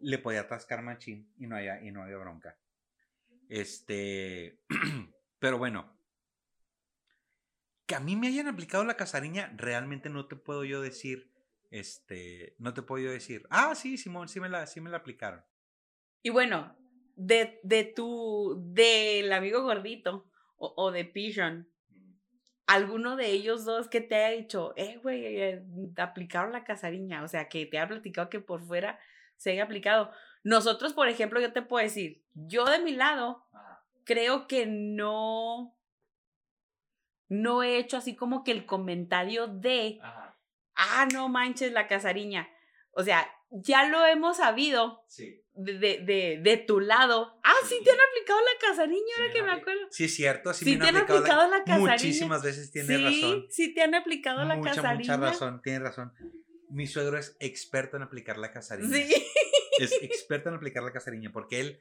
le 0.03 0.19
podía 0.19 0.41
atascar 0.41 0.83
machín 0.83 1.33
y 1.39 1.47
no 1.47 1.57
había, 1.57 1.83
y 1.83 1.91
no 1.91 2.03
había 2.03 2.19
bronca. 2.19 2.59
Este, 3.49 4.61
pero 5.39 5.59
bueno, 5.59 5.94
que 7.87 7.95
a 7.95 8.01
mí 8.01 8.17
me 8.17 8.29
hayan 8.29 8.49
aplicado 8.49 8.85
la 8.85 8.97
casariña, 8.97 9.53
realmente 9.57 10.09
no 10.09 10.27
te 10.27 10.37
puedo 10.37 10.65
yo 10.65 10.81
decir, 10.81 11.31
este, 11.71 12.55
no 12.59 12.73
te 12.75 12.83
puedo 12.83 13.05
yo 13.05 13.11
decir, 13.11 13.47
ah, 13.51 13.75
sí, 13.75 13.99
Simón, 13.99 14.29
sí 14.29 14.41
me 14.41 14.49
la, 14.49 14.67
sí 14.67 14.81
me 14.81 14.91
la 14.91 14.99
aplicaron. 14.99 15.45
Y 16.23 16.31
bueno, 16.31 16.77
de, 17.17 17.61
de 17.63 17.85
tu, 17.85 18.57
del 18.73 19.33
amigo 19.33 19.63
gordito 19.63 20.31
o, 20.57 20.73
o 20.77 20.91
de 20.91 21.05
Pigeon, 21.05 21.69
alguno 22.67 23.17
de 23.17 23.31
ellos 23.31 23.65
dos 23.65 23.89
que 23.89 24.01
te 24.01 24.15
haya 24.15 24.37
dicho, 24.37 24.73
eh, 24.77 24.99
güey, 25.03 25.25
eh, 25.25 25.63
aplicaron 25.97 26.53
la 26.53 26.65
casariña, 26.65 27.23
o 27.23 27.29
sea, 27.29 27.49
que 27.49 27.67
te 27.67 27.79
ha 27.79 27.89
platicado 27.89 28.31
que 28.31 28.41
por 28.41 28.65
fuera 28.65 28.99
se 29.37 29.51
haya 29.51 29.65
aplicado. 29.65 30.11
Nosotros, 30.43 30.93
por 30.93 31.09
ejemplo, 31.09 31.41
yo 31.41 31.53
te 31.53 31.63
puedo 31.63 31.85
decir, 31.85 32.23
yo 32.35 32.65
de 32.65 32.79
mi 32.79 32.93
lado, 32.93 33.45
creo 34.05 34.47
que 34.47 34.67
no, 34.67 35.77
no 37.29 37.63
he 37.63 37.79
hecho 37.79 37.97
así 37.97 38.15
como 38.17 38.45
que 38.45 38.53
el 38.53 38.67
comentario 38.67 39.47
de, 39.49 39.99
ah, 40.75 41.09
no 41.13 41.29
manches 41.29 41.73
la 41.73 41.87
casariña. 41.89 42.49
O 42.93 43.03
sea, 43.03 43.29
ya 43.51 43.89
lo 43.89 44.05
hemos 44.07 44.37
sabido 44.39 45.03
Sí. 45.09 45.41
de, 45.55 45.79
de, 45.79 45.99
de, 45.99 46.41
de 46.43 46.57
tu 46.59 46.81
lado. 46.81 47.39
Ah, 47.43 47.53
sí, 47.69 47.77
te 47.85 47.91
han 47.91 47.99
aplicado 48.11 48.41
la 48.41 48.69
casariña, 48.69 49.15
ahora 49.19 49.33
que 49.33 49.39
la 49.41 49.45
me 49.47 49.53
acuerdo. 49.53 49.81
Sí, 49.91 50.05
es 50.05 50.15
cierto, 50.15 50.53
sí, 50.55 50.65
Sí, 50.65 50.71
me 50.77 50.79
te 50.85 50.89
han 50.89 50.97
aplicado, 50.97 51.19
aplicado 51.21 51.51
la 51.51 51.65
casariña. 51.65 51.93
Muchísimas 51.93 52.43
veces 52.43 52.71
tiene 52.71 52.97
sí, 52.97 53.05
razón. 53.05 53.47
sí 53.51 53.75
te 53.75 53.83
han 53.83 53.95
aplicado 53.95 54.45
la 54.45 54.57
mucha, 54.57 54.71
casariña. 54.75 55.17
mucha 55.17 55.31
razón, 55.31 55.63
tiene 55.63 55.79
razón. 55.81 56.13
Mi 56.71 56.87
suegro 56.87 57.19
es 57.19 57.37
experto 57.41 57.97
en 57.97 58.03
aplicar 58.03 58.39
la 58.39 58.51
casariña. 58.53 58.97
Sí. 58.97 59.15
Es 59.79 59.93
experto 60.03 60.49
en 60.51 60.55
aplicar 60.55 60.85
la 60.85 60.93
casariña 60.93 61.33
porque 61.33 61.59
él 61.61 61.81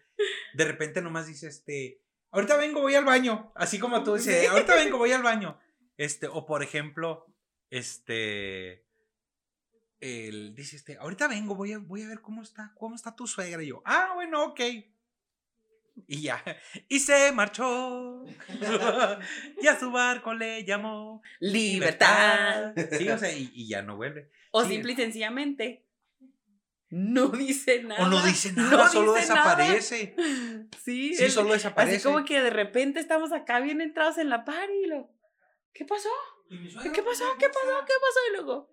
de 0.55 0.65
repente 0.65 0.99
nomás 1.01 1.27
dice, 1.27 1.47
este, 1.47 2.01
ahorita 2.33 2.57
vengo, 2.57 2.81
voy 2.81 2.95
al 2.95 3.05
baño. 3.05 3.51
Así 3.55 3.79
como 3.79 4.03
tú 4.03 4.15
dices, 4.15 4.49
ahorita 4.49 4.75
vengo, 4.75 4.97
voy 4.97 5.11
al 5.13 5.23
baño. 5.23 5.57
Este, 5.95 6.27
o 6.27 6.45
por 6.45 6.63
ejemplo, 6.63 7.25
este, 7.69 8.85
él 9.99 10.53
dice, 10.55 10.75
este, 10.75 10.97
ahorita 10.97 11.27
vengo, 11.27 11.55
voy 11.55 11.71
a, 11.73 11.77
voy 11.77 12.03
a 12.03 12.07
ver 12.09 12.21
cómo 12.21 12.41
está, 12.41 12.73
cómo 12.75 12.95
está 12.95 13.15
tu 13.15 13.25
suegra. 13.27 13.63
Y 13.63 13.67
yo, 13.67 13.81
ah, 13.85 14.11
bueno, 14.15 14.43
ok. 14.43 14.59
Y 16.07 16.23
ya, 16.23 16.43
y 16.89 16.99
se 16.99 17.31
marchó. 17.31 18.25
y 19.61 19.67
a 19.67 19.79
su 19.79 19.91
barco 19.91 20.33
le 20.33 20.65
llamó 20.65 21.21
Libertad. 21.39 22.73
Sí, 22.97 23.07
o 23.09 23.17
sea, 23.17 23.31
y, 23.31 23.51
y 23.53 23.67
ya 23.67 23.81
no 23.81 23.95
vuelve. 23.95 24.29
O 24.51 24.63
Sí. 24.63 24.73
simple 24.73 24.93
y 24.93 24.95
sencillamente, 24.95 25.82
no 26.95 27.29
dice 27.29 27.81
nada. 27.83 28.03
O 28.05 28.07
no 28.07 28.21
dice 28.23 28.53
nada, 28.53 28.87
solo 28.87 29.13
dice 29.15 29.33
nada. 29.33 29.55
desaparece. 29.55 30.15
Sí, 30.83 31.15
Sí, 31.15 31.29
solo 31.31 31.53
desaparece. 31.53 31.95
Así 31.97 32.03
como 32.05 32.23
que 32.23 32.39
de 32.41 32.49
repente 32.51 32.99
estamos 32.99 33.31
acá 33.31 33.59
bien 33.59 33.81
entrados 33.81 34.17
en 34.19 34.29
la 34.29 34.45
party 34.45 34.73
y 34.83 34.85
lo. 34.85 35.09
¿Qué 35.73 35.85
pasó? 35.85 36.09
¿Qué 36.49 37.01
pasó? 37.01 37.25
¿Qué 37.39 37.47
pasó? 37.49 37.85
¿Qué 37.87 37.93
pasó? 37.99 38.19
Y 38.29 38.33
luego, 38.33 38.69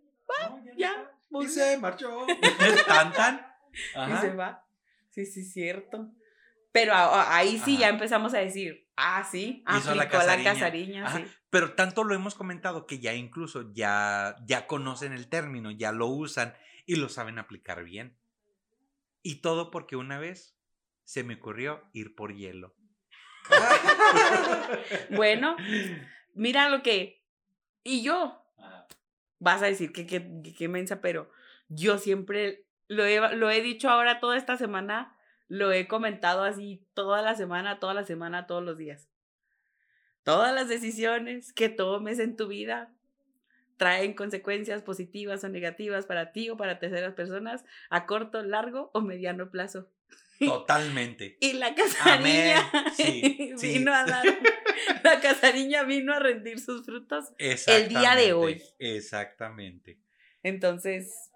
ya, 0.77 0.93
Y 0.93 1.33
volvió. 1.33 1.51
se 1.51 1.79
marchó. 1.79 2.27
Tan, 2.87 3.12
tan. 3.12 3.47
Y 3.95 4.16
se 4.21 4.31
va. 4.35 4.66
Sí, 5.09 5.25
sí, 5.25 5.43
cierto. 5.45 6.11
Pero 6.73 6.93
a- 6.93 7.23
a- 7.23 7.37
ahí 7.39 7.59
sí 7.64 7.73
Ajá. 7.75 7.81
ya 7.81 7.89
empezamos 7.89 8.35
a 8.35 8.39
decir, 8.39 8.87
ah, 9.01 9.24
sí, 9.30 9.64
Hizo 9.78 9.94
la 9.94 10.03
aplicó 10.05 10.18
la 10.18 10.24
casariña. 10.24 10.53
casariña, 10.53 11.07
Ajá. 11.07 11.18
sí. 11.18 11.24
Pero 11.51 11.74
tanto 11.74 12.05
lo 12.05 12.14
hemos 12.14 12.34
comentado 12.34 12.86
que 12.86 12.98
ya 13.01 13.14
incluso 13.14 13.72
ya, 13.72 14.36
ya 14.46 14.66
conocen 14.66 15.12
el 15.12 15.28
término, 15.28 15.70
ya 15.70 15.92
lo 15.92 16.07
usan 16.07 16.55
y 16.86 16.96
lo 16.96 17.09
saben 17.09 17.38
aplicar 17.38 17.82
bien. 17.84 18.16
Y 19.22 19.36
todo 19.42 19.70
porque 19.70 19.96
una 19.96 20.18
vez 20.18 20.57
se 21.05 21.24
me 21.24 21.34
ocurrió 21.34 21.82
ir 21.92 22.14
por 22.14 22.34
hielo. 22.34 22.74
Bueno, 25.11 25.57
mira 26.34 26.68
lo 26.68 26.82
que. 26.82 27.24
Y 27.82 28.03
yo, 28.03 28.44
vas 29.38 29.62
a 29.62 29.66
decir 29.66 29.92
que 29.92 30.07
qué 30.07 30.68
mensa, 30.68 31.01
pero 31.01 31.30
yo 31.68 31.98
siempre 31.98 32.66
lo 32.88 33.05
he, 33.05 33.36
lo 33.36 33.51
he 33.51 33.62
dicho 33.62 33.88
ahora 33.88 34.20
toda 34.20 34.36
esta 34.36 34.57
semana, 34.57 35.16
lo 35.51 35.72
he 35.72 35.88
comentado 35.88 36.44
así 36.44 36.86
toda 36.94 37.22
la 37.22 37.34
semana, 37.34 37.80
toda 37.80 37.92
la 37.92 38.05
semana, 38.05 38.46
todos 38.46 38.62
los 38.62 38.78
días. 38.78 39.09
Todas 40.22 40.55
las 40.55 40.68
decisiones 40.68 41.53
que 41.53 41.68
tomes 41.68 42.20
en 42.20 42.36
tu 42.36 42.46
vida 42.46 42.94
traen 43.76 44.14
consecuencias 44.14 44.82
positivas 44.82 45.42
o 45.42 45.48
negativas 45.48 46.07
para 46.07 46.30
ti 46.30 46.51
o 46.51 46.57
para 46.57 46.78
terceras 46.78 47.14
personas 47.14 47.64
a 47.88 48.07
corto, 48.07 48.44
largo 48.44 48.92
o 48.94 49.01
mediano 49.01 49.51
plazo. 49.51 49.90
Totalmente. 50.38 51.36
Y 51.40 51.55
la 51.55 51.74
casariña. 51.74 52.70
Sí, 52.94 53.55
sí. 53.57 53.78
vino 53.78 53.92
a 53.92 54.05
dar, 54.05 54.24
la 55.03 55.20
casariña 55.20 55.82
vino 55.82 56.12
a 56.12 56.20
rendir 56.20 56.61
sus 56.61 56.84
frutos. 56.84 57.32
El 57.38 57.88
día 57.88 58.14
de 58.14 58.34
hoy. 58.34 58.62
Exactamente. 58.78 59.98
Entonces, 60.44 61.32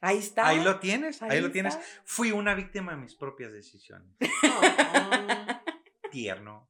ahí 0.00 0.18
está. 0.18 0.46
Ahí 0.48 0.62
lo 0.62 0.78
tienes, 0.78 1.22
ahí, 1.22 1.30
ahí 1.32 1.40
lo 1.40 1.50
tienes. 1.50 1.74
está. 1.74 1.86
Fui 2.04 2.30
una 2.32 2.54
víctima 2.54 2.92
de 2.92 2.98
mis 2.98 3.14
propias 3.14 3.52
decisiones. 3.52 4.08
Tierno. 6.10 6.68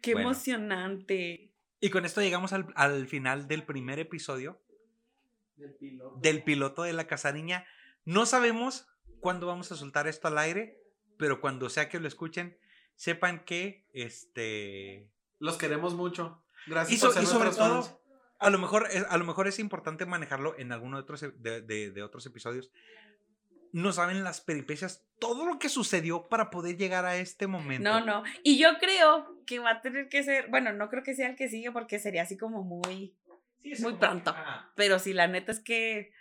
Qué 0.00 0.14
Bueno. 0.14 0.30
emocionante. 0.30 1.52
Y 1.80 1.90
con 1.90 2.04
esto 2.04 2.20
llegamos 2.20 2.52
al, 2.52 2.66
al 2.76 3.06
final 3.06 3.48
del 3.48 3.64
primer 3.64 3.98
episodio 3.98 4.60
Del 5.56 5.74
piloto. 5.74 6.18
del 6.20 6.42
piloto 6.42 6.82
de 6.82 6.92
la 6.92 7.06
casariña. 7.06 7.66
No 8.04 8.26
sabemos 8.26 8.86
cuándo 9.20 9.46
vamos 9.46 9.72
a 9.72 9.76
soltar 9.76 10.06
esto 10.06 10.28
al 10.28 10.38
aire, 10.38 10.80
pero 11.18 11.40
cuando 11.40 11.70
sea 11.70 11.88
que 11.88 11.98
lo 12.00 12.08
escuchen, 12.08 12.56
sepan 12.94 13.44
que 13.44 13.86
este 13.92 15.08
Los 15.38 15.56
queremos 15.56 15.94
mucho. 15.94 16.44
y, 16.66 16.70
Gracias 16.70 17.00
so- 17.00 17.06
por 17.08 17.14
ser 17.14 17.22
y 17.24 17.26
sobre 17.26 17.50
todo 17.50 17.82
fans. 17.82 17.96
A 18.42 18.50
lo 18.50 18.58
mejor 18.58 18.88
es, 18.90 19.04
a 19.08 19.16
lo 19.16 19.24
mejor 19.24 19.46
es 19.48 19.58
importante 19.58 20.04
manejarlo 20.06 20.58
en 20.58 20.72
alguno 20.72 20.96
de 20.98 21.02
otros 21.02 21.22
e- 21.22 21.32
de, 21.32 21.60
de- 21.62 21.90
de 21.90 22.02
otros 22.02 22.26
episodios. 22.26 22.70
No 23.72 23.92
saben 23.92 24.22
las 24.22 24.42
peripecias, 24.42 25.06
todo 25.18 25.46
lo 25.46 25.58
que 25.58 25.70
sucedió 25.70 26.28
para 26.28 26.50
poder 26.50 26.76
llegar 26.76 27.06
a 27.06 27.16
este 27.16 27.46
momento. 27.46 27.88
No, 27.88 28.04
no. 28.04 28.22
Y 28.42 28.58
yo 28.58 28.76
creo 28.78 29.42
que 29.46 29.60
va 29.60 29.70
a 29.70 29.80
tener 29.80 30.10
que 30.10 30.22
ser, 30.22 30.48
bueno, 30.50 30.72
no 30.74 30.90
creo 30.90 31.02
que 31.02 31.14
sea 31.14 31.28
el 31.30 31.36
que 31.36 31.48
sigue 31.48 31.72
porque 31.72 31.98
sería 31.98 32.22
así 32.22 32.36
como 32.36 32.62
muy, 32.62 33.16
Sí, 33.62 33.70
muy 33.82 33.92
como- 33.94 33.98
pronto. 34.00 34.30
Ajá. 34.30 34.70
pero 34.76 34.98
si 34.98 35.14
la 35.14 35.26
neta 35.26 35.52
es 35.52 35.60
que... 35.60 36.12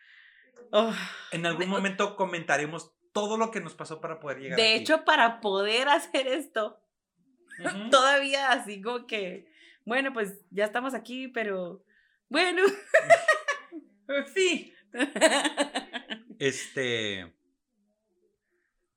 oh, 0.72 0.94
En 1.34 1.46
algún 1.46 1.66
De- 1.66 1.68
momento 1.72 2.16
comentaremos 2.16 2.94
todo 3.12 3.36
lo 3.38 3.52
que 3.52 3.60
nos 3.60 3.74
pasó 3.76 4.00
para 4.00 4.22
poder 4.22 4.40
llegar. 4.40 4.58
de 4.58 4.70
aquí. 4.76 4.84
hecho, 4.84 5.04
para 5.04 5.42
poder 5.42 5.90
hacer 5.90 6.28
esto, 6.28 6.80
todavía 7.92 8.52
así 8.52 8.82
como 8.82 9.06
que, 9.08 9.48
bueno, 9.86 10.14
pues 10.14 10.40
ya 10.52 10.64
estamos 10.66 10.94
aquí, 10.94 11.28
pero 11.28 11.84
bueno. 12.32 12.64
sí. 14.34 14.74
Este. 16.40 17.32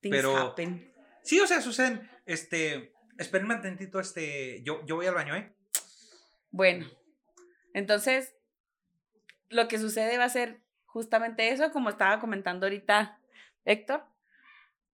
Things 0.00 0.16
Pero- 0.16 0.36
happen. 0.36 0.92
Sí, 1.22 1.40
o 1.40 1.46
sea, 1.46 1.60
suceden. 1.60 2.10
Este. 2.24 2.94
Espérenme 3.18 3.54
un 3.56 3.62
tantito, 3.62 4.00
este. 4.00 4.62
Yo, 4.62 4.84
yo 4.86 4.96
voy 4.96 5.06
al 5.06 5.14
baño, 5.14 5.36
¿eh? 5.36 5.54
Bueno, 6.50 6.86
entonces 7.74 8.34
lo 9.50 9.68
que 9.68 9.78
sucede 9.78 10.18
va 10.18 10.24
a 10.24 10.28
ser 10.28 10.60
justamente 10.86 11.48
eso, 11.50 11.70
como 11.72 11.90
estaba 11.90 12.20
comentando 12.20 12.66
ahorita 12.66 13.18
Héctor. 13.64 14.04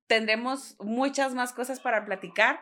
Tendremos 0.07 0.76
muchas 0.80 1.34
más 1.34 1.53
cosas 1.53 1.80
para 1.80 2.05
platicar, 2.05 2.61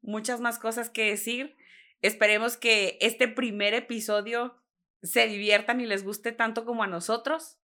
muchas 0.00 0.40
más 0.40 0.58
cosas 0.58 0.90
que 0.90 1.10
decir. 1.10 1.56
Esperemos 2.02 2.56
que 2.56 2.98
este 3.00 3.28
primer 3.28 3.74
episodio 3.74 4.57
se 5.02 5.26
diviertan 5.26 5.80
y 5.80 5.86
les 5.86 6.04
guste 6.04 6.32
tanto 6.32 6.64
como 6.64 6.82
a 6.82 6.88
nosotros 6.88 7.58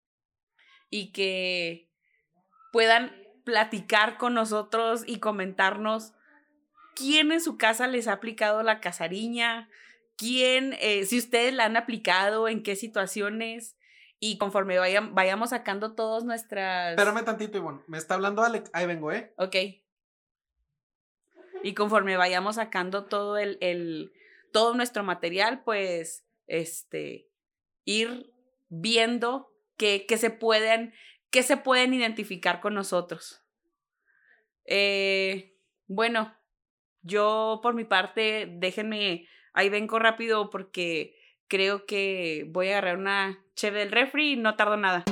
y 0.89 1.11
que 1.11 1.89
puedan 2.71 3.15
platicar 3.43 4.17
con 4.17 4.33
nosotros 4.33 5.03
y 5.05 5.19
comentarnos 5.19 6.13
quién 6.95 7.31
en 7.31 7.41
su 7.41 7.57
casa 7.57 7.87
les 7.87 8.07
ha 8.07 8.13
aplicado 8.13 8.63
la 8.63 8.79
casariña, 8.79 9.69
quién, 10.17 10.75
eh, 10.79 11.05
si 11.05 11.17
ustedes 11.17 11.53
la 11.53 11.65
han 11.65 11.77
aplicado, 11.77 12.47
en 12.47 12.63
qué 12.63 12.75
situaciones, 12.75 13.75
y 14.19 14.37
conforme 14.37 14.77
vayan, 14.77 15.15
vayamos 15.15 15.49
sacando 15.49 15.95
todas 15.95 16.23
nuestras... 16.23 16.91
Espérame 16.91 17.25
tantito, 17.25 17.57
Ivonne. 17.57 17.81
Me 17.87 17.97
está 17.97 18.13
hablando 18.13 18.43
Alex. 18.43 18.69
Ahí 18.71 18.85
vengo, 18.85 19.11
¿eh? 19.11 19.33
Ok. 19.37 19.55
Y 21.63 21.73
conforme 21.73 22.17
vayamos 22.17 22.57
sacando 22.57 23.05
todo 23.05 23.39
el, 23.39 23.57
el, 23.61 24.13
todo 24.51 24.75
nuestro 24.75 25.03
material, 25.03 25.63
pues, 25.63 26.23
este, 26.51 27.29
ir 27.85 28.29
viendo 28.67 29.53
que, 29.77 30.05
que 30.05 30.17
se 30.17 30.29
pueden, 30.29 30.93
que 31.29 31.43
se 31.43 31.57
pueden 31.57 31.93
identificar 31.93 32.59
con 32.59 32.73
nosotros. 32.73 33.41
Eh, 34.65 35.55
bueno, 35.87 36.35
yo 37.03 37.61
por 37.63 37.73
mi 37.73 37.85
parte, 37.85 38.47
déjenme, 38.51 39.27
ahí 39.53 39.69
vengo 39.69 39.97
rápido 39.97 40.49
porque 40.49 41.17
creo 41.47 41.85
que 41.85 42.45
voy 42.49 42.67
a 42.67 42.71
agarrar 42.71 42.97
una 42.97 43.43
cheve 43.55 43.79
del 43.79 43.91
refri 43.91 44.33
y 44.33 44.35
no 44.35 44.55
tardo 44.55 44.75
nada. 44.75 45.05